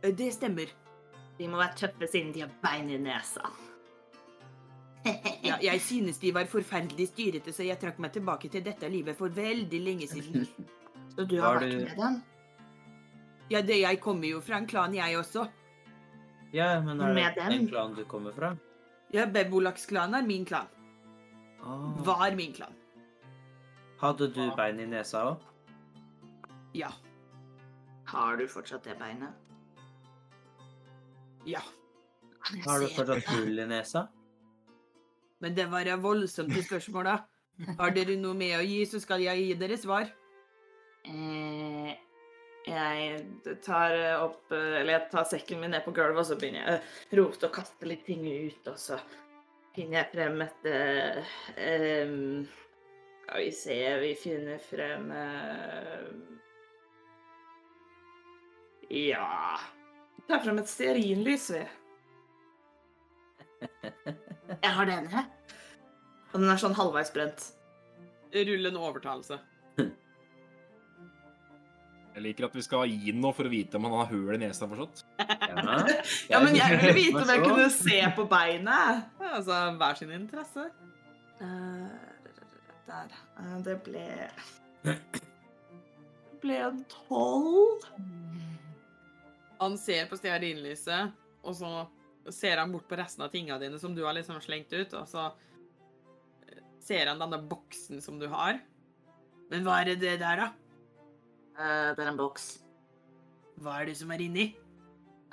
Eh, 0.03 0.13
Det 0.15 0.31
stemmer. 0.35 0.71
De 1.39 1.49
må 1.51 1.59
være 1.59 1.75
tøffe 1.81 2.07
siden 2.11 2.33
de 2.35 2.45
har 2.45 2.53
bein 2.63 2.91
i 2.95 2.99
nesa. 3.03 3.49
Ja, 5.45 5.59
jeg 5.61 5.81
synes 5.89 6.19
de 6.23 6.31
var 6.33 6.47
forferdelig 6.51 7.09
styrete, 7.11 7.53
så 7.53 7.67
jeg 7.67 7.79
trakk 7.83 7.99
meg 8.01 8.13
tilbake 8.15 8.49
til 8.51 8.63
dette 8.65 8.89
livet 8.89 9.19
for 9.19 9.29
veldig 9.35 9.81
lenge 9.83 10.07
siden. 10.09 10.47
Så 11.17 11.27
du 11.29 11.37
har, 11.41 11.55
har 11.55 11.61
vært 11.61 11.71
du- 11.75 11.85
med 11.85 11.99
dem? 11.99 12.23
Ja, 13.51 13.61
det, 13.61 13.81
jeg 13.83 14.01
kommer 14.01 14.25
jo 14.31 14.39
fra 14.41 14.57
en 14.57 14.67
klan, 14.67 14.95
jeg 14.97 15.19
også. 15.19 15.43
Ja, 16.55 16.81
men 16.81 17.01
er 17.03 17.15
det 17.15 17.35
dem? 17.37 17.51
den 17.51 17.69
klanen 17.69 17.97
du 17.99 18.05
kommer 18.07 18.33
fra? 18.33 18.53
Ja, 19.13 19.27
Bebolaks-klanen 19.27 20.15
er 20.21 20.27
min 20.27 20.45
klan. 20.47 20.69
Oh. 21.65 22.07
Var 22.07 22.37
min 22.39 22.53
klan. 22.55 22.75
Hadde 23.99 24.29
du 24.31 24.43
bein 24.57 24.79
i 24.81 24.87
nesa 24.87 25.25
òg? 25.33 25.43
Ja. 26.75 26.93
Har 28.07 28.37
du 28.37 28.47
fortsatt 28.51 28.85
det 28.85 28.95
beinet? 29.01 29.35
Ja. 31.47 31.63
Har 32.67 32.81
du 32.81 32.87
fortsatt 32.89 33.23
det? 33.23 33.29
hull 33.33 33.59
i 33.59 33.67
nesa? 33.67 34.07
Men 35.41 35.57
det 35.57 35.67
var 35.73 35.91
voldsomt 35.97 36.53
til 36.55 36.65
spørsmålet. 36.65 37.27
Har 37.79 37.95
dere 37.95 38.17
noe 38.19 38.35
med 38.35 38.59
å 38.59 38.63
gi, 38.67 38.83
så 38.87 39.01
skal 39.03 39.23
jeg 39.27 39.43
gi 39.43 39.55
dere 39.59 39.79
svar. 39.79 40.07
Eh, 41.05 41.95
jeg 42.65 43.57
tar 43.65 43.95
opp 44.23 44.53
eh, 44.53 44.81
Eller 44.81 44.97
jeg 44.97 45.09
tar 45.13 45.27
sekken 45.29 45.61
min 45.61 45.75
ned 45.75 45.85
på 45.85 45.93
gulvet, 45.97 46.23
og 46.23 46.29
så 46.29 46.39
begynner 46.41 46.65
jeg 46.65 46.81
å 46.81 47.19
rote 47.21 47.49
og 47.49 47.57
kaste 47.59 47.89
litt 47.89 48.05
ting 48.07 48.25
ut, 48.25 48.71
og 48.73 48.79
så 48.81 48.99
finner 49.75 50.01
jeg 50.01 50.13
frem 50.15 50.45
et 50.47 50.69
eh, 50.71 51.35
em, 51.61 52.17
Skal 53.25 53.43
vi 53.43 53.51
se 53.59 53.79
Vi 54.05 54.13
finner 54.21 54.63
frem 54.65 55.11
eh, 55.13 56.05
Ja 58.95 59.29
Vi 60.17 60.27
tar 60.29 60.45
frem 60.45 60.61
et 60.63 60.71
stearinlys, 60.71 61.51
vi. 61.53 61.65
Jeg 63.65 64.73
har 64.77 64.89
denne. 64.89 65.23
Og 66.33 66.41
den 66.41 66.51
er 66.53 66.61
sånn 66.61 66.77
halvveis 66.77 67.13
brent. 67.15 67.47
Rull 68.35 68.69
en 68.69 68.77
overtalelse. 68.81 69.39
Jeg 72.15 72.23
liker 72.23 72.47
at 72.47 72.55
vi 72.55 72.63
skal 72.63 72.87
gi 72.87 73.13
noe 73.19 73.35
for 73.35 73.49
å 73.49 73.51
vite 73.51 73.75
om 73.79 73.89
han 73.89 73.97
har 73.99 74.11
hull 74.13 74.37
i 74.37 74.39
nesa 74.39 74.69
fortsatt. 74.71 75.03
Ja. 75.19 75.79
Ja, 76.31 76.41
men 76.43 76.55
jeg 76.55 76.79
ville 76.79 76.95
vite 76.95 77.23
om 77.25 77.31
jeg 77.33 77.43
kunne 77.43 77.67
se 77.75 77.99
på 78.15 78.27
beinet. 78.31 79.09
Altså, 79.19 79.57
hver 79.81 79.99
sin 79.99 80.13
interesse. 80.15 80.69
Eh, 81.43 82.13
der. 82.87 83.17
Eh, 83.41 83.57
det 83.67 83.77
ble 83.87 84.07
Det 84.85 86.41
ble 86.45 86.61
en 86.69 86.81
tolv. 86.93 87.89
Han 89.59 89.77
ser 89.81 90.07
på 90.11 90.19
stearinlyset, 90.21 91.15
og 91.43 91.57
så 91.59 91.73
ser 92.33 92.61
han 92.61 92.73
bort 92.73 92.87
på 92.89 92.99
resten 93.01 93.25
av 93.27 93.33
tingene 93.33 93.59
dine 93.63 93.79
som 93.81 93.95
du 93.97 94.05
har 94.05 94.15
liksom 94.17 94.39
slengt 94.45 94.73
ut, 94.75 94.95
og 95.01 95.09
så 95.11 95.27
eh, 96.47 96.63
ser 96.85 97.11
han 97.11 97.23
denne 97.23 97.43
boksen 97.51 98.03
som 98.05 98.21
du 98.23 98.29
har. 98.31 98.61
Men 99.51 99.67
hva 99.67 99.81
er 99.83 99.95
det 99.95 100.19
der, 100.23 100.45
da? 100.45 100.53
Eh, 101.59 101.89
det 101.95 102.03
er 102.03 102.11
en 102.11 102.19
boks. 102.19 102.51
Hva 103.63 103.81
er 103.81 103.91
det 103.91 103.97
som 104.01 104.11
er 104.11 104.23
inni? 104.25 104.51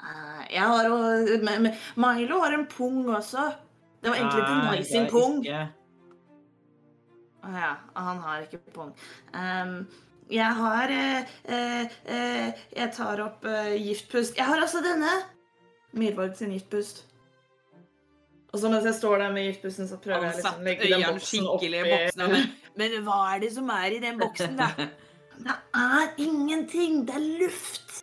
Uh, 0.01 0.41
jeg 0.49 0.65
har 0.65 0.87
jo 0.89 0.95
Milo 2.01 2.39
har 2.41 2.55
en 2.57 2.65
pung 2.69 3.09
også. 3.09 3.51
Det 4.01 4.09
var 4.09 4.17
egentlig 4.17 4.45
til 4.47 4.63
Mai 4.65 4.83
sin 4.85 5.09
pung. 5.09 5.43
Å 7.41 7.51
ja, 7.53 7.75
han 7.97 8.21
har 8.21 8.45
ikke 8.45 8.61
pung. 8.73 8.95
Um, 9.33 9.75
jeg 10.31 10.57
har 10.57 10.93
uh, 10.95 11.21
uh, 11.51 12.47
Jeg 12.77 12.89
tar 12.97 13.21
opp 13.25 13.45
giftpust. 13.77 14.37
Jeg 14.37 14.45
har 14.45 14.61
også 14.61 14.81
denne. 14.85 15.13
Myrvard 15.97 16.37
sin 16.39 16.53
giftpust. 16.55 17.05
Og 18.51 18.59
så 18.59 18.69
mens 18.69 18.85
jeg 18.85 18.97
står 18.97 19.17
der 19.17 19.31
med 19.31 19.45
giftpusten, 19.47 19.87
så 19.87 19.97
prøver 20.01 20.25
jeg 20.27 20.41
liksom 20.41 20.59
å 20.59 20.65
legge 20.65 20.89
den 20.91 21.05
boksen 21.07 21.45
oppi. 21.47 21.69
Men, 22.19 22.49
men 22.79 22.97
hva 23.05 23.19
er 23.35 23.45
det 23.45 23.53
som 23.55 23.69
er 23.71 23.95
i 23.95 24.01
den 24.03 24.19
boksen, 24.19 24.57
da? 24.59 24.71
Det 25.37 25.57
er 25.73 26.13
ingenting. 26.17 27.05
Det 27.07 27.15
er 27.15 27.27
luft. 27.43 28.01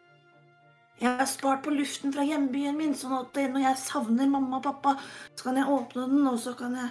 Jeg 0.98 1.14
har 1.20 1.28
spart 1.30 1.62
på 1.62 1.70
luften 1.70 2.12
fra 2.14 2.24
hjembyen 2.26 2.74
min, 2.78 2.94
sånn 2.98 3.14
at 3.20 3.36
når 3.38 3.62
jeg 3.62 3.78
savner 3.84 4.26
mamma 4.30 4.58
og 4.58 4.64
pappa, 4.64 4.96
så 5.36 5.46
kan 5.46 5.60
jeg 5.60 5.70
åpne 5.70 6.08
den, 6.10 6.24
og 6.26 6.40
så 6.42 6.56
kan 6.58 6.74
jeg 6.74 6.88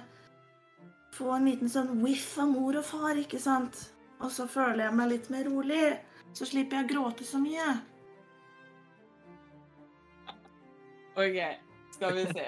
få 1.18 1.34
en 1.36 1.50
liten 1.50 1.72
sånn 1.72 1.98
whiff 2.04 2.38
av 2.40 2.48
mor 2.54 2.78
og 2.80 2.86
far, 2.88 3.20
ikke 3.20 3.42
sant? 3.42 3.82
Og 4.24 4.32
så 4.32 4.48
føler 4.50 4.86
jeg 4.86 4.96
meg 4.96 5.12
litt 5.12 5.30
mer 5.34 5.50
rolig. 5.50 5.84
Så 6.38 6.48
slipper 6.48 6.80
jeg 6.80 6.88
å 6.88 6.92
gråte 6.94 7.28
så 7.28 7.42
mye. 7.42 7.68
OK, 11.18 11.38
skal 11.98 12.14
vi 12.16 12.26
se. 12.32 12.48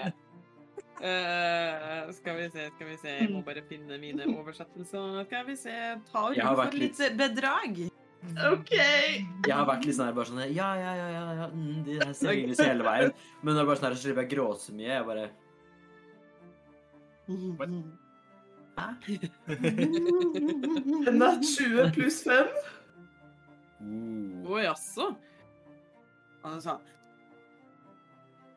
Eh, 0.99 2.11
skal 2.11 2.35
vi 2.35 2.49
se, 2.51 2.65
skal 2.75 2.87
vi 2.89 2.97
se. 2.99 3.13
Jeg 3.21 3.29
må 3.31 3.41
bare 3.45 3.61
finne 3.69 3.97
mine 4.01 4.25
oversettelser. 4.33 5.23
Skal 5.29 5.45
vi 5.47 5.55
se. 5.55 5.75
Ta 6.11 6.25
og 6.27 6.35
Jeg 6.35 6.43
har 6.45 6.57
vært 6.59 6.75
for 6.75 6.81
litt 6.83 6.99
bedrag. 7.19 7.79
OK. 8.49 8.73
Jeg 8.75 9.55
har 9.55 9.63
vært 9.69 9.85
litt 9.87 9.95
sånn 9.95 10.09
her, 10.09 10.15
bare 10.17 10.27
sånn 10.27 10.41
Ja, 10.51 10.73
ja, 10.75 10.91
ja, 10.97 11.05
ja, 11.13 11.21
ja 11.37 11.45
mm, 11.53 11.77
de 11.85 11.93
der 12.01 12.11
seriøse 12.19 12.67
hele 12.67 12.83
veien. 12.83 13.13
Men 13.43 13.55
når 13.55 13.61
det 13.61 13.63
er 13.63 13.69
bare 13.69 13.79
sånn 13.79 13.87
her, 13.87 13.95
så 13.95 14.03
slipper 14.03 14.25
jeg 14.25 14.31
å 14.31 14.33
gråte 14.35 14.65
så 14.65 14.75
mye. 14.75 14.91
Jeg 14.91 15.07
bare 15.07 15.29
Den 21.07 21.23
er 21.23 21.39
20 21.45 21.95
pluss 21.95 22.21
5. 22.27 22.53
Uh. 23.79 24.51
Å 24.51 24.63
jaså? 24.67 25.05
Han 26.43 26.59
sa 26.63 26.79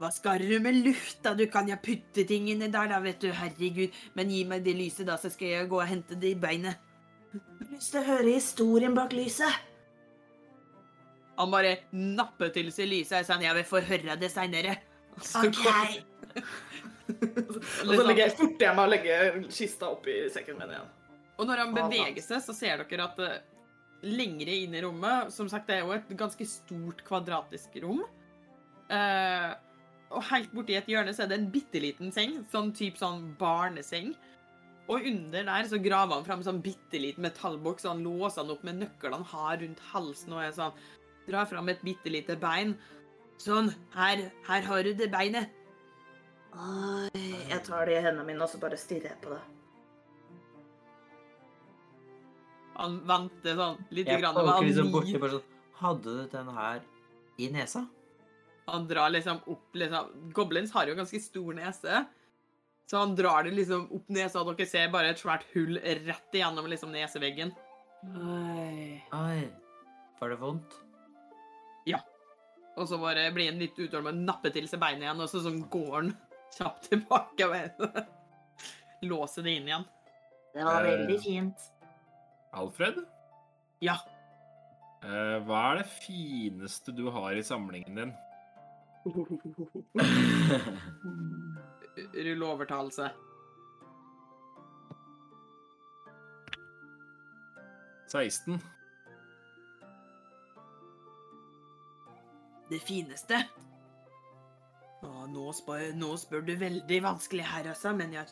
Hva 0.03 0.09
skal 0.11 0.43
du 0.43 0.57
med 0.59 0.81
lufta? 0.83 1.31
Du 1.39 1.45
kan 1.47 1.69
ja 1.71 1.77
putte 1.79 2.25
ting 2.27 2.49
inni 2.51 2.67
der, 2.67 2.89
da, 2.91 2.97
vet 3.05 3.21
du. 3.23 3.29
Herregud. 3.31 3.95
Men 4.19 4.33
gi 4.35 4.41
meg 4.51 4.65
det 4.67 4.75
lyset, 4.75 5.07
da, 5.07 5.15
så 5.15 5.31
skal 5.31 5.53
jeg 5.53 5.69
gå 5.71 5.79
og 5.79 5.87
hente 5.87 6.19
det 6.19 6.33
i 6.35 6.39
beinet. 6.43 6.89
Jeg 7.31 7.43
har 7.45 7.69
Lyst 7.71 7.95
til 7.95 8.01
å 8.01 8.09
høre 8.09 8.33
historien 8.33 8.97
bak 8.97 9.15
lyset. 9.15 9.61
Han 11.39 11.55
bare 11.55 11.77
napper 11.95 12.51
til 12.53 12.73
seg 12.75 12.91
lyset 12.91 13.23
og 13.23 13.31
sa 13.31 13.39
jeg 13.41 13.59
vil 13.61 13.69
få 13.71 13.85
høre 13.87 14.19
det 14.19 14.33
seinere. 14.35 14.75
OK. 15.39 15.63
Og 17.13 17.91
så 17.93 18.03
legger 18.07 18.23
jeg, 18.23 18.35
fort 18.39 18.63
jeg 18.63 18.75
meg 18.75 18.83
å 18.83 18.91
legge 18.91 19.17
kista 19.53 19.91
oppi 19.93 20.15
sekken 20.33 20.57
min 20.59 20.71
igjen. 20.73 20.93
Og 21.39 21.49
når 21.49 21.63
han 21.63 21.75
beveger 21.77 22.23
seg, 22.25 22.43
så 22.45 22.55
ser 22.57 22.83
dere 22.89 23.07
at 23.07 23.19
uh, 23.21 23.35
lengre 24.07 24.55
inn 24.65 24.75
i 24.75 24.83
rommet 24.85 25.33
Som 25.35 25.51
sagt, 25.51 25.69
det 25.69 25.79
er 25.79 25.85
jo 25.85 25.95
et 25.95 26.15
ganske 26.19 26.47
stort 26.49 27.03
kvadratisk 27.07 27.77
rom. 27.85 28.03
Eh, 28.93 29.51
og 30.13 30.27
helt 30.29 30.53
borti 30.55 30.77
et 30.79 30.89
hjørne 30.91 31.15
så 31.17 31.25
er 31.25 31.33
det 31.33 31.39
en 31.41 31.51
bitte 31.53 31.81
liten 31.83 32.13
seng, 32.15 32.41
sånn 32.53 32.73
type 32.77 33.01
sånn 33.01 33.33
barneseng. 33.41 34.13
Og 34.91 35.07
under 35.09 35.47
der 35.47 35.69
så 35.71 35.79
graver 35.81 36.19
han 36.19 36.27
fram 36.27 36.43
en 36.43 36.49
sånn 36.49 36.63
bitte 36.65 37.01
liten 37.01 37.25
metallboks, 37.25 37.87
og 37.87 37.95
han 37.95 38.05
låser 38.05 38.43
den 38.43 38.57
opp 38.57 38.67
med 38.67 38.81
nøklene 38.83 39.21
han 39.21 39.31
har 39.31 39.63
rundt 39.63 39.87
halsen, 39.93 40.37
og 40.37 40.45
er 40.45 40.59
sånn 40.59 40.83
Drar 41.23 41.47
fram 41.47 41.69
et 41.71 41.79
bitte 41.87 42.11
lite 42.11 42.35
bein. 42.35 42.73
Sånn, 43.39 43.69
her, 43.95 44.25
her 44.49 44.65
har 44.67 44.81
du 44.83 44.89
det 44.99 45.07
beinet. 45.13 45.53
Oi, 46.53 47.23
jeg 47.47 47.61
tar 47.63 47.87
det 47.87 47.95
i 47.95 48.01
hendene 48.03 48.27
mine, 48.27 48.43
og 48.43 48.51
så 48.51 48.59
bare 48.59 48.75
stirrer 48.81 49.13
jeg 49.13 49.21
på 49.23 49.31
det. 49.31 49.39
Han 52.81 52.99
venter 53.07 53.55
sånn 53.55 53.79
lite 53.95 54.17
Jeg 54.17 54.25
grann, 54.25 54.35
poker 54.35 54.51
og 54.51 54.67
liksom 54.67 54.89
han 54.89 54.95
borti 54.97 55.19
bare 55.23 55.37
sånn 55.37 55.49
Hadde 55.83 56.17
du 56.17 56.29
den 56.33 56.51
her 56.57 56.83
i 57.39 57.49
nesa? 57.53 57.87
Han 58.71 58.85
drar 58.89 59.11
liksom 59.11 59.41
opp 59.51 59.75
liksom 59.75 60.31
Goblins 60.37 60.73
har 60.73 60.87
jo 60.87 60.95
ganske 60.99 61.21
stor 61.21 61.55
nese. 61.59 62.05
Så 62.91 62.99
han 63.01 63.15
drar 63.17 63.45
det 63.47 63.55
liksom 63.57 63.89
opp 63.95 64.09
nesa, 64.13 64.41
og 64.43 64.53
dere 64.57 64.67
ser 64.69 64.91
bare 64.93 65.11
et 65.15 65.21
svært 65.23 65.45
hull 65.55 65.79
rett 65.81 66.35
igjennom 66.37 66.67
liksom 66.71 66.93
neseveggen. 66.93 67.53
Oi. 68.05 69.03
Oi. 69.15 69.41
Var 70.21 70.29
det 70.35 70.39
vondt? 70.41 70.75
Ja. 71.89 71.99
Og 72.77 72.87
så 72.89 72.99
bare 73.01 73.29
blir 73.35 73.51
han 73.51 73.59
litt 73.61 73.79
utålmodig 73.79 74.19
og 74.23 74.27
napper 74.29 74.53
til 74.55 74.69
seg 74.71 74.81
beinet 74.83 75.07
igjen, 75.07 75.21
og 75.25 75.31
så 75.31 75.43
sånn 75.45 75.63
går 75.73 75.93
han 75.99 76.13
kjapt 76.57 76.89
tilbake 76.91 77.49
og 77.49 77.99
låser 79.11 79.47
det 79.47 79.57
inn 79.59 79.69
igjen. 79.71 79.87
Det 80.53 80.65
var 80.69 80.85
veldig 80.85 81.19
fint. 81.25 81.69
Alfred, 82.53 82.99
Ja. 83.83 83.95
eh, 85.03 85.39
hva 85.47 85.63
er 85.71 85.81
det 85.81 85.89
fineste 86.05 86.93
du 86.95 87.07
har 87.15 87.33
i 87.33 87.43
samlingen 87.47 87.97
din? 87.97 88.13
Rull 92.25 92.43
overtalelse. 92.43 93.11
Seksten. 98.13 98.61
Det 102.71 102.79
fineste? 102.85 103.41
Å, 105.03 105.27
nå, 105.29 105.53
spør, 105.57 105.89
nå 105.99 106.13
spør 106.21 106.45
du 106.47 106.55
veldig 106.61 107.01
vanskelig 107.05 107.47
her, 107.49 107.65
altså, 107.73 107.93
men 107.97 108.13
jeg 108.15 108.27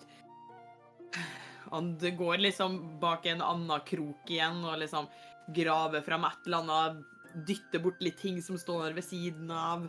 Han 1.71 1.97
går 1.99 2.39
liksom 2.45 3.01
bak 3.03 3.27
en 3.27 3.43
annen 3.45 3.81
krok 3.87 4.31
igjen 4.31 4.65
og 4.65 4.79
liksom 4.81 5.09
graver 5.55 6.01
fram 6.07 6.25
et 6.29 6.47
eller 6.47 6.63
annet, 6.63 7.03
dytter 7.47 7.83
bort 7.83 8.01
litt 8.03 8.19
ting 8.19 8.41
som 8.43 8.59
står 8.59 8.95
ved 8.97 9.05
siden 9.07 9.51
av, 9.55 9.85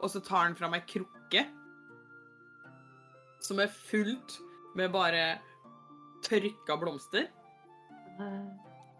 og 0.00 0.10
så 0.10 0.22
tar 0.24 0.46
han 0.48 0.56
fram 0.58 0.74
ei 0.76 0.84
krukke 0.88 1.44
som 3.40 3.60
er 3.62 3.72
fullt 3.72 4.36
med 4.76 4.92
bare 4.92 5.40
tørka 6.24 6.76
blomster. 6.80 7.28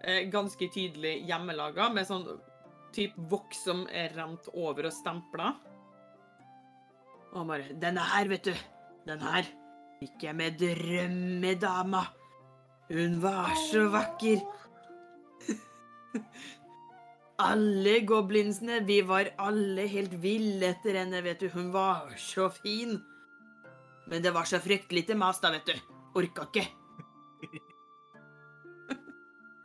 Eh, 0.00 0.22
ganske 0.32 0.68
tydelig 0.72 1.18
hjemmelaga, 1.28 1.90
med 1.92 2.08
sånn 2.08 2.24
typ 2.96 3.16
voks 3.30 3.66
som 3.68 3.84
er 3.92 4.14
rent 4.16 4.48
over 4.56 4.88
og 4.88 4.96
stempla. 4.96 5.52
Og 7.30 7.36
han 7.38 7.50
bare 7.52 7.74
'Denne 7.74 8.00
her, 8.00 8.28
vet 8.28 8.44
du. 8.44 8.54
Den 9.06 9.20
her 9.20 9.44
fikk 10.00 10.24
jeg 10.24 10.34
med 10.34 10.58
drømmedama. 10.58 12.06
Hun 12.88 13.22
var 13.22 13.54
så 13.70 13.88
vakker.' 13.92 14.42
alle 17.40 18.00
goblinsene, 18.06 18.80
vi 18.86 19.00
var 19.06 19.30
alle 19.40 19.86
helt 19.90 20.14
ville 20.22 20.70
etter 20.74 20.98
henne, 21.00 21.22
vet 21.24 21.40
du. 21.42 21.48
Hun 21.54 21.72
var 21.74 22.12
så 22.20 22.48
fin. 22.52 22.98
Men 24.10 24.22
det 24.24 24.32
var 24.34 24.48
så 24.48 24.60
fryktelig 24.62 25.06
til 25.08 25.18
mas, 25.20 25.40
da, 25.42 25.50
vet 25.54 25.66
du. 25.66 25.96
Orka 26.18 26.48
ikke. 26.48 26.66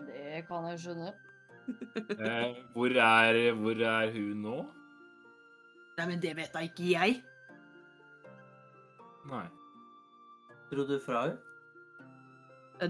Det 0.05 0.43
kan 0.49 0.67
jeg 0.71 0.81
skjønne. 0.83 1.13
Eh, 1.95 2.57
hvor, 2.75 2.91
er, 3.01 3.53
hvor 3.57 3.79
er 3.81 4.11
hun 4.13 4.41
nå? 4.43 4.57
Nei, 5.97 6.05
men 6.11 6.19
det 6.21 6.35
vet 6.37 6.53
da 6.53 6.61
ikke 6.61 6.89
jeg. 6.91 7.15
Nei. 9.31 9.47
Dro 10.69 10.85
du 10.85 10.99
fra 11.01 11.23
henne? 11.25 11.39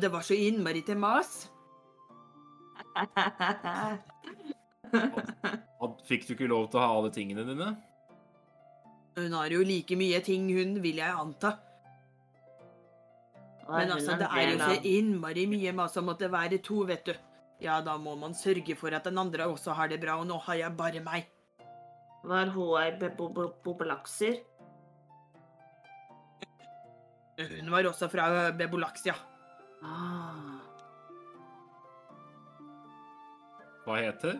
Det 0.02 0.10
var 0.12 0.26
så 0.26 0.34
innmari 0.34 0.82
til 0.84 0.98
mas. 1.00 1.46
Fikk 6.10 6.26
du 6.28 6.34
ikke 6.36 6.50
lov 6.50 6.70
til 6.72 6.80
å 6.80 6.84
ha 6.84 6.96
alle 6.98 7.12
tingene 7.14 7.46
dine? 7.48 7.70
Hun 9.16 9.38
har 9.38 9.54
jo 9.54 9.62
like 9.64 9.96
mye 9.98 10.20
ting, 10.24 10.50
hun, 10.52 10.76
vil 10.84 11.00
jeg 11.00 11.14
anta. 11.16 11.56
Men 13.70 13.96
altså, 13.96 14.18
det 14.20 14.28
er 14.30 14.52
jo 14.52 14.58
så 14.60 14.76
innmari 14.86 15.46
mye 15.50 15.72
mas 15.74 15.96
om 15.98 16.12
at 16.14 16.20
det 16.22 16.30
være 16.34 16.60
to, 16.66 16.84
vet 16.86 17.08
du. 17.08 17.16
Ja, 17.64 17.80
da 17.82 17.96
må 17.98 18.18
man 18.20 18.36
sørge 18.36 18.76
for 18.78 18.93
at 18.93 19.08
den 19.08 19.18
andre 19.18 19.48
også 19.48 19.74
har 19.78 19.89
det 19.89 20.02
bra, 20.04 20.20
og 20.20 20.28
nå 20.30 20.38
har 20.50 20.60
jeg 20.60 20.78
bare 20.78 21.02
meg. 21.06 21.30
Var 22.26 22.52
hun 22.54 22.76
ei 22.82 22.91
bobelakser? 23.64 24.41
Hun 27.36 27.72
var 27.72 27.88
også 27.89 28.08
fra 28.12 28.52
Bebolaxia. 28.56 29.16
Ah. 29.84 30.62
Hva 33.86 33.98
heter? 34.02 34.39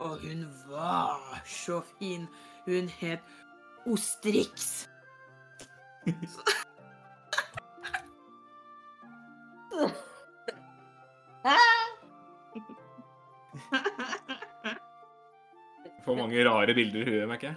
Og 0.00 0.18
hun 0.22 0.46
var 0.70 1.42
så 1.46 1.80
fin. 1.98 2.28
Hun 2.66 2.88
het 2.88 3.20
Ostrix. 3.86 4.88
For 16.04 16.14
mange 16.16 16.44
rare 16.48 16.74
bilder 16.74 17.00
i 17.00 17.04
huet, 17.10 17.28
merker 17.28 17.48
jeg. 17.48 17.56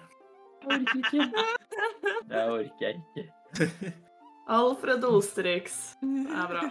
Det 2.30 2.42
orker 2.50 2.88
jeg 2.88 2.96
ikke. 2.96 3.24
Alfred 4.58 5.04
Ostrix. 5.04 5.96
Det 6.02 6.42
er 6.42 6.48
bra. 6.52 6.66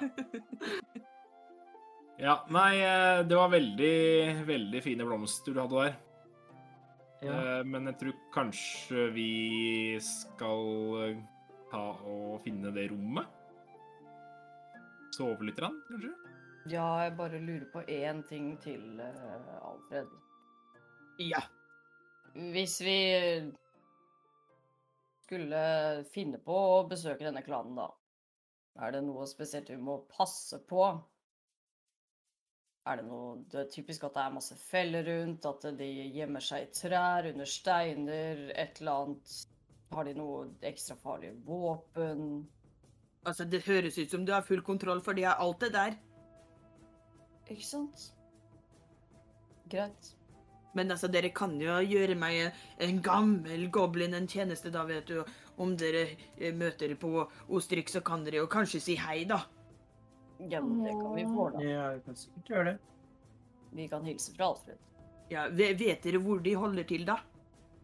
Ja, 2.21 2.35
nei, 2.53 2.77
eh, 2.85 3.23
det 3.25 3.37
var 3.37 3.49
veldig, 3.49 4.45
veldig 4.45 4.81
fine 4.85 5.05
blomster 5.09 5.55
du 5.57 5.61
hadde 5.63 5.85
der. 5.87 5.95
Ja. 7.25 7.37
Eh, 7.37 7.61
Men 7.65 7.89
jeg 7.89 7.97
tror 8.01 8.17
kanskje 8.35 9.07
vi 9.15 9.31
skal 10.05 10.67
eh, 11.07 11.23
ta 11.71 11.85
og 12.05 12.43
finne 12.45 12.73
det 12.77 12.91
rommet. 12.93 13.25
Sove 15.17 15.49
litt, 15.49 15.57
grann, 15.57 15.79
kanskje? 15.89 16.13
Ja, 16.69 16.85
jeg 17.07 17.17
bare 17.17 17.41
lurer 17.41 17.65
på 17.73 17.87
én 17.89 18.21
ting 18.29 18.53
til, 18.61 19.01
Alfred. 19.01 20.13
Ja. 21.25 21.41
Hvis 22.53 22.77
vi 22.85 22.99
skulle 25.25 25.63
finne 26.13 26.37
på 26.45 26.53
å 26.53 26.85
besøke 26.89 27.25
denne 27.25 27.43
klanen, 27.47 27.81
da, 27.81 27.89
er 28.85 28.93
det 28.93 29.03
noe 29.09 29.25
spesielt 29.29 29.73
vi 29.73 29.81
må 29.81 30.03
passe 30.13 30.61
på? 30.69 30.85
Er 32.89 32.97
det 32.97 33.05
noe 33.05 33.43
Det 33.53 33.59
er 33.61 33.73
typisk 33.73 34.05
at 34.09 34.15
det 34.17 34.23
er 34.23 34.37
masse 34.37 34.57
feller 34.57 35.05
rundt, 35.05 35.47
at 35.47 35.67
de 35.79 35.89
gjemmer 36.17 36.45
seg 36.45 36.65
i 36.65 36.71
trær, 36.75 37.29
under 37.33 37.49
steiner, 37.49 38.47
et 38.57 38.81
eller 38.81 39.05
annet. 39.05 39.35
Har 39.91 40.07
de 40.07 40.15
noe 40.15 40.47
ekstra 40.65 40.97
farlige 40.97 41.35
våpen? 41.45 42.47
Altså, 43.27 43.45
det 43.45 43.67
høres 43.67 43.99
ut 43.99 44.11
som 44.11 44.25
du 44.25 44.33
har 44.33 44.47
full 44.47 44.63
kontroll, 44.65 45.03
for 45.05 45.19
de 45.19 45.27
har 45.27 45.43
alt 45.43 45.61
det 45.61 45.73
der. 45.75 45.99
Ikke 47.51 47.67
sant? 47.67 48.07
Greit. 49.71 50.15
Men 50.75 50.91
altså, 50.95 51.11
dere 51.11 51.33
kan 51.35 51.57
jo 51.61 51.81
gjøre 51.83 52.15
meg 52.19 52.55
en 52.81 53.01
gammel 53.03 53.67
goblin 53.75 54.15
en 54.15 54.29
tjeneste, 54.31 54.71
da, 54.73 54.87
vet 54.89 55.11
du. 55.11 55.21
Om 55.61 55.75
dere 55.77 56.07
eh, 56.39 56.55
møter 56.55 56.95
på 56.97 57.27
Ostrik, 57.49 57.91
så 57.91 58.01
kan 58.01 58.25
dere 58.25 58.41
jo 58.45 58.51
kanskje 58.51 58.81
si 58.81 58.97
hei, 58.97 59.25
da. 59.29 59.43
Ja, 60.49 60.61
men 60.65 60.85
det 60.85 60.95
kan 60.97 61.15
vi 61.15 61.25
få, 61.29 61.51
da. 61.55 61.65
Ja, 61.67 61.89
vi 61.97 62.01
kan 62.07 62.17
sikkert 62.17 62.53
gjøre 62.55 62.65
det. 62.71 62.77
Vi 63.77 63.89
kan 63.89 64.07
hilse 64.09 64.33
fra 64.37 64.49
Alfred. 64.51 64.79
Ja, 65.31 65.49
Vet 65.55 66.03
dere 66.03 66.19
hvor 66.23 66.41
de 66.43 66.55
holder 66.59 66.87
til, 66.89 67.05
da? 67.07 67.19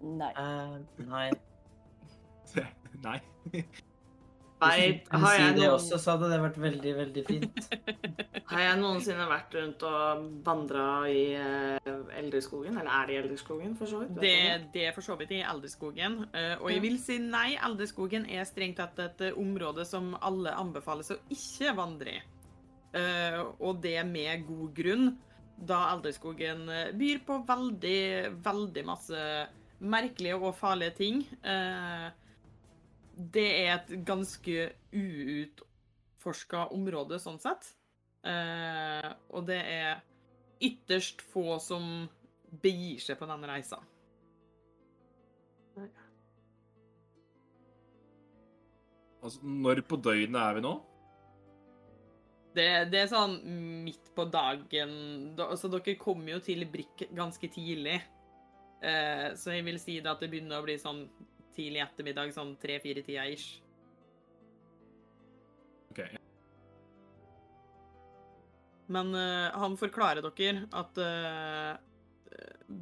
Nei. 0.03 0.33
Uh, 0.35 0.81
nei. 1.13 1.29
Nei. 3.05 3.21
Nei, 4.57 5.03
har 5.13 5.35
si 5.37 5.43
noen... 5.43 5.57
det 5.59 5.67
også, 5.69 5.99
så 6.01 6.15
hadde 6.15 6.31
det 6.33 6.37
vært 6.41 6.57
veldig, 6.63 6.93
veldig 6.97 7.23
fint. 7.27 7.67
har 8.51 8.63
jeg 8.63 8.79
noensinne 8.81 9.27
vært 9.29 9.53
rundt 9.59 9.83
og 9.85 10.23
vandra 10.47 10.85
i 11.13 11.27
eh, 11.37 11.91
Eldreskogen? 12.23 12.79
Eller 12.81 12.89
er 12.89 13.11
det 13.11 13.15
i 13.15 13.19
Eldreskogen, 13.21 13.75
for 13.77 13.91
så 13.91 14.01
vidt? 14.01 14.15
Det, 14.23 14.33
det 14.73 14.87
er 14.89 14.95
for 14.97 15.05
så 15.05 15.19
vidt 15.21 15.35
i 15.37 15.43
Elderskogen. 15.45 16.23
eh, 16.33 16.55
Og 16.57 16.71
Ja. 16.71 16.79
jeg 16.79 16.85
vil 16.87 16.97
si 17.05 17.19
nei, 17.21 17.59
Elderskogen 17.69 18.25
er 18.33 18.49
strengt 18.49 18.81
tatt 18.81 19.03
et 19.05 19.27
område 19.37 19.85
som 19.85 20.15
alle 20.25 20.57
anbefales 20.57 21.13
å 21.13 21.19
ikke 21.37 21.77
vandre 21.77 22.17
i. 22.17 22.25
Eh, 22.97 23.40
Og 23.61 23.80
det 23.82 23.99
med 24.09 24.47
god 24.49 24.74
grunn, 24.76 25.09
da 25.57 25.80
Elderskogen 25.94 26.68
eh, 26.68 26.92
byr 26.97 27.22
på 27.26 27.40
veldig, 27.49 28.03
veldig 28.44 28.84
masse 28.88 29.22
merkelige 29.80 30.38
og 30.40 30.57
farlige 30.57 30.97
ting. 31.03 31.24
Eh, 31.42 32.09
Det 33.16 33.47
er 33.64 33.70
et 33.78 33.92
ganske 34.05 34.72
uutforska 34.92 36.66
område 36.76 37.16
sånn 37.18 37.38
sett. 37.40 37.70
Og 39.32 39.47
det 39.49 39.57
er 39.57 40.03
ytterst 40.61 41.22
få 41.32 41.57
som 41.62 42.11
begir 42.61 43.01
seg 43.01 43.16
på 43.16 43.28
den 43.30 43.47
reisa. 43.49 43.78
Altså, 49.22 49.40
når 49.42 49.80
på 49.88 49.97
døgnet 49.97 50.42
er 50.42 50.59
vi 50.59 50.66
nå? 50.66 50.74
Det, 52.57 52.67
det 52.89 53.03
er 53.03 53.11
sånn 53.11 53.37
midt 53.85 54.13
på 54.17 54.25
dagen 54.33 54.93
da, 55.37 55.51
Altså, 55.53 55.69
dere 55.73 55.97
kommer 56.01 56.37
jo 56.37 56.43
til 56.45 56.65
Brikk 56.71 57.05
ganske 57.17 57.51
tidlig. 57.53 57.99
Eh, 58.81 59.29
så 59.37 59.57
jeg 59.57 59.65
vil 59.67 59.81
si 59.81 59.99
det 60.01 60.13
at 60.13 60.23
det 60.23 60.31
begynner 60.33 60.61
å 60.61 60.67
bli 60.67 60.77
sånn 60.81 61.07
tidlig 61.57 61.83
ettermiddag, 61.85 62.33
sånn 62.37 62.55
tre-fire-tida 62.61 63.27
ish. 63.33 63.61
Ok. 65.93 66.03
Men 68.93 69.13
eh, 69.19 69.57
han 69.57 69.77
forklarer 69.81 70.25
dere 70.25 70.67
at 70.77 71.01
eh, 71.03 71.73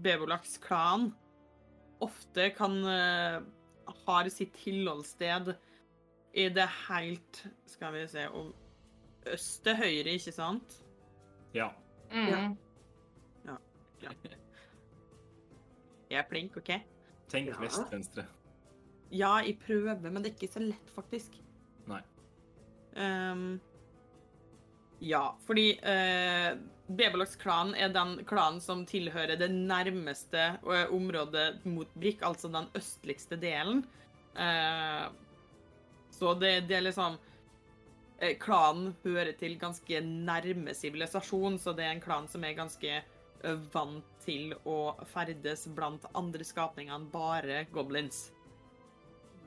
Bevolaks-klan 0.04 1.12
ofte 2.04 2.50
kan 2.56 2.74
har 2.84 4.28
sitt 4.32 4.52
tilholdssted 4.58 5.54
i 6.34 6.48
det 6.52 6.66
helt 6.88 7.40
Skal 7.70 7.94
vi 7.94 8.02
se 8.10 8.26
om 8.34 8.50
Øst 9.32 9.62
til 9.64 9.76
høyre, 9.76 10.14
ikke 10.18 10.32
sant? 10.34 10.80
Ja. 11.54 11.70
Mm. 12.12 12.56
Jeg 16.10 16.20
er 16.20 16.26
flink, 16.28 16.56
OK? 16.56 16.70
Tenk 17.32 17.48
Ja. 17.48 17.58
vest-venstre. 17.60 18.26
Ja, 19.10 19.36
jeg 19.42 19.58
prøver, 19.58 19.98
men 20.10 20.22
det 20.22 20.32
er 20.32 20.36
ikke 20.36 20.52
så 20.52 20.60
lett, 20.62 20.90
faktisk. 20.94 21.38
Nei. 21.86 22.00
Um, 22.96 23.60
ja, 25.00 25.32
fordi 25.46 25.74
uh, 25.82 26.54
Beveloks-klanen 26.88 27.74
er 27.74 27.90
den 27.94 28.24
klanen 28.28 28.60
som 28.60 28.84
tilhører 28.86 29.38
det 29.40 29.50
nærmeste 29.50 30.58
uh, 30.62 30.86
området 30.94 31.64
mot 31.66 31.90
Brikk, 31.94 32.22
altså 32.22 32.48
den 32.52 32.68
østligste 32.76 33.36
delen. 33.40 33.84
Uh, 34.36 35.10
så 36.14 36.34
det, 36.38 36.68
det 36.68 36.76
er 36.78 36.86
liksom 36.86 37.16
eh, 37.18 37.33
Klanen 38.40 38.94
hører 39.02 39.34
til 39.36 39.56
ganske 39.58 39.98
nærme 40.00 40.72
sivilisasjon, 40.76 41.58
så 41.58 41.74
det 41.76 41.84
er 41.84 41.96
en 41.96 42.00
klan 42.04 42.28
som 42.30 42.44
er 42.46 42.54
ganske 42.56 42.92
eh, 42.94 43.58
vant 43.74 44.06
til 44.24 44.54
å 44.64 44.94
ferdes 45.10 45.66
blant 45.74 46.06
andre 46.16 46.46
skapninger 46.46 46.94
enn 46.94 47.08
bare 47.12 47.64
goblins. 47.74 48.30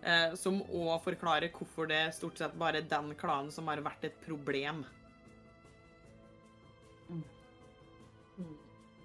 Eh, 0.03 0.36
som 0.38 0.59
òg 0.68 0.99
forklarer 1.07 1.49
hvorfor 1.55 1.88
det 1.89 1.97
er 2.03 2.13
stort 2.13 2.38
sett 2.38 2.53
bare 2.59 2.84
den 2.86 3.15
klanen 3.18 3.49
som 3.55 3.68
har 3.72 3.82
vært 3.82 4.03
et 4.11 4.20
problem. 4.28 4.84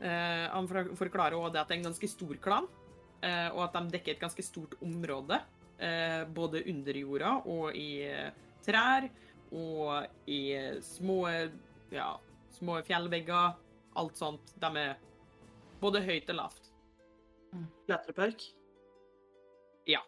Eh, 0.03 0.47
han 0.51 0.69
for- 0.69 0.95
forklarer 0.99 1.39
òg 1.39 1.55
at 1.55 1.69
det 1.69 1.77
er 1.77 1.81
en 1.81 1.89
ganske 1.93 2.09
stor 2.11 2.35
klan, 2.43 2.67
eh, 3.23 3.49
og 3.55 3.63
at 3.69 3.79
de 3.79 3.97
dekker 3.97 4.17
et 4.17 4.21
ganske 4.21 4.43
stort 4.45 4.75
område. 4.83 5.41
Eh, 5.79 6.25
både 6.27 6.63
under 6.69 6.93
jorda 6.95 7.37
og 7.47 7.75
i 7.75 8.03
eh, 8.07 8.31
trær 8.63 9.09
og 9.53 10.31
i 10.31 10.41
små, 10.85 11.27
ja, 11.93 12.09
små 12.57 12.79
fjellvegger. 12.87 13.59
Alt 14.01 14.17
sånt. 14.17 14.55
De 14.61 14.71
er 14.81 14.95
både 15.83 16.01
høyt 16.05 16.31
og 16.33 16.39
lavt. 16.39 16.71
Klatrepark. 17.87 18.41
Ja. 19.91 20.01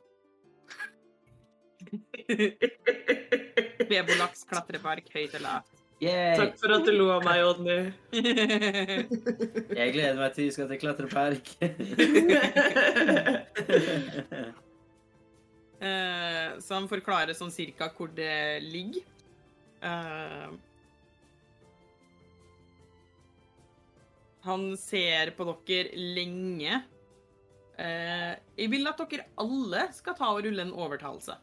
Bebolaks 3.90 4.46
klatrepark, 4.48 5.10
høyt 5.12 5.34
og 5.36 5.42
lavt. 5.44 5.80
Yay! 6.02 6.34
Takk 6.36 6.56
for 6.58 6.72
at 6.74 6.84
du 6.84 6.90
lo 6.92 7.06
av 7.14 7.22
meg, 7.24 7.44
Odny. 7.46 7.92
Jeg 9.78 9.92
gleder 9.94 10.18
meg 10.18 10.34
til 10.34 10.44
vi 10.48 10.54
skal 10.56 10.68
til 10.72 10.80
klatrepark. 10.82 11.44
Eh, 15.84 16.48
så 16.64 16.78
han 16.78 16.86
forklarer 16.88 17.36
sånn 17.36 17.50
cirka 17.52 17.90
hvor 17.92 18.08
det 18.16 18.62
ligger. 18.64 19.04
Eh, 19.84 20.50
han 24.44 24.66
ser 24.80 25.32
på 25.36 25.46
dere 25.66 26.08
lenge. 26.16 26.82
Uh, 27.74 28.36
jeg 28.54 28.70
vil 28.70 28.86
at 28.86 29.00
dere 29.10 29.24
alle 29.42 29.80
skal 29.96 30.14
ta 30.14 30.28
og 30.30 30.44
rulle 30.46 30.62
en 30.62 30.74
overtalelse. 30.78 31.34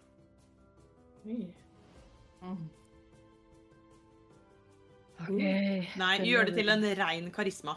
Mm. 1.28 1.50
Okay. 5.22 5.90
Nei, 6.00 6.14
gjør 6.26 6.48
det 6.48 6.56
til 6.56 6.72
en 6.72 6.86
rein 6.98 7.28
karisma. 7.36 7.76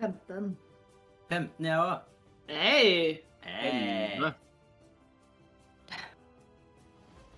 Femten. 0.00 0.54
15, 1.28 1.66
jeg 1.66 1.80
òg. 1.80 2.06
Hei! 2.48 2.86
Elleve. 3.44 4.32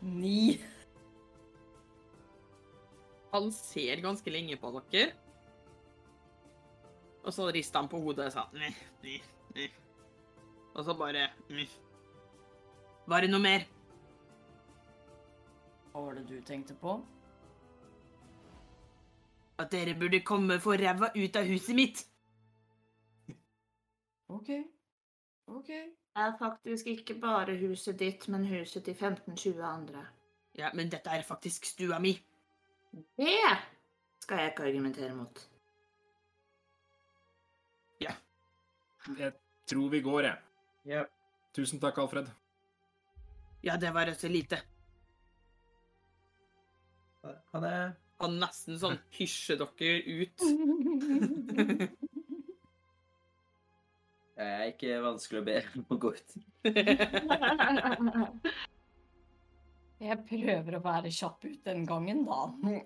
Ni. 0.03 0.61
Han 3.33 3.53
ser 3.53 4.03
ganske 4.03 4.31
lenge 4.31 4.59
på 4.61 4.73
dere. 4.91 5.13
Og 7.23 7.31
så 7.35 7.47
rister 7.55 7.79
han 7.79 7.89
på 7.89 8.01
hodet 8.03 8.27
og 8.27 8.35
sa 8.35 8.49
nei, 8.57 8.73
nei, 9.05 9.21
nei. 9.55 9.69
Og 10.75 10.83
så 10.85 10.97
bare 10.99 11.29
nei. 11.55 11.69
Var 13.07 13.23
det 13.23 13.31
noe 13.31 13.43
mer? 13.43 13.67
Hva 15.93 16.03
var 16.07 16.19
det 16.19 16.27
du 16.27 16.41
tenkte 16.47 16.75
på? 16.83 16.97
At 19.63 19.71
dere 19.71 19.95
burde 19.99 20.25
komme 20.27 20.59
for 20.61 20.81
ræva 20.81 21.13
ut 21.15 21.39
av 21.39 21.47
huset 21.47 21.79
mitt. 21.79 22.05
OK. 24.33 24.51
OK. 25.47 25.71
Er 26.17 26.35
faktisk 26.39 26.87
ikke 26.87 27.15
bare 27.21 27.57
huset 27.57 27.99
ditt, 27.99 28.29
men 28.29 28.45
huset 28.47 28.85
til 28.85 28.95
15-20 28.95 29.63
andre. 29.65 30.07
Ja, 30.59 30.69
men 30.75 30.91
dette 30.93 31.11
er 31.11 31.23
faktisk 31.25 31.65
stua 31.65 31.99
mi. 31.99 32.13
Det 33.17 33.39
skal 34.21 34.39
jeg 34.39 34.53
ikke 34.53 34.69
argumentere 34.69 35.15
mot. 35.17 35.49
Jeg 39.19 39.33
tror 39.67 39.89
vi 39.89 40.01
går, 40.01 40.21
jeg. 40.21 40.39
Ja. 40.87 41.05
Tusen 41.55 41.81
takk, 41.81 41.99
Alfred. 41.99 42.31
Ja, 43.65 43.77
det 43.77 43.95
var 43.95 44.13
så 44.19 44.29
lite. 44.29 44.61
Ha 47.25 47.61
det. 47.63 47.75
Han 48.23 48.39
nesten 48.39 48.79
sånn 48.79 48.99
hysjer 49.17 49.59
dere 49.59 50.23
ut. 50.23 50.39
Det 54.33 54.47
er 54.49 54.71
ikke 54.71 55.03
vanskelig 55.05 55.41
å 55.43 55.47
be 55.47 55.57
om 55.79 55.85
å 55.93 55.97
gå 56.01 56.09
ut. 56.17 56.31
Jeg 60.03 60.19
prøver 60.27 60.75
å 60.75 60.81
være 60.83 61.07
kjapp 61.15 61.45
ut 61.47 61.63
den 61.69 61.85
gangen, 61.87 62.25
da. 62.27 62.51
Kling, 62.59 62.83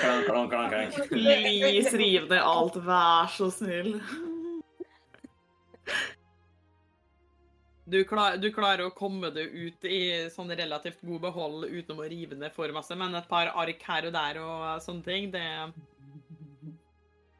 klang, 0.00 0.22
klang, 0.24 0.48
klang, 0.48 0.70
klang. 0.72 0.88
Please, 1.10 1.92
riv 1.92 2.24
ned 2.30 2.40
alt. 2.40 2.78
Vær 2.86 3.28
så 3.34 3.50
snill. 3.52 4.00
Du, 7.86 8.00
klar, 8.08 8.36
du 8.40 8.48
klarer 8.50 8.86
å 8.88 8.94
komme 8.96 9.28
deg 9.30 9.52
ut 9.52 9.84
i 9.86 10.28
sånn 10.32 10.50
relativt 10.58 11.04
god 11.06 11.20
behold 11.28 11.64
uten 11.68 12.00
å 12.00 12.08
rive 12.08 12.34
ned 12.40 12.52
for 12.56 12.72
masse, 12.74 12.96
men 12.98 13.14
et 13.14 13.28
par 13.30 13.46
ark 13.52 13.82
her 13.86 14.06
og 14.08 14.12
der 14.16 14.40
og 14.42 14.82
sånne 14.82 15.04
ting, 15.06 15.30
det 15.36 15.46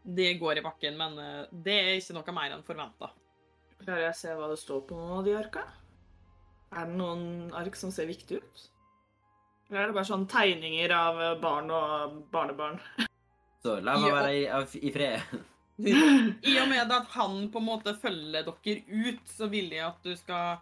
Det 0.06 0.28
går 0.38 0.60
i 0.60 0.62
bakken, 0.62 0.94
men 1.00 1.18
eh, 1.18 1.48
det 1.50 1.76
er 1.80 1.96
ikke 1.98 2.14
noe 2.14 2.36
mer 2.36 2.54
enn 2.54 2.66
forventa. 2.66 3.10
Klarer 3.80 4.06
jeg 4.06 4.14
å 4.14 4.20
se 4.20 4.36
hva 4.38 4.52
det 4.52 4.60
står 4.60 4.86
på 4.86 4.98
noen 4.98 5.18
av 5.18 5.26
de 5.26 5.34
arka? 5.36 5.64
Er 6.76 6.88
det 6.88 6.98
noen 6.98 7.26
ark 7.56 7.76
som 7.78 7.90
ser 7.94 8.08
viktig 8.08 8.38
ut? 8.38 8.64
Eller 9.68 9.82
er 9.82 9.90
det 9.90 9.96
bare 9.98 10.08
sånn 10.08 10.28
tegninger 10.30 10.94
av 10.94 11.20
barn 11.42 11.72
og 11.74 12.22
barnebarn? 12.32 12.80
Så 13.66 13.80
la 13.82 13.96
meg 13.98 14.14
være 14.14 14.34
i, 14.38 14.80
i 14.86 14.94
fred. 14.94 15.36
I 15.76 16.54
og 16.62 16.68
med 16.70 16.92
at 16.92 17.08
han 17.12 17.48
på 17.52 17.60
en 17.60 17.66
måte 17.66 17.96
følger 18.00 18.46
dere 18.46 18.76
ut, 18.88 19.24
så 19.28 19.48
vil 19.52 19.72
jeg 19.74 19.84
at 19.84 20.06
du 20.06 20.14
skal 20.16 20.60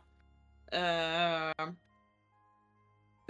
uh, 0.74 1.68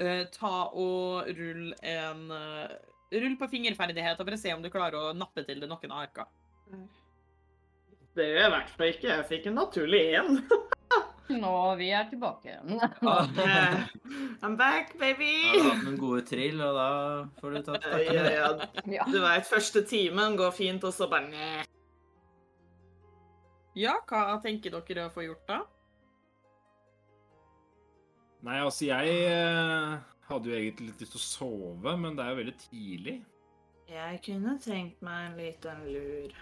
uh, 0.00 0.22
ta 0.32 0.54
og 0.70 1.28
rulle 1.36 1.74
en 1.82 2.30
eh, 2.32 2.76
Rull 3.14 3.36
på 3.38 3.48
fingerferdigheter 3.52 4.24
for 4.26 4.34
å 4.36 4.40
se 4.40 4.52
om 4.54 4.62
du 4.64 4.70
klarer 4.72 4.98
å 4.98 5.14
nappe 5.16 5.44
til 5.46 5.60
det 5.62 5.68
noen 5.70 5.92
arker. 5.94 6.26
Det 8.14 8.24
gjør 8.28 8.38
jeg 8.40 8.46
i 8.48 8.54
hvert 8.54 8.72
fall 8.76 8.90
ikke. 8.92 9.10
Jeg 9.10 9.26
fikk 9.30 9.46
en 9.50 9.58
naturlig 9.58 10.00
én. 10.18 10.38
Nå, 11.40 11.50
vi 11.80 11.88
er 11.96 12.04
tilbake. 12.10 12.52
igjen. 12.52 12.80
I'm 14.44 14.56
back, 14.60 14.92
baby! 15.00 15.30
Har 15.48 15.54
du 15.56 15.68
hatt 15.70 15.84
noen 15.86 16.00
gode 16.02 16.24
trill, 16.28 16.60
og 16.60 16.74
da 16.76 16.88
får 17.40 17.54
du 17.54 17.60
tatt 17.68 17.86
Ja, 17.86 17.92
takken. 17.94 18.26
ja, 18.38 18.98
Ja. 18.98 19.06
Du 19.08 19.20
veit, 19.24 19.46
første 19.48 19.82
timen 19.88 20.36
går 20.36 20.52
fint, 20.54 20.84
og 20.84 20.92
så 20.94 21.08
bare 21.10 21.64
Ja, 23.74 23.96
hva 24.06 24.36
tenker 24.44 24.76
dere 24.76 25.08
å 25.08 25.14
få 25.14 25.24
gjort 25.26 25.48
da? 25.48 25.62
Nei, 28.44 28.58
altså, 28.60 28.84
jeg 28.90 29.14
eh, 29.24 29.94
hadde 30.28 30.50
jo 30.50 30.56
egentlig 30.56 30.90
litt 30.90 31.04
lyst 31.04 31.14
til 31.14 31.20
å 31.20 31.28
sove, 31.28 31.94
men 32.00 32.16
det 32.16 32.24
er 32.24 32.32
jo 32.32 32.40
veldig 32.40 32.56
tidlig. 32.64 33.16
Jeg 33.90 34.20
kunne 34.24 34.56
tenkt 34.64 35.02
meg 35.04 35.26
en 35.28 35.38
liten 35.38 35.82
lur. 35.92 36.36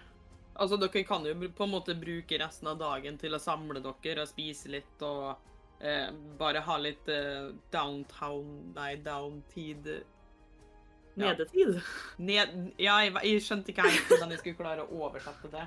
Altså, 0.53 0.77
dere 0.77 1.03
kan 1.09 1.25
jo 1.27 1.35
på 1.57 1.65
en 1.65 1.73
måte 1.73 1.97
bruke 1.99 2.39
resten 2.39 2.69
av 2.71 2.79
dagen 2.79 3.17
til 3.19 3.35
å 3.35 3.41
samle 3.43 3.81
dere 3.83 4.23
og 4.23 4.31
spise 4.31 4.71
litt 4.71 5.05
og 5.07 5.33
eh, 5.81 6.11
bare 6.39 6.63
ha 6.67 6.77
litt 6.79 7.09
eh, 7.11 7.51
downtown 7.73 8.73
Nei, 8.77 8.95
downtid 9.03 9.89
Ja. 9.93 11.33
Nedetid. 11.33 11.81
Ned... 12.17 12.55
Ja, 12.81 13.01
jeg, 13.05 13.17
jeg 13.29 13.45
skjønte 13.45 13.73
ikke 13.73 13.89
helt 13.89 14.13
hvordan 14.13 14.33
jeg 14.33 14.43
skulle 14.45 14.61
klare 14.61 14.87
å 14.87 15.03
oversette 15.09 15.51
det. 15.53 15.67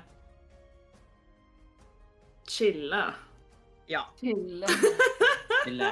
Chille. 2.50 3.04
Ja. 3.90 4.06
Til 4.18 4.64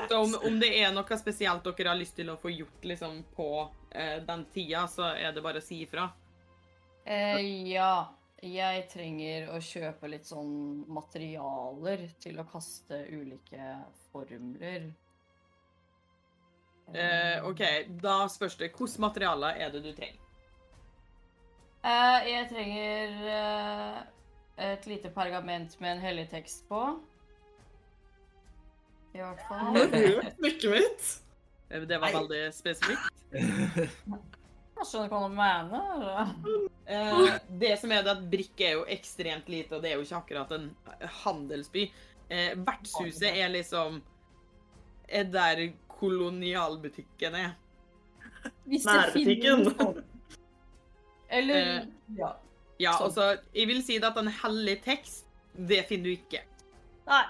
Så 0.08 0.18
om, 0.18 0.34
om 0.48 0.58
det 0.60 0.70
er 0.80 0.92
noe 0.94 1.18
spesielt 1.20 1.64
dere 1.66 1.92
har 1.92 1.98
lyst 1.98 2.16
til 2.18 2.32
å 2.32 2.38
få 2.40 2.52
gjort 2.52 2.84
liksom 2.86 3.22
på 3.36 3.48
eh, 3.90 4.18
den 4.26 4.44
tida, 4.54 4.86
så 4.90 5.12
er 5.14 5.32
det 5.34 5.44
bare 5.44 5.62
å 5.62 5.64
si 5.64 5.82
ifra. 5.86 6.10
Eh, 7.04 7.40
ja. 7.70 7.94
Jeg 8.44 8.82
trenger 8.92 9.46
å 9.54 9.58
kjøpe 9.62 10.08
litt 10.12 10.26
sånn 10.28 10.82
materialer 10.92 12.02
til 12.20 12.36
å 12.42 12.44
kaste 12.44 12.98
ulike 13.08 13.70
formler. 14.12 14.90
Eh, 16.92 17.46
OK, 17.48 17.62
da 18.02 18.18
spørs 18.28 18.58
det 18.60 18.74
hvilke 18.74 19.00
materialer 19.00 19.62
er 19.64 19.72
det 19.72 19.80
du 19.86 19.92
trenger. 19.96 20.20
Eh, 21.84 22.28
jeg 22.30 22.50
trenger 22.52 23.16
eh, 23.32 23.96
et 24.68 24.86
lite 24.88 25.10
pergament 25.12 25.80
med 25.80 25.96
en 25.96 26.04
hellig 26.04 26.28
tekst 26.32 26.68
på. 26.68 26.82
I 29.14 29.18
hvert 29.22 29.42
Har 29.48 29.58
fall. 29.60 29.90
du 29.92 29.96
hørt 30.18 30.36
smykket 30.38 30.70
mitt? 30.74 31.04
Eh, 31.70 31.80
Det 31.88 31.98
var 32.02 32.12
veldig 32.20 32.40
spesifikt. 32.54 33.10
Jeg 34.74 34.88
skjønner 34.90 35.06
ikke 35.06 35.18
hva 35.20 35.28
du 35.30 35.34
mener. 35.38 36.32
Eh, 36.90 37.36
det 37.62 37.76
som 37.80 37.92
er 37.94 38.02
det 38.02 38.10
at 38.16 38.24
Brikk 38.32 38.60
er 38.66 38.72
jo 38.74 38.80
ekstremt 38.90 39.46
lite, 39.48 39.76
og 39.76 39.84
det 39.84 39.92
er 39.92 40.00
jo 40.00 40.02
ikke 40.04 40.18
akkurat 40.18 40.50
en 40.56 40.66
handelsby. 41.22 41.84
Eh, 42.28 42.56
vertshuset 42.58 43.30
er 43.38 43.52
liksom 43.54 44.00
er 45.08 45.28
der 45.30 45.62
kolonialbutikken 45.94 47.36
er. 47.38 47.54
Hvis 48.66 48.84
Nærbutikken. 48.88 49.62
Eller 51.30 51.54
Eh, 51.54 51.86
Ja. 52.18 52.32
Ja, 52.80 52.92
Sånn. 52.98 53.04
altså, 53.06 53.28
jeg 53.54 53.68
vil 53.70 53.82
si 53.86 53.98
det 54.02 54.08
at 54.10 54.16
en 54.18 54.26
hellig 54.42 54.80
tekst, 54.82 55.24
det 55.54 55.84
finner 55.86 56.10
du 56.10 56.16
ikke. 56.16 56.40
Nei. 57.06 57.22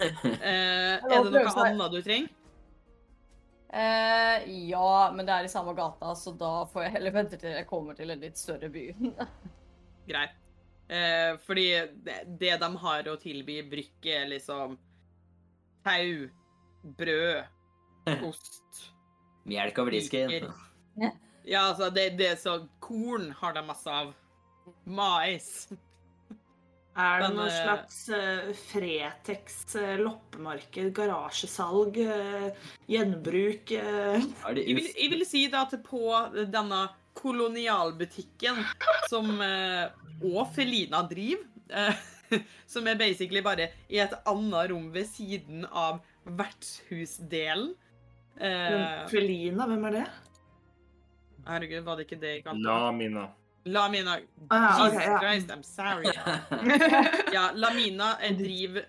Eh, 0.00 0.96
er 0.98 1.02
det 1.02 1.30
noe 1.30 1.52
annet 1.66 1.92
du 1.92 2.00
trenger? 2.02 2.30
Eh, 3.72 4.50
ja, 4.68 5.12
men 5.14 5.24
det 5.24 5.32
er 5.32 5.46
i 5.48 5.50
samme 5.52 5.72
gata, 5.76 6.12
så 6.18 6.34
da 6.36 6.66
får 6.68 6.86
jeg 6.86 6.94
heller 6.98 7.14
vente 7.14 7.38
til 7.40 7.54
jeg 7.56 7.68
kommer 7.70 7.96
til 7.96 8.12
en 8.12 8.20
litt 8.20 8.36
større 8.36 8.68
by. 8.72 8.84
Greit. 10.10 10.38
Eh, 10.92 11.38
fordi 11.46 11.66
det, 12.04 12.18
det 12.40 12.56
de 12.60 12.68
har 12.82 13.08
å 13.08 13.16
tilby 13.20 13.62
Brykk, 13.70 14.08
er 14.12 14.26
liksom 14.34 14.76
tau, 15.86 16.26
brød, 16.98 17.46
ost 18.28 18.82
Melk 19.48 19.78
over 19.80 19.94
disken. 19.94 20.52
Ja, 21.48 21.64
altså, 21.68 21.88
det, 21.90 22.12
det 22.18 22.28
er 22.34 22.36
så 22.38 22.58
Korn 22.82 23.32
har 23.40 23.56
de 23.56 23.64
masse 23.66 23.90
av. 23.90 24.12
Mais. 24.84 25.48
Er 26.92 27.22
det 27.22 27.28
noe 27.32 27.48
eh, 27.48 27.54
slags 27.56 28.00
uh, 28.12 28.50
Fretex 28.68 29.62
uh, 29.80 29.94
loppemarked, 30.02 30.90
garasjesalg, 30.92 31.96
eh, 32.04 32.66
gjenbruk 32.90 33.72
eh? 33.78 34.26
Jeg 34.58 34.76
vil, 34.76 34.90
jeg 34.90 35.12
vil 35.14 35.24
si 35.24 35.46
da 35.52 35.64
at 35.64 35.78
på 35.86 36.02
denne 36.52 36.82
kolonialbutikken, 37.16 38.60
som 39.10 39.28
eh, 39.44 39.88
og 40.22 40.52
Felina 40.54 41.02
driver, 41.08 41.44
eh, 41.72 42.02
som 42.72 42.88
er 42.88 43.00
basically 43.00 43.42
bare 43.44 43.70
i 43.92 44.00
et 44.02 44.14
annet 44.28 44.70
rom 44.72 44.90
ved 44.94 45.08
siden 45.10 45.66
av 45.68 46.00
vertshusdelen 46.24 47.72
eh, 48.36 49.06
Felina, 49.10 49.66
hvem 49.68 49.88
er 49.90 49.98
det? 50.00 50.08
Herregud, 51.48 51.84
var 51.88 51.98
det 51.98 52.06
ikke 52.06 52.20
det 52.22 52.36
jeg 52.36 52.44
kalte 52.46 52.64
La 52.68 52.78
Lamina. 52.86 53.30
Lamina. 53.64 54.18
Ah, 54.48 54.84
Jesus 54.84 55.04
ja. 55.04 55.18
Christ, 55.18 55.50
I'm 55.50 55.62
sorry. 55.62 56.12
Ja, 57.32 57.50
Lamina 57.54 58.18
eh, 58.20 58.36
driver 58.36 58.84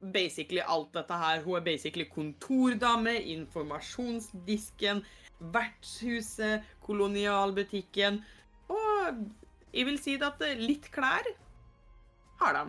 basically 0.00 0.60
alt 0.60 0.92
dette 0.94 1.14
her. 1.14 1.42
Hun 1.44 1.56
er 1.56 1.64
basically 1.64 2.04
kontordame, 2.08 3.14
informasjonsdisken, 3.20 5.04
vertshuset, 5.38 6.62
kolonialbutikken. 6.80 8.22
Og 8.68 9.24
jeg 9.72 9.86
vil 9.86 9.98
si 10.00 10.16
det 10.16 10.28
at 10.32 10.46
eh, 10.46 10.60
litt 10.60 10.90
klær 10.94 11.26
har 12.40 12.56
de. 12.56 12.64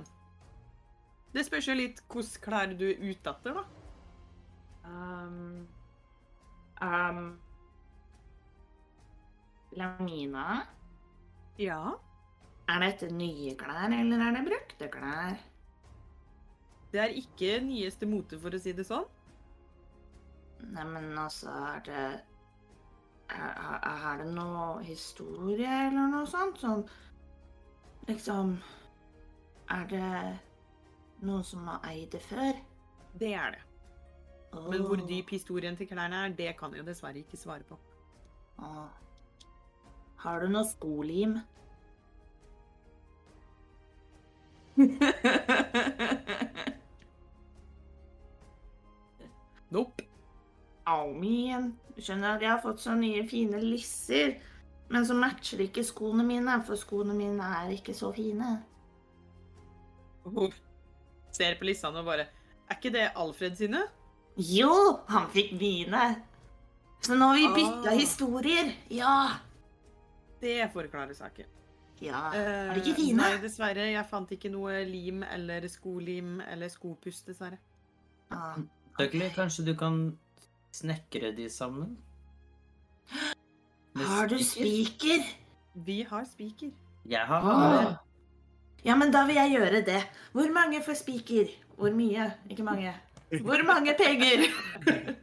Det 1.32 1.46
spørs 1.48 1.70
jo 1.70 1.78
litt 1.80 2.02
hvilke 2.12 2.44
klær 2.44 2.76
du 2.76 2.90
er 2.92 3.00
ute 3.00 3.32
etter, 3.32 3.56
da. 3.56 3.64
Um, 4.84 5.68
um, 6.82 7.24
Lamina, 9.78 10.66
Ja. 11.60 11.94
er 12.70 12.80
dette 12.80 13.10
nye 13.12 13.56
klær, 13.60 13.92
eller 13.92 14.22
er 14.28 14.32
det 14.38 14.46
brukte 14.48 14.88
klær? 14.94 15.38
Det 16.92 17.00
er 17.00 17.14
ikke 17.16 17.60
nyeste 17.64 18.06
mote, 18.08 18.40
for 18.40 18.50
å 18.56 18.60
si 18.60 18.72
det 18.76 18.86
sånn. 18.88 19.06
Neimen, 20.72 21.18
altså, 21.18 21.50
er 21.50 21.80
det 21.86 22.22
er, 23.32 23.54
er- 23.56 23.80
det 24.24 24.34
noe 24.36 24.84
historie 24.84 25.68
eller 25.88 26.08
noe 26.12 26.26
sånt? 26.28 26.58
Sånn 26.60 26.84
Liksom 28.08 28.58
Er 29.70 29.86
det 29.88 30.40
noen 31.22 31.44
som 31.44 31.68
har 31.68 31.80
eid 31.92 32.10
det 32.12 32.22
før? 32.22 32.54
Det 33.20 33.34
er 33.34 33.52
det. 33.52 33.62
Men 34.70 34.84
hvor 34.84 34.98
dyp 35.08 35.30
historien 35.30 35.78
til 35.78 35.88
klærne 35.88 36.26
er, 36.26 36.34
det 36.36 36.58
kan 36.60 36.74
jeg 36.76 36.86
dessverre 36.86 37.22
ikke 37.24 37.38
svare 37.38 37.64
på. 37.64 37.78
åh. 38.60 38.90
Har 40.24 40.42
du 40.42 40.48
noe 40.54 40.66
skolim? 40.70 41.40
Nope. 49.72 50.04
Au, 50.90 51.12
min. 51.16 51.72
Skjønner 52.02 52.36
at 52.36 52.44
jeg 52.44 52.52
har 52.52 52.62
fått 52.64 52.82
så 52.84 52.96
nye 52.98 53.24
fine 53.30 53.60
lisser. 53.62 54.34
Men 54.92 55.06
så 55.08 55.16
matcher 55.16 55.62
ikke 55.64 55.84
skoene 55.88 56.26
mine, 56.28 56.58
for 56.68 56.76
skoene 56.80 57.16
mine 57.16 57.46
er 57.62 57.72
ikke 57.78 57.94
så 57.96 58.10
fine. 58.16 58.58
Hun 60.26 60.52
ser 61.34 61.56
på 61.58 61.66
lissene 61.66 62.04
og 62.04 62.10
bare 62.12 62.28
Er 62.70 62.76
ikke 62.78 62.92
det 62.94 63.08
Alfred 63.18 63.56
sine? 63.58 63.80
Jo, 64.38 64.70
han 65.10 65.26
fikk 65.34 65.56
mine. 65.60 66.04
Så 67.04 67.16
nå 67.18 67.32
har 67.32 67.40
vi 67.40 67.48
bytta 67.56 67.90
Ah. 67.90 67.98
historier. 67.98 68.70
Ja. 68.90 69.16
Det 70.42 70.70
forklarer 70.74 71.14
saken. 71.14 71.46
Ja. 72.02 72.32
Eh, 72.34 72.70
Er 72.70 72.74
de 72.74 72.80
ikke 72.82 72.96
fine? 72.98 73.18
Nei, 73.18 73.38
dessverre. 73.44 73.84
Jeg 73.92 74.06
fant 74.10 74.32
ikke 74.34 74.50
noe 74.50 74.80
lim 74.90 75.24
eller 75.24 75.68
skolim 75.70 76.40
eller 76.50 76.68
skopust, 76.74 77.28
dessverre. 77.30 77.58
Ah. 78.32 78.56
Dougley, 78.98 79.30
kanskje 79.36 79.66
du 79.66 79.76
kan 79.78 80.18
snekre 80.74 81.32
de 81.38 81.50
sammen? 81.50 81.98
Med 83.94 84.06
Har 84.06 84.28
du 84.28 84.38
spiker? 84.44 85.24
Vi 85.76 86.02
har 86.10 86.24
spiker. 86.26 86.72
Jeg 87.06 87.20
har 87.28 87.38
Ah. 87.38 87.44
hammer. 87.44 87.98
Ja, 88.86 88.96
men 88.96 89.12
da 89.12 89.26
vil 89.26 89.36
jeg 89.36 89.52
gjøre 89.52 89.86
det. 89.86 90.02
Hvor 90.34 90.52
mange 90.54 90.82
får 90.84 90.94
spiker? 91.04 91.48
Hvor 91.78 91.92
mye? 91.94 92.32
Ikke 92.50 92.64
mange. 92.64 92.94
Hvor 93.42 93.64
mange 93.68 93.94
penger? 93.98 94.48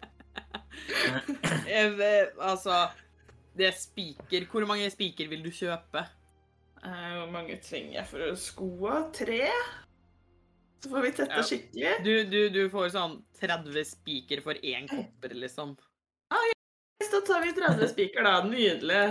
Eh, 1.68 2.26
altså 2.40 2.88
Det 3.58 3.66
er 3.66 3.74
spiker. 3.74 4.46
Hvor 4.52 4.66
mange 4.70 4.86
spiker 4.94 5.28
vil 5.30 5.42
du 5.42 5.50
kjøpe? 5.50 6.04
Eh, 6.84 7.12
Hvor 7.18 7.30
mange 7.34 7.56
trenger 7.64 7.96
jeg 7.98 8.06
for 8.06 8.34
skoa? 8.38 9.00
Tre? 9.16 9.40
Så 10.78 10.92
får 10.92 11.02
vi 11.02 11.10
tetta 11.16 11.40
Ja. 11.40 11.42
skikkelig. 11.42 11.94
Du, 12.06 12.12
du, 12.30 12.38
du 12.54 12.60
får 12.70 12.92
sånn 12.94 13.16
30 13.40 13.84
spiker 13.88 14.42
for 14.44 14.54
én 14.62 14.86
kopper, 14.90 15.34
liksom. 15.34 15.74
Da 17.08 17.20
tar 17.26 17.42
vi 17.42 17.50
30 17.56 17.88
spiker, 17.90 18.22
da. 18.26 18.36
Nydelig. 18.46 19.02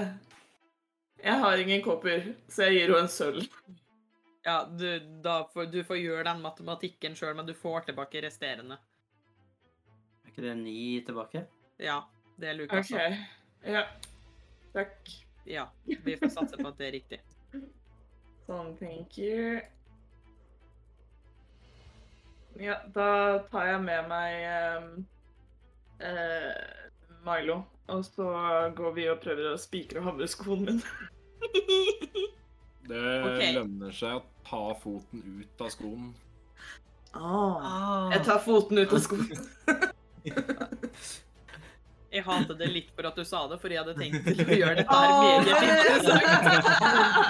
Jeg 1.24 1.40
har 1.42 1.58
ingen 1.60 1.82
kopper, 1.84 2.28
så 2.48 2.68
jeg 2.68 2.78
gir 2.78 2.92
henne 2.94 3.04
en 3.08 3.12
sølv. 3.12 3.48
Ja, 4.46 4.62
du, 4.70 4.86
da 5.26 5.42
får, 5.52 5.66
du 5.74 5.82
får 5.84 5.98
gjøre 6.00 6.24
den 6.30 6.44
matematikken 6.44 7.16
sjøl, 7.20 7.34
men 7.36 7.48
du 7.50 7.56
får 7.58 7.88
tilbake 7.90 8.22
resterende. 8.24 8.78
Er 10.24 10.32
ikke 10.32 10.46
det 10.46 10.54
ni 10.62 11.02
tilbake? 11.08 11.42
Ja, 11.84 11.98
det 12.40 12.54
er 12.54 12.60
Lukas. 12.62 12.92
Okay. 12.94 13.18
Ja. 13.66 13.84
Takk. 14.78 15.26
Ja, 15.44 15.72
vi 15.86 16.18
får 16.18 16.30
satse 16.30 16.58
på 16.58 16.68
at 16.70 16.78
det 16.78 16.86
er 16.86 16.92
riktig. 16.94 17.18
Sånn, 18.46 18.76
thank 18.78 19.18
you. 19.18 19.58
Ja, 22.62 22.76
da 22.94 23.08
tar 23.50 23.72
jeg 23.72 23.80
med 23.88 24.06
meg 24.12 24.36
ehm, 24.52 24.92
eh, 25.98 26.54
Milo. 27.26 27.64
Og 27.90 28.06
så 28.06 28.30
går 28.78 28.96
vi 29.00 29.10
og 29.10 29.18
prøver 29.26 29.56
å 29.56 29.58
spikre 29.58 30.04
og 30.04 30.12
hamre 30.12 30.30
skoen 30.30 30.68
min. 30.68 30.82
Det 32.88 33.02
okay. 33.02 33.54
lønner 33.58 33.98
seg 33.98 34.20
å 34.20 34.26
ta 34.46 34.64
foten 34.78 35.42
ut 35.42 35.66
av 35.66 35.74
skoen. 35.74 36.12
Ah. 37.18 38.14
Jeg 38.14 38.28
tar 38.30 38.46
foten 38.46 38.78
ut 38.78 38.94
av 38.94 39.02
skoen. 39.10 39.34
Jeg 42.18 42.26
hater 42.26 42.56
det 42.58 42.70
litt 42.74 42.90
for 42.96 43.06
at 43.10 43.16
du 43.20 43.24
sa 43.28 43.44
det, 43.52 43.58
for 43.62 43.70
jeg 43.74 43.80
hadde 43.84 43.94
tenkt 44.00 44.26
til 44.26 44.42
å 44.42 44.58
gjøre 44.58 44.76
dette 44.80 44.96
her 44.98 45.12
meget 45.22 45.48
interessant. 45.54 47.28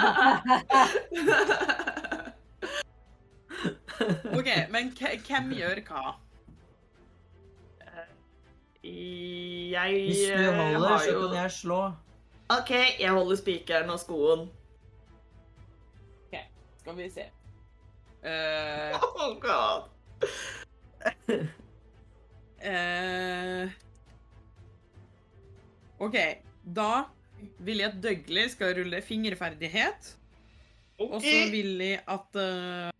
OK, 4.38 4.48
men 4.72 4.92
hvem 4.96 5.52
gjør 5.58 5.80
hva? 5.88 6.04
Jeg 8.88 9.92
Hvis 10.06 10.22
du 10.22 10.32
eh, 10.32 10.56
holder, 10.56 10.88
har 10.88 10.98
så 10.98 11.14
kan 11.18 11.34
jeg 11.36 11.50
slå. 11.52 11.80
OK, 12.48 12.70
jeg 13.00 13.10
holder 13.12 13.36
spikeren 13.36 13.90
og 13.92 13.98
skoen. 14.00 14.46
OK, 16.28 16.38
Skal 16.80 16.96
vi 16.96 17.10
se. 17.12 17.26
Uh, 18.24 18.96
Oh 19.20 19.34
god. 19.42 19.90
eh, 22.62 23.68
OK. 26.04 26.16
Da 26.76 27.04
vil 27.62 27.82
jeg 27.82 27.92
at 27.92 28.00
Dougley 28.02 28.48
skal 28.52 28.74
rulle 28.78 29.02
fingerferdighet. 29.02 30.14
Og 30.98 31.20
så 31.22 31.36
vil 31.52 31.78
jeg 31.78 32.02
at 32.10 32.38
uh, 32.42 32.90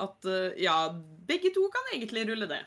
At 0.00 0.24
uh, 0.24 0.56
Ja, 0.56 0.88
begge 1.28 1.52
to 1.52 1.66
kan 1.74 1.90
egentlig 1.92 2.24
rulle 2.30 2.48
det. 2.48 2.62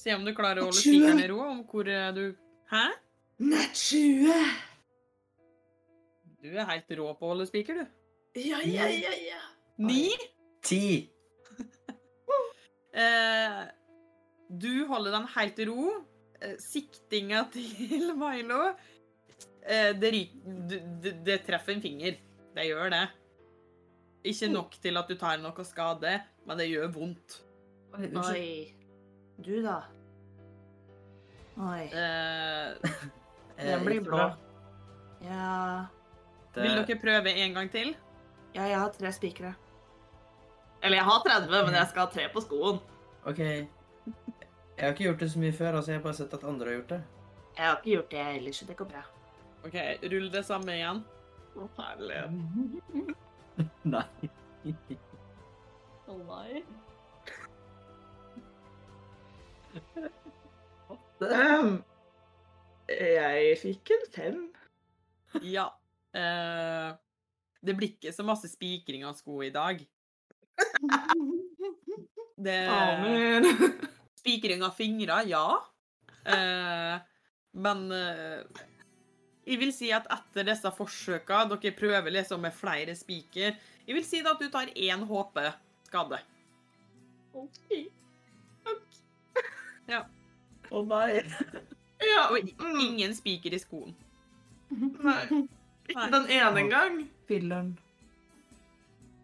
Se 0.00 0.14
om 0.16 0.24
du 0.24 0.32
klarer 0.36 0.62
å 0.62 0.68
holde 0.68 0.80
spikeren 0.80 1.20
i 1.20 1.28
ro, 1.28 1.40
om 1.44 1.62
hvor 1.68 1.88
eh, 1.88 2.08
du 2.16 2.22
Hæ? 2.72 2.84
Nett 3.40 3.76
20. 3.76 4.30
Du 6.40 6.48
er 6.54 6.68
helt 6.70 6.92
rå 6.96 7.08
på 7.18 7.26
å 7.26 7.32
holde 7.34 7.46
spiker, 7.48 7.82
du. 7.82 7.96
Ja, 8.40 8.60
ja, 8.64 8.86
ja, 8.88 9.12
ja. 9.26 9.40
Ni. 9.80 10.08
Ti. 10.64 10.84
Eh, 12.90 13.58
du 14.50 14.82
holder 14.88 15.14
den 15.14 15.28
helt 15.36 15.60
i 15.62 15.66
ro. 15.68 15.92
Eh, 16.40 16.56
siktinga 16.62 17.44
til 17.52 18.12
Milo 18.16 18.60
eh, 19.62 19.90
det, 19.92 20.10
det, 20.70 20.78
det, 21.04 21.14
det 21.26 21.38
treffer 21.46 21.74
en 21.76 21.82
finger. 21.84 22.16
Det 22.56 22.64
gjør 22.66 22.90
det. 22.94 23.02
Ikke 24.30 24.48
nok 24.52 24.74
til 24.82 24.96
at 25.00 25.08
du 25.08 25.14
tar 25.20 25.38
noe 25.40 25.64
skade, 25.64 26.14
men 26.46 26.58
det 26.60 26.66
gjør 26.70 26.90
vondt. 26.92 27.38
Oi. 27.96 28.08
Oi. 28.20 28.50
Du, 29.40 29.54
da? 29.64 29.78
Oi. 31.60 31.82
Eh, 31.92 32.76
Eh, 33.60 33.66
Den 33.74 33.82
blir 33.84 34.00
blå. 34.00 34.16
Ja 35.20 35.84
Det- 36.54 36.62
vil 36.64 36.78
dere 36.78 36.94
prøve 37.02 37.32
en 37.42 37.52
gang 37.58 37.66
til? 37.70 37.90
Ja, 38.54 38.62
jeg 38.64 38.78
har 38.80 38.88
tre 38.94 39.10
spikere. 39.12 39.50
Eller 40.82 40.96
jeg 40.96 41.04
har 41.04 41.18
30, 41.26 41.50
men 41.66 41.74
jeg 41.76 41.88
skal 41.90 42.06
ha 42.06 42.10
tre 42.14 42.24
på 42.32 42.40
skoen. 42.40 42.78
OK. 43.28 43.42
Jeg 44.80 44.86
har 44.88 44.94
ikke 44.94 45.04
gjort 45.04 45.20
det 45.20 45.26
så 45.28 45.38
mye 45.42 45.52
før, 45.52 45.74
altså 45.76 45.90
jeg 45.90 45.98
har 45.98 46.04
bare 46.06 46.16
sett 46.16 46.34
at 46.34 46.44
andre 46.48 46.70
har 46.70 46.76
gjort 46.78 46.92
det. 46.94 46.98
Jeg 47.56 47.66
har 47.66 47.74
ikke 47.76 47.90
gjort 47.90 48.14
det 48.14 48.20
ellers, 48.34 48.56
så 48.56 48.66
det 48.66 48.76
går 48.78 48.86
bra. 48.88 49.02
OK, 49.68 49.76
rull 50.12 50.30
det 50.32 50.40
samme 50.48 50.76
igjen. 50.78 51.02
Å, 51.52 51.66
Nei. 53.92 54.30
Å 56.08 56.16
nei. 56.16 56.62
Um, 61.20 61.76
jeg 62.88 63.60
fikk 63.60 63.92
en 63.98 64.08
fem. 64.16 64.42
Ja. 65.44 65.68
Eh, 66.16 66.88
det 67.60 67.76
blir 67.76 67.92
ikke 67.92 68.16
så 68.16 68.24
masse 68.24 68.48
spikring 68.48 69.04
av 69.04 69.20
sko 69.20 69.42
i 69.44 69.52
dag. 69.52 69.84
Det 72.40 72.60
Amen. 72.72 73.90
Spikring 74.20 74.62
av 74.66 74.74
fingre, 74.76 75.22
ja. 75.30 75.46
Eh, 76.28 76.96
men 77.60 77.86
eh, 77.96 78.66
jeg 79.48 79.58
vil 79.62 79.72
si 79.74 79.88
at 79.96 80.06
etter 80.12 80.46
disse 80.50 80.70
forsøkene, 80.76 81.56
dere 81.56 81.72
prøver 81.78 82.12
liksom 82.14 82.44
med 82.44 82.54
flere 82.54 82.94
spiker, 82.98 83.56
jeg 83.86 83.96
vil 83.96 84.04
si 84.06 84.20
da 84.22 84.34
at 84.36 84.42
du 84.42 84.50
tar 84.52 84.70
én 84.76 85.06
HP 85.08 85.40
skade. 85.88 86.20
Ja. 89.90 90.04
Å 90.70 90.82
nei. 90.86 91.22
Ja, 92.00 92.28
Og 92.30 92.46
ingen 92.80 93.14
spiker 93.16 93.54
i 93.56 93.58
skoen. 93.60 93.96
nei. 94.70 95.24
Ikke 95.90 96.06
den 96.12 96.28
ene 96.30 96.62
engang. 96.62 97.00
Filleren. 97.26 97.72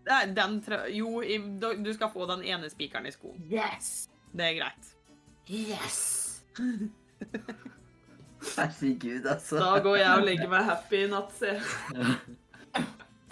Nei, 0.06 0.26
Den 0.34 0.58
jo, 0.94 1.20
du 1.82 1.92
skal 1.94 2.10
få 2.10 2.26
den 2.30 2.42
ene 2.46 2.70
spikeren 2.70 3.06
i 3.06 3.14
skoen. 3.14 3.38
Yes. 3.50 4.08
Det 4.32 4.44
er 4.46 4.54
greit. 4.58 4.92
Yes. 5.50 6.42
Herregud, 8.56 9.26
altså. 9.26 9.58
Da 9.58 9.78
går 9.82 9.96
jeg 9.96 10.18
og 10.18 10.24
legger 10.26 10.50
meg 10.50 10.64
happy 10.66 11.02
i 11.04 11.10
natt, 11.10 11.32
se. 11.36 11.56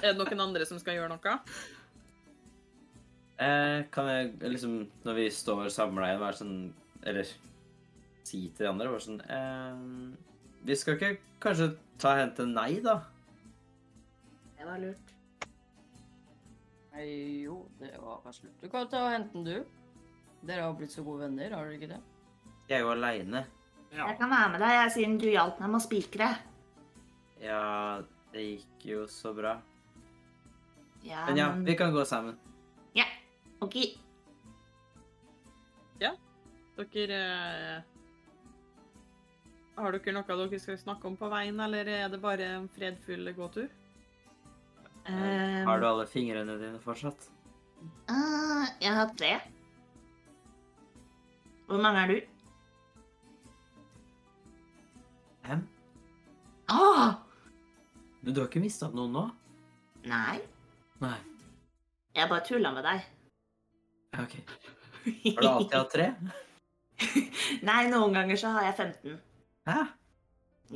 Er 0.05 0.13
det 0.13 0.19
noen 0.19 0.45
andre 0.49 0.67
som 0.69 0.81
skal 0.81 0.99
gjøre 0.99 1.15
noe? 1.15 1.39
Eh, 3.35 3.81
kan 3.95 4.11
jeg 4.11 4.53
liksom, 4.55 4.77
når 5.07 5.17
vi 5.19 5.25
står 5.35 5.69
samla 5.75 6.07
igjen, 6.07 6.21
være 6.23 6.39
sånn 6.39 6.59
Eller 7.03 7.27
si 8.23 8.45
til 8.55 8.63
de 8.63 8.69
andre 8.71 8.87
bare 8.93 9.03
sånn 9.03 9.17
eh, 9.27 9.81
Vi 10.69 10.77
skal 10.79 10.95
ikke 10.95 11.09
kanskje 11.43 11.73
ta 11.99 12.13
og 12.13 12.21
hente 12.21 12.47
nei, 12.47 12.79
da? 12.85 13.01
Det 14.55 14.69
var 14.69 14.79
lurt. 14.81 15.11
Nei, 16.95 17.09
jo, 17.43 17.59
det 17.81 17.91
var 17.99 18.23
kanskje 18.23 18.47
lurt. 18.47 18.63
Du 18.63 18.71
kan 18.71 18.87
ta 18.89 19.03
og 19.09 19.13
hente 19.13 19.35
den, 19.35 19.45
du. 19.51 19.84
Dere 20.45 20.65
har 20.67 20.75
blitt 20.77 20.93
så 20.93 21.03
gode 21.05 21.25
venner, 21.25 21.55
har 21.57 21.65
dere 21.65 21.79
ikke 21.79 21.93
det? 21.95 22.01
Jeg 22.69 22.79
er 22.79 22.83
jo 22.85 22.91
aleine. 22.93 23.45
Jeg 23.95 24.17
kan 24.19 24.33
være 24.33 24.51
med 24.53 24.61
deg, 24.65 24.73
jeg, 24.75 24.91
siden 24.97 25.15
du 25.23 25.29
hjalp 25.31 25.61
meg 25.63 25.71
med 25.71 25.79
å 25.79 25.85
spikre. 25.85 26.31
Ja, 27.41 27.63
det 28.35 28.45
gikk 28.45 28.87
jo 28.89 29.05
så 29.11 29.33
bra. 29.37 29.55
Ja, 31.05 31.27
Men 31.29 31.39
ja, 31.39 31.49
vi 31.67 31.77
kan 31.79 31.93
gå 31.93 32.05
sammen. 32.09 32.37
Ja, 32.97 33.07
OK. 33.65 33.77
Ja. 36.01 36.15
Dere 36.75 37.21
eh, 37.21 37.83
Har 39.77 39.95
dere 39.95 40.15
noe 40.17 40.39
dere 40.41 40.61
skal 40.63 40.81
snakke 40.81 41.07
om 41.11 41.17
på 41.21 41.29
veien, 41.31 41.61
eller 41.61 41.87
er 41.87 42.09
det 42.11 42.21
bare 42.23 42.49
en 42.57 42.69
fredfull 42.73 43.31
gåtur? 43.37 43.69
Um, 45.05 45.67
Har 45.69 45.81
du 45.81 45.87
alle 45.87 46.07
fingrene 46.09 46.57
dine 46.59 46.81
fortsatt? 46.81 47.29
Uh, 48.09 48.65
jeg 48.81 48.97
har 48.97 49.13
tre. 49.19 49.35
Hvor 51.67 51.81
mange 51.81 52.01
er 52.03 52.07
du? 52.07 52.21
Fem? 55.45 55.63
Ah! 56.69 57.15
Men 58.23 58.35
du 58.35 58.41
har 58.41 58.49
ikke 58.49 58.63
mista 58.65 58.89
noen 58.93 59.13
nå? 59.13 59.25
Nei, 60.09 60.39
Nei. 61.01 61.17
jeg 62.17 62.29
bare 62.29 62.45
tulla 62.45 62.73
med 62.77 62.85
deg. 62.85 63.05
Ja, 64.15 64.25
OK. 64.25 64.35
Har 65.05 65.41
du 65.41 65.49
alltid 65.49 65.77
hatt 65.79 65.93
tre? 65.93 66.07
Nei, 67.69 67.81
noen 67.93 68.15
ganger 68.17 68.41
så 68.41 68.53
har 68.55 68.69
jeg 68.69 68.77
15. 68.81 69.19
Hæ? 69.69 69.79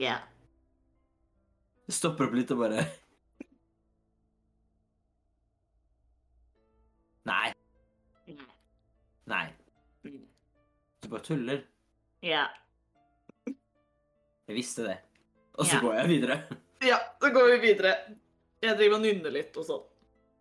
Ja. 0.00 0.16
Du 1.88 1.92
stopper 1.96 2.28
opp 2.28 2.36
litt 2.36 2.50
og 2.52 2.60
bare 2.64 2.84
Nei. 7.28 7.52
Nei. 9.28 9.46
Du 11.08 11.14
bare 11.14 11.24
tuller. 11.24 11.60
Ja. 12.20 12.42
Jeg 13.48 14.56
visste 14.58 14.84
det. 14.84 14.96
Og 15.56 15.64
så 15.64 15.76
Ja. 15.76 15.80
går 15.80 15.94
jeg 15.94 16.08
videre. 16.08 16.34
Ja, 16.84 16.98
så 17.18 17.30
går 17.32 17.46
vi 17.52 17.58
videre. 17.62 17.94
Jeg 18.60 18.76
driver 18.76 18.96
og 18.96 19.00
nynner 19.02 19.32
litt 19.32 19.56
og 19.56 19.64
sånn. 19.64 19.86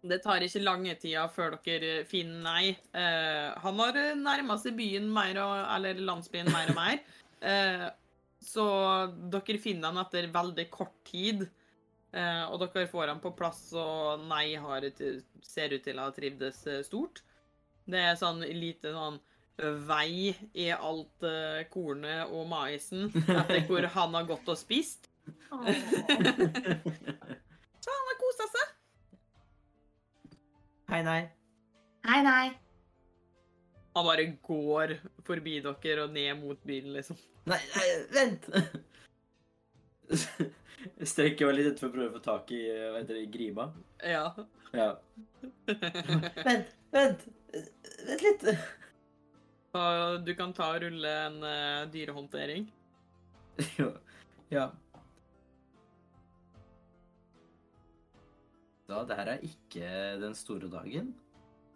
Det 0.04 0.18
tar 0.24 0.44
ikke 0.44 0.62
lange 0.66 0.96
tida 1.00 1.30
før 1.30 1.56
dere 1.64 2.04
finner 2.04 2.44
nei. 2.44 2.76
Uh, 2.94 3.56
han 3.64 3.80
har 3.80 3.94
nærma 4.20 4.58
seg 4.60 4.76
byen 4.76 5.08
mer 5.10 5.40
og, 5.40 5.56
eller 5.78 5.94
landsbyen 6.04 6.52
mer 6.52 6.68
og 6.68 6.76
mer. 6.76 7.00
Uh, 7.40 7.88
så 8.44 8.68
dere 9.32 9.58
finner 9.64 9.88
han 9.94 10.04
etter 10.04 10.28
veldig 10.28 10.70
kort 10.70 11.00
tid. 11.06 11.48
Uh, 12.12 12.52
og 12.52 12.60
dere 12.60 12.90
får 12.92 13.08
han 13.08 13.24
på 13.24 13.32
plass, 13.32 13.72
og 13.72 14.20
nei 14.28 14.54
har 14.56 14.84
ser 15.42 15.72
ut 15.72 15.84
til 15.88 15.98
å 15.98 16.10
ha 16.10 16.12
trivdes 16.12 16.60
stort. 16.84 17.24
Det 17.88 18.04
er 18.04 18.20
sånn 18.20 18.44
lite 18.44 18.92
sånn 18.92 19.22
vei 19.58 20.36
i 20.54 20.70
alt 20.72 21.24
uh, 21.26 21.64
kornet 21.74 22.30
og 22.30 22.46
maisen 22.50 23.08
etter 23.40 23.64
hvor 23.70 23.88
han 23.96 24.14
har 24.18 24.28
gått 24.30 24.50
og 24.54 24.60
spist. 24.60 25.10
Så 27.84 27.94
han 27.94 28.12
har 28.12 28.20
kosa 28.22 28.48
seg. 28.54 28.76
Hei, 30.88 31.02
nei. 31.04 31.22
Hei, 32.08 32.22
nei. 32.24 32.46
Han 33.98 34.06
bare 34.06 34.28
går 34.46 34.94
forbi 35.26 35.58
dere 35.66 36.06
og 36.06 36.14
ned 36.14 36.38
mot 36.40 36.60
byen, 36.68 36.94
liksom. 36.94 37.18
Nei, 37.50 37.60
nei 37.74 37.88
vent! 38.14 38.48
Jeg 40.08 41.10
strekker 41.10 41.50
meg 41.50 41.58
litt 41.58 41.72
etter 41.72 41.82
for 41.82 41.90
å 41.90 41.96
prøve 41.96 42.12
å 42.12 42.16
få 42.20 42.22
tak 42.24 42.52
i 42.56 42.62
hva 42.70 43.00
heter 43.00 43.18
det, 43.18 43.26
grima. 43.34 43.66
Ja. 44.06 44.30
Ja. 44.78 44.92
Vent, 46.46 46.70
vent! 46.94 47.26
Vent 48.08 48.24
litt. 48.24 48.46
Og 49.78 50.26
du 50.26 50.34
kan 50.38 50.54
ta 50.56 50.72
og 50.74 50.84
rulle 50.86 51.14
en 51.28 51.40
uh, 51.46 51.86
dyrehåndtering. 51.94 52.68
Jo, 53.80 53.90
ja. 54.54 54.68
Da, 58.88 59.02
det 59.04 59.18
her 59.18 59.32
er 59.34 59.42
ikke 59.44 59.88
den 60.22 60.36
store 60.38 60.70
dagen. 60.72 61.10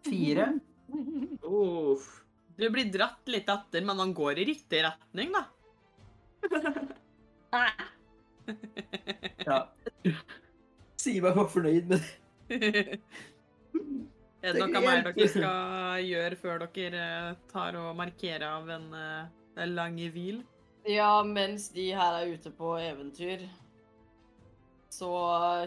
Fire. 0.05 0.45
Uff. 1.43 2.21
Du 2.57 2.67
blir 2.69 2.91
dratt 2.93 3.27
litt 3.31 3.49
etter, 3.49 3.83
men 3.87 3.99
han 3.99 4.13
går 4.15 4.43
i 4.43 4.47
riktig 4.53 4.83
retning, 4.85 5.33
da. 5.35 5.47
Ja. 9.41 9.57
Si 11.01 11.17
meg 11.21 11.35
bare 11.35 11.49
fornøyd 11.51 11.89
med 11.89 12.01
det. 12.01 12.99
Er 14.41 14.55
det 14.57 14.65
noe 14.65 14.81
mer 14.81 15.03
dere 15.05 15.27
skal 15.29 16.01
gjøre 16.01 16.37
før 16.39 16.63
dere 16.63 17.01
eh, 17.05 17.33
tar 17.51 17.75
og 17.77 17.91
markerer 17.99 18.47
av 18.47 18.71
en 18.73 18.87
eh, 18.97 19.67
lang 19.69 19.99
hvil? 20.15 20.39
Ja, 20.89 21.21
mens 21.21 21.67
de 21.69 21.91
her 21.93 22.17
er 22.23 22.31
ute 22.33 22.49
på 22.57 22.71
eventyr, 22.81 23.43
så 24.89 25.11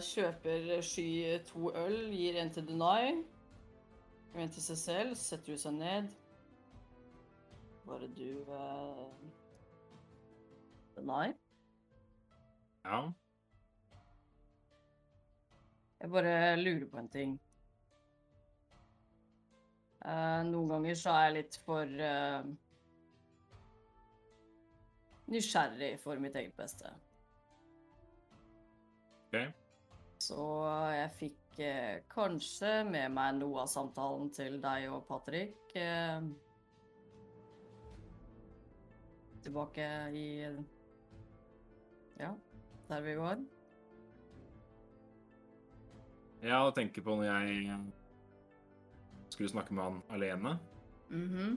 kjøper 0.02 0.82
Sky 0.82 1.38
to 1.46 1.70
øl, 1.70 2.10
gir 2.10 2.40
en 2.42 2.50
til 2.50 2.66
Denai, 2.66 3.14
og 4.34 4.42
en 4.42 4.50
til 4.50 4.66
seg 4.66 4.80
selv, 4.82 5.14
setter 5.22 5.54
hun 5.54 5.62
seg 5.62 5.78
ned. 5.78 6.10
Bare 7.86 8.10
du 8.18 8.42
uh... 8.50 9.06
Denai? 10.98 11.30
Ja. 12.82 13.04
Jeg 16.02 16.10
bare 16.10 16.56
lurer 16.58 16.86
på 16.90 16.98
en 16.98 17.08
ting. 17.08 17.40
Eh, 20.04 20.42
noen 20.50 20.68
ganger 20.68 21.00
så 21.00 21.14
er 21.16 21.26
jeg 21.26 21.34
litt 21.38 21.58
for 21.64 21.88
uh, 22.04 22.44
nysgjerrig 25.32 25.94
for 26.02 26.20
mitt 26.20 26.36
eget 26.36 26.56
beste. 26.58 26.92
Okay. 29.28 29.48
Så 30.20 30.44
jeg 30.94 31.10
fikk 31.18 31.58
eh, 31.64 32.02
kanskje 32.12 32.76
med 32.88 33.10
meg 33.16 33.34
noe 33.40 33.64
av 33.64 33.70
samtalen 33.72 34.28
til 34.32 34.60
deg 34.62 34.86
og 34.92 35.02
Patrick. 35.08 35.74
Eh, 35.74 36.28
tilbake 39.44 39.88
i 40.16 40.28
Ja, 42.20 42.30
der 42.88 43.04
vi 43.04 43.16
var. 43.18 43.42
Ja, 46.44 46.62
å 46.62 46.72
tenke 46.76 47.02
på 47.02 47.16
når 47.16 47.30
jeg 47.32 47.76
skulle 49.34 49.52
snakke 49.52 49.74
med 49.76 49.84
han 49.84 50.02
alene. 50.14 50.56
Mhm. 51.10 51.54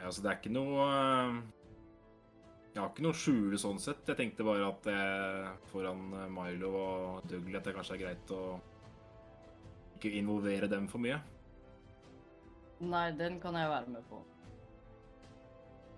Ja, 0.00 0.10
så 0.12 0.22
det 0.22 0.30
er 0.30 0.36
ikke 0.38 0.52
noe 0.52 0.82
eh, 0.92 1.36
Jeg 2.74 2.82
har 2.82 2.90
ikke 2.90 3.04
noe 3.06 3.14
å 3.14 3.18
skjule 3.18 3.58
sånn 3.58 3.78
sett. 3.80 4.02
Jeg 4.10 4.18
tenkte 4.18 4.44
bare 4.46 4.66
at 4.68 4.88
jeg, 4.92 5.54
foran 5.72 6.02
eh, 6.12 6.26
Milo 6.34 6.72
og 6.76 7.30
Dougley 7.30 7.56
at 7.58 7.64
det 7.66 7.74
kanskje 7.78 7.96
er 7.96 8.02
greit 8.04 8.34
å 8.36 8.42
ikke 9.96 10.12
involvere 10.18 10.68
dem 10.68 10.84
for 10.92 11.00
mye. 11.00 11.16
Nei, 12.84 13.06
den 13.16 13.38
kan 13.40 13.56
jeg 13.56 13.70
være 13.72 13.94
med 13.94 14.04
på. 14.10 14.20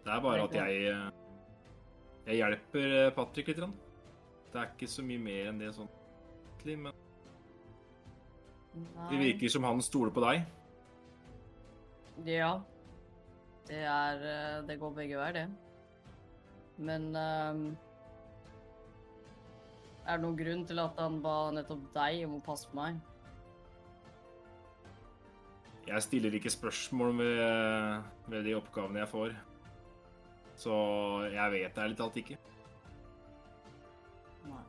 Det 0.05 0.15
er 0.15 0.23
bare 0.23 0.47
at 0.47 0.55
jeg 0.55 0.87
eh, 0.93 1.09
Jeg 2.29 2.39
hjelper 2.45 3.11
Patrick 3.17 3.51
litt. 3.51 3.65
Det 4.53 4.61
er 4.63 4.71
ikke 4.71 4.89
så 4.89 5.03
mye 5.05 5.21
mer 5.21 5.51
enn 5.51 5.59
det 5.61 5.75
sånn 5.77 5.91
egentlig, 6.59 6.93
men 8.79 9.11
det 9.13 9.21
virker 9.21 9.53
som 9.53 9.67
han 9.69 9.83
stoler 9.85 10.15
på 10.15 10.25
deg. 10.25 10.47
Ja. 12.27 12.53
Det 13.69 13.83
er 13.85 14.23
eh, 14.25 14.63
Det 14.67 14.79
går 14.81 14.95
begge 14.97 15.19
veier, 15.21 15.33
det. 15.33 15.49
Men 16.79 17.11
um, 17.15 17.63
Er 20.07 20.17
det 20.17 20.23
noen 20.25 20.39
grunn 20.39 20.65
til 20.67 20.81
at 20.81 20.99
han 21.03 21.19
ba 21.23 21.51
nettopp 21.53 21.85
deg 21.95 22.25
om 22.27 22.39
å 22.39 22.45
passe 22.45 22.71
på 22.71 22.79
meg? 22.79 23.01
Jeg 25.89 26.05
stiller 26.05 26.35
ikke 26.37 26.53
spørsmål 26.53 27.15
ved, 27.17 28.09
ved 28.29 28.45
de 28.45 28.57
oppgavene 28.57 29.01
jeg 29.01 29.09
får. 29.09 29.37
Så 30.59 30.75
jeg 31.33 31.53
vet 31.55 31.79
ærlig 31.81 31.97
talt 31.97 32.17
ikke. 32.21 32.37
Nei. 34.49 34.65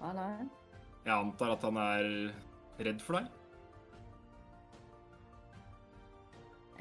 Nei, 0.00 0.12
nei. 0.16 0.65
Jeg 1.06 1.14
antar 1.14 1.52
at 1.54 1.62
han 1.62 1.76
er 1.78 2.06
redd 2.82 3.02
for 3.04 3.20
deg. 3.20 3.28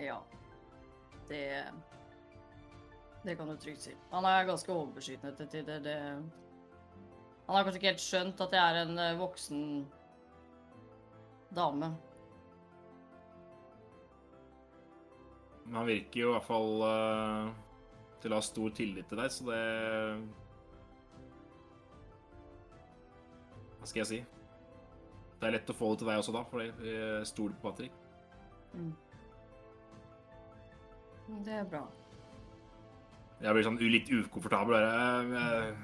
Ja. 0.02 0.18
Det 1.30 1.44
Det 3.26 3.36
kan 3.38 3.50
du 3.50 3.56
trygt 3.58 3.82
si. 3.82 3.94
Han 4.12 4.26
er 4.26 4.48
ganske 4.50 4.72
overbeskyttende 4.74 5.36
til 5.38 5.48
tider. 5.50 5.80
Det 5.80 5.98
Han 7.46 7.56
har 7.56 7.64
kanskje 7.64 7.78
ikke 7.80 7.92
helt 7.94 8.02
skjønt 8.02 8.42
at 8.42 8.54
jeg 8.58 8.64
er 8.66 8.82
en 8.82 8.98
eh, 8.98 9.20
voksen 9.20 9.62
dame. 11.54 11.92
Men 15.66 15.76
han 15.76 15.86
virker 15.86 16.20
jo 16.20 16.32
i 16.32 16.34
hvert 16.34 16.48
fall 16.50 16.82
eh, 16.90 17.54
til 18.22 18.34
å 18.34 18.40
ha 18.42 18.46
stor 18.46 18.74
tillit 18.74 19.06
til 19.10 19.22
deg, 19.22 19.30
så 19.34 19.46
det 19.52 19.62
Hva 23.86 23.90
skal 23.92 24.02
jeg 24.02 24.08
si? 24.10 24.18
Det 25.38 25.46
er 25.46 25.52
lett 25.54 25.68
å 25.70 25.74
få 25.78 25.92
det 25.92 26.00
til 26.02 26.08
deg 26.10 26.18
også, 26.18 26.34
da, 26.34 26.40
for 26.50 26.64
jeg 26.66 27.28
stoler 27.30 27.54
på 27.60 27.70
Patrick. 27.70 28.00
Mm. 28.74 28.96
Det 31.46 31.54
er 31.54 31.70
bra. 31.70 31.84
Jeg 33.46 33.54
blir 33.54 33.68
sånn 33.70 33.78
litt 33.84 34.10
ukomfortabel. 34.10 34.74
bare, 34.74 35.38
eh, 35.38 35.78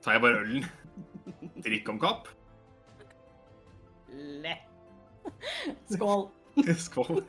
Tar 0.00 0.16
jeg 0.16 0.24
bare 0.24 0.40
ølen? 0.46 0.64
Drikk 1.68 1.92
om 1.92 2.00
kapp? 2.00 2.32
Le. 4.08 4.56
Skål. 5.92 6.28
Skål. 6.88 7.24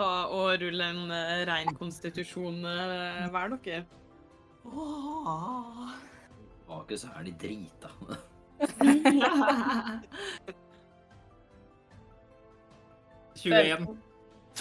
Ta 0.00 0.12
og 0.32 0.54
rulle 0.64 0.92
en 0.96 1.18
rein 1.52 1.76
konstitusjon 1.76 2.64
eh, 2.64 3.24
hver, 3.28 3.58
dere. 3.60 3.84
Åh. 4.72 5.98
Var 6.64 6.86
ikke 6.86 7.04
så 7.04 7.18
er 7.18 7.28
de 7.28 7.42
drita. 7.44 7.98
Tjueen. 13.40 13.88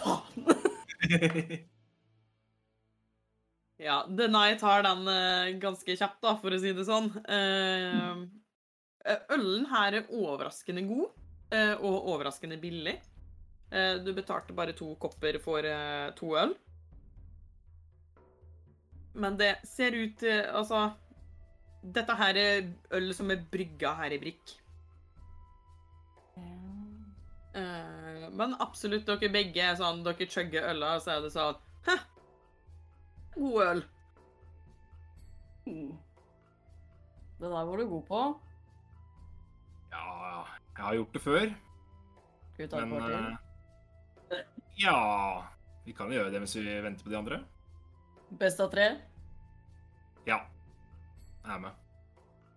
Ja, 3.83 4.05
Denai 4.07 4.55
tar 4.59 4.83
den 4.85 5.07
eh, 5.11 5.57
ganske 5.59 5.95
kjapt, 5.97 6.21
da, 6.23 6.37
for 6.39 6.53
å 6.55 6.59
si 6.61 6.71
det 6.71 6.85
sånn. 6.87 7.09
Eh, 7.27 8.23
ølen 9.35 9.65
her 9.67 9.97
er 9.97 10.07
overraskende 10.07 10.85
god, 10.87 11.09
eh, 11.51 11.75
og 11.75 12.07
overraskende 12.13 12.55
billig. 12.61 12.95
Eh, 13.73 13.95
du 14.05 14.13
betalte 14.13 14.53
bare 14.55 14.73
to 14.77 14.95
kopper 15.01 15.39
for 15.43 15.65
eh, 15.65 16.13
to 16.15 16.37
øl. 16.39 16.55
Men 19.13 19.37
det 19.37 19.59
ser 19.69 19.93
ut 19.93 20.15
til 20.17 20.39
Altså 20.49 20.87
Dette 21.83 22.15
her 22.15 22.37
er 22.39 22.67
øl 22.95 23.09
som 23.13 23.31
er 23.33 23.41
brygga 23.51 23.93
her 23.99 24.13
i 24.15 24.19
Brikk. 24.21 24.53
Eh, 27.53 28.29
men 28.33 28.55
absolutt, 28.63 29.05
dere 29.05 29.29
begge 29.29 29.61
er 29.61 29.75
sånn 29.77 29.99
Dere 30.05 30.25
chugger 30.25 30.65
øla, 30.71 30.95
og 30.97 31.03
så 31.05 31.11
er 31.17 31.19
det 31.21 31.29
sånn 31.35 31.59
Hæ? 31.85 31.95
God 33.35 33.59
øl. 33.67 33.83
Mm. 35.67 35.91
Det 37.39 37.51
der 37.51 37.67
var 37.67 37.77
du 37.77 37.85
god 37.91 38.03
på. 38.07 38.21
Ja, 39.93 40.45
jeg 40.77 40.85
har 40.87 40.97
gjort 40.97 41.13
det 41.13 41.21
før, 41.21 41.45
Skal 42.53 42.63
vi 42.65 42.67
ta 42.71 42.79
et 42.81 42.87
men 42.87 42.99
par 42.99 43.09
til? 43.11 44.37
eh, 44.39 44.45
Ja 44.81 44.97
Vi 45.85 45.93
kan 45.93 46.09
jo 46.09 46.17
gjøre 46.17 46.31
det 46.33 46.41
mens 46.41 46.55
vi 46.57 46.65
venter 46.81 47.03
på 47.05 47.11
de 47.13 47.17
andre. 47.19 47.41
Best 48.39 48.59
av 48.63 48.71
tre? 48.73 48.87
Ja. 50.25 50.39
Er 51.43 51.59
med. 51.59 51.71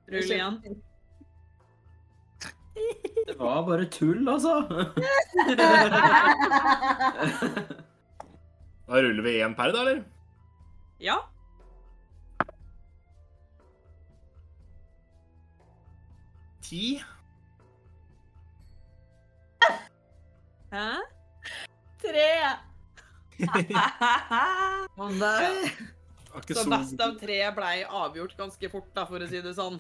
Rull 0.09 0.31
igjen. 0.31 0.61
Det 3.27 3.35
var 3.39 3.63
bare 3.67 3.85
tull, 3.91 4.29
altså. 4.29 4.61
Da 8.87 9.01
ruller 9.03 9.23
vi 9.25 9.33
én 9.43 9.55
per, 9.59 9.73
da, 9.75 9.81
eller? 9.83 10.05
Ja. 11.03 11.17
Ti. 16.63 17.03
Hæ? 20.71 20.87
Tre! 22.05 22.29
Å 25.03 25.05
nei. 25.19 25.67
Så 26.45 26.55
så 26.55 26.71
best 26.71 27.01
av 27.01 27.15
tre 27.21 27.39
blei 27.57 27.85
avgjort 27.85 28.37
ganske 28.37 28.69
fort, 28.71 28.91
da, 28.95 29.07
for 29.09 29.23
å 29.25 29.29
si 29.31 29.41
det 29.43 29.55
sånn. 29.57 29.79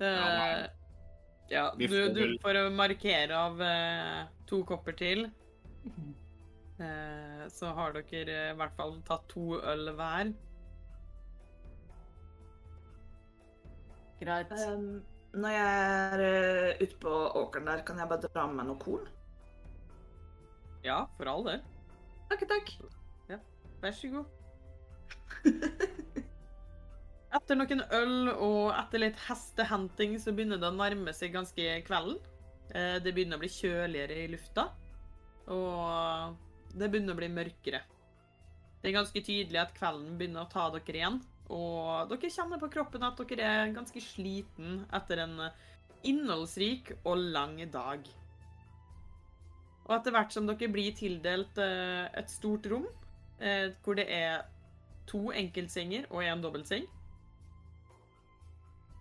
uh, 0.00 0.64
ja, 1.54 1.66
du, 1.78 1.86
du 2.16 2.22
får 2.42 2.58
markere 2.74 3.38
av 3.38 3.62
uh, 3.62 4.24
to 4.50 4.62
kopper 4.66 4.96
til. 4.98 5.28
Uh, 6.80 7.46
så 7.56 7.70
har 7.76 7.94
dere 7.96 8.34
eh, 8.34 8.50
i 8.52 8.58
hvert 8.58 8.74
fall 8.78 8.98
tatt 9.06 9.28
to 9.30 9.60
øl 9.62 9.92
hver. 9.94 10.34
Greit. 14.20 14.52
Um, 14.66 15.04
når 15.36 15.52
jeg 15.52 15.70
er 15.70 16.26
uh, 16.26 16.82
ute 16.82 17.00
på 17.00 17.14
åkeren 17.44 17.70
der, 17.70 17.86
kan 17.86 18.00
jeg 18.00 18.10
bare 18.10 18.26
dra 18.26 18.46
med 18.48 18.62
meg 18.62 18.70
noe 18.72 18.82
korn? 18.82 19.08
Ja, 20.86 21.04
for 21.18 21.28
all 21.30 21.44
del. 21.46 21.64
Takk, 22.30 22.46
takk. 22.50 22.72
Vær 23.82 23.92
så 23.94 24.08
god. 24.10 24.26
Etter 27.36 27.58
noen 27.58 27.82
øl 27.98 28.30
og 28.32 28.70
etter 28.72 29.02
litt 29.02 29.18
hestehenting 29.26 30.16
så 30.22 30.32
begynner 30.34 30.60
det 30.62 30.70
å 30.70 30.76
nærme 30.76 31.12
seg 31.14 31.34
ganske 31.34 31.76
kvelden. 31.86 32.16
Eh, 32.72 32.96
Det 33.04 33.12
begynner 33.12 33.38
å 33.38 33.42
bli 33.42 33.50
kjøligere 33.52 34.16
i 34.22 34.30
lufta, 34.32 34.70
og 35.52 36.34
det 36.74 36.88
begynner 36.90 37.14
å 37.14 37.20
bli 37.20 37.30
mørkere. 37.30 37.82
Det 38.80 38.90
er 38.90 38.96
ganske 38.96 39.22
tydelig 39.22 39.60
at 39.60 39.74
kvelden 39.76 40.16
begynner 40.18 40.46
å 40.46 40.50
ta 40.50 40.68
dere 40.74 41.00
igjen, 41.00 41.20
og 41.52 42.10
dere 42.10 42.32
kjenner 42.32 42.62
på 42.62 42.72
kroppen 42.72 43.06
at 43.06 43.20
dere 43.22 43.50
er 43.52 43.74
ganske 43.76 44.02
sliten 44.02 44.80
etter 44.94 45.22
en 45.26 45.36
innholdsrik 46.06 46.94
og 47.04 47.18
lang 47.36 47.58
dag. 47.70 48.06
Og 49.86 49.94
etter 49.94 50.14
hvert 50.14 50.34
som 50.34 50.48
dere 50.48 50.68
blir 50.72 50.94
tildelt 50.98 51.58
eh, 51.62 52.06
et 52.18 52.30
stort 52.30 52.66
rom, 52.70 52.86
eh, 53.38 53.70
hvor 53.84 53.98
det 53.98 54.06
er 54.10 54.42
to 55.06 55.30
enkeltsenger 55.30 56.08
og 56.10 56.24
en 56.24 56.42
dobbeltseng. 56.42 56.88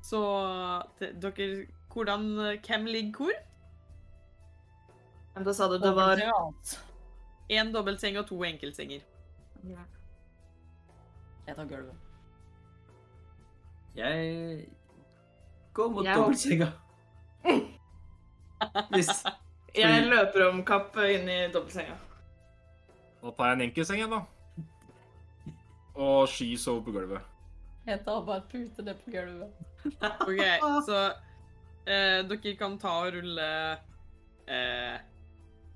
Så 0.05 0.21
dere 1.01 1.65
Hvordan 1.95 2.25
Hvem 2.59 2.85
ligger 2.85 3.17
hvor? 3.17 3.31
Da 5.45 5.53
sa 5.53 5.67
du 5.71 5.77
det 5.79 5.95
var 5.95 6.19
Én 7.49 7.71
dobbeltseng 7.73 8.17
og 8.19 8.27
to 8.27 8.43
enkeltsenger. 8.43 9.01
Jeg 11.47 11.55
tar 11.55 11.65
gulvet. 11.65 11.95
Jeg 13.95 14.67
går 15.73 15.89
mot 15.89 16.05
dobbeltsenga. 16.05 16.67
Hvis 18.91 19.25
Jeg 19.75 20.07
løper 20.07 20.47
om 20.49 20.63
kapp 20.67 20.95
inn 21.03 21.29
i 21.29 21.39
dobbeltsenga. 21.53 21.97
Da 23.21 23.31
tar 23.35 23.49
jeg 23.49 23.57
en 23.57 23.65
enkeltseng 23.65 24.01
igjen, 24.01 24.13
da. 24.13 24.21
Og 25.95 26.27
Sky 26.29 26.53
sover 26.59 26.83
på 26.85 26.93
gulvet. 26.95 27.31
Jeg 27.85 28.01
tar 28.05 28.21
bare 28.27 28.43
pute 28.51 28.85
ned 28.85 29.01
på 29.03 29.13
gulvet. 29.13 29.51
OK, 30.25 30.41
så 30.87 31.01
eh, 31.85 32.21
dere 32.25 32.55
kan 32.59 32.79
ta 32.81 32.95
og 33.05 33.13
rulle 33.17 33.49
eh, 34.49 34.95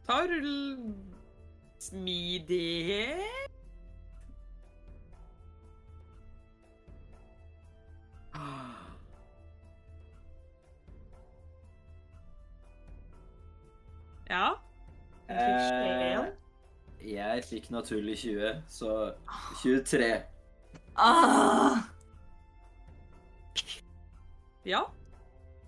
Ta 0.07 0.21
og 0.23 0.31
rulle 0.31 0.95
smidighet. 1.79 3.48
Eh, 15.29 16.25
Jeg 17.05 17.43
fikk 17.47 17.69
naturlig 17.71 18.17
20, 18.19 18.63
så 18.67 18.95
23. 19.61 20.09
Ah! 20.99 21.77
Ja. 24.67 24.81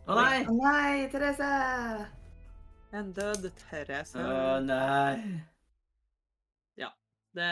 Å 0.10 0.18
nei! 0.18 0.42
Å 0.50 0.56
nei, 0.58 1.06
Therese! 1.14 1.50
En 2.92 3.14
død 3.16 3.48
Therese. 3.62 4.20
Å 4.20 4.58
nei. 4.66 5.40
Ja. 6.82 6.90
Det 7.32 7.48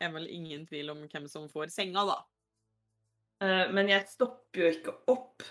er 0.00 0.12
vel 0.14 0.28
ingen 0.32 0.64
tvil 0.66 0.94
om 0.94 1.02
hvem 1.04 1.26
som 1.28 1.50
får 1.52 1.68
senga, 1.74 2.06
da. 2.08 2.16
Eh, 3.44 3.66
Men 3.74 3.90
jeg 3.92 4.06
stopper 4.08 4.62
jo 4.62 4.70
ikke 4.78 4.94
opp. 5.12 5.44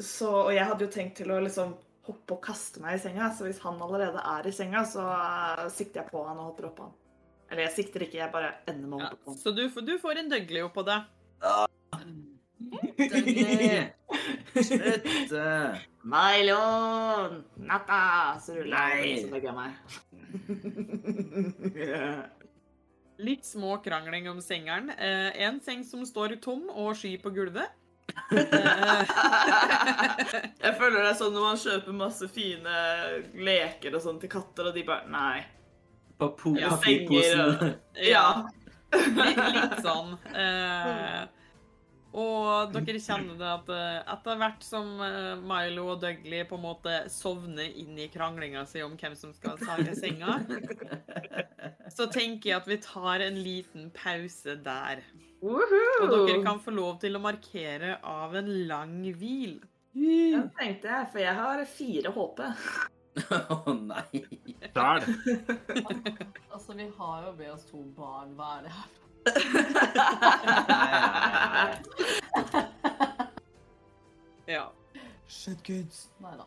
Så, 0.00 0.30
og 0.46 0.54
jeg 0.56 0.64
hadde 0.64 0.86
jo 0.86 0.94
tenkt 0.94 1.18
til 1.20 1.30
å 1.34 1.42
liksom 1.44 1.74
hoppe 2.06 2.34
og 2.34 2.40
kaste 2.42 2.80
meg 2.82 2.96
i 2.96 3.02
senga, 3.04 3.28
så 3.36 3.44
hvis 3.46 3.60
han 3.62 3.78
allerede 3.84 4.18
er 4.26 4.46
i 4.48 4.52
senga, 4.56 4.82
så 4.88 5.04
eh, 5.12 5.68
sikter 5.70 6.02
jeg 6.02 6.10
på 6.10 6.24
han 6.26 6.38
og 6.42 6.48
hopper 6.50 6.66
opp 6.70 6.76
på 6.80 6.88
han. 6.88 6.94
Eller 7.52 7.62
jeg 7.68 7.74
sikter 7.76 8.00
ikke, 8.06 8.18
jeg 8.22 8.32
bare 8.32 8.54
ender 8.66 8.88
med 8.88 8.96
å 8.96 9.00
Ja, 9.02 9.08
hoppe 9.12 9.24
på 9.24 9.30
han. 9.34 9.38
så 9.42 9.48
du, 9.54 9.62
får- 9.70 9.86
du 9.86 9.94
får 10.02 10.14
en 10.22 10.30
Dougley 10.32 10.62
oppå 10.66 10.82
deg. 10.88 11.00
Slutt! 14.62 15.06
Mylon! 16.02 17.44
Natta! 17.68 18.00
Så 18.42 18.54
ruller 18.58 18.96
jeg, 18.98 19.18
så 19.22 19.28
legger 19.32 19.48
jeg 19.50 19.56
meg. 19.58 19.72
Litt 23.22 23.44
små 23.46 23.76
krangling 23.84 24.26
om 24.32 24.40
sengeren. 24.42 24.90
Eh, 24.96 25.30
en 25.46 25.60
seng 25.62 25.84
som 25.86 26.02
står 26.08 26.36
tom 26.42 26.64
og 26.72 26.96
sky 26.98 27.14
på 27.22 27.30
gulvet. 27.36 27.70
Eh, 28.32 29.02
Jeg 30.62 30.74
føler 30.78 30.98
det 31.02 31.10
er 31.10 31.18
sånn 31.18 31.34
når 31.36 31.44
man 31.48 31.60
kjøper 31.60 31.96
masse 31.96 32.28
fine 32.32 32.76
leker 33.44 33.94
og 33.98 34.02
sånn 34.04 34.20
til 34.22 34.30
katter, 34.32 34.70
og 34.70 34.76
de 34.76 34.84
bare 34.88 35.08
Nei. 35.12 35.42
Papo- 36.20 36.54
Ja, 36.58 36.70
Papirposen. 36.76 37.72
ja, 37.98 38.26
litt, 38.94 39.40
litt 39.56 39.78
sånn. 39.84 40.12
Eh, 40.38 41.22
og 42.12 42.74
dere 42.76 43.00
kjenner 43.00 43.38
det 43.40 43.48
at 43.48 43.70
eh, 43.72 43.98
etter 44.12 44.36
hvert 44.42 44.62
som 44.66 44.90
eh, 45.00 45.32
Milo 45.40 45.86
og 45.94 46.02
Dougley 46.04 46.44
på 46.46 46.58
en 46.60 46.66
måte 46.66 46.98
sovner 47.10 47.72
inn 47.80 47.96
i 47.98 48.10
kranglinga 48.12 48.66
si 48.68 48.82
om 48.84 48.94
hvem 49.00 49.16
som 49.16 49.32
skal 49.32 49.56
sage 49.64 49.94
senga, 49.98 50.36
så 51.90 52.06
tenker 52.12 52.50
jeg 52.52 52.58
at 52.60 52.68
vi 52.68 52.78
tar 52.84 53.24
en 53.24 53.40
liten 53.42 53.88
pause 53.96 54.58
der. 54.62 55.00
Og 55.42 56.28
dere 56.28 56.42
kan 56.44 56.60
få 56.62 56.70
lov 56.74 57.00
til 57.02 57.16
å 57.18 57.20
markere 57.22 57.96
av 58.06 58.34
en 58.38 58.50
lang 58.68 59.14
hvil. 59.18 59.60
Den 59.92 60.50
tenkte 60.56 60.88
jeg, 60.88 61.08
for 61.12 61.18
jeg 61.20 61.34
har 61.36 61.64
fire 61.68 62.10
HP. 62.14 62.40
Å 63.56 63.72
nei. 63.76 64.22
Sjæl. 64.72 65.02
Altså, 66.52 66.72
vi 66.76 66.84
har 66.96 67.16
jo 67.26 67.32
med 67.36 67.50
oss 67.52 67.64
to 67.68 67.78
barn. 67.96 68.34
Hva 68.38 68.48
er 68.58 68.62
det 68.66 68.72
her? 68.78 68.88
Ja. 74.52 74.64
Shit, 75.30 75.60
guds. 75.64 76.10
Nei 76.20 76.34
da. 76.36 76.44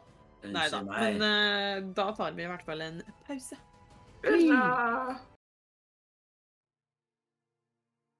Nei 0.51 0.69
da. 0.69 0.81
Men 0.83 1.21
uh, 1.23 1.93
da 1.95 2.11
tar 2.13 2.31
vi 2.37 2.43
i 2.43 2.47
hvert 2.49 2.65
fall 2.67 2.81
en 2.85 3.01
pause. 3.25 3.55
Bra. 4.21 5.15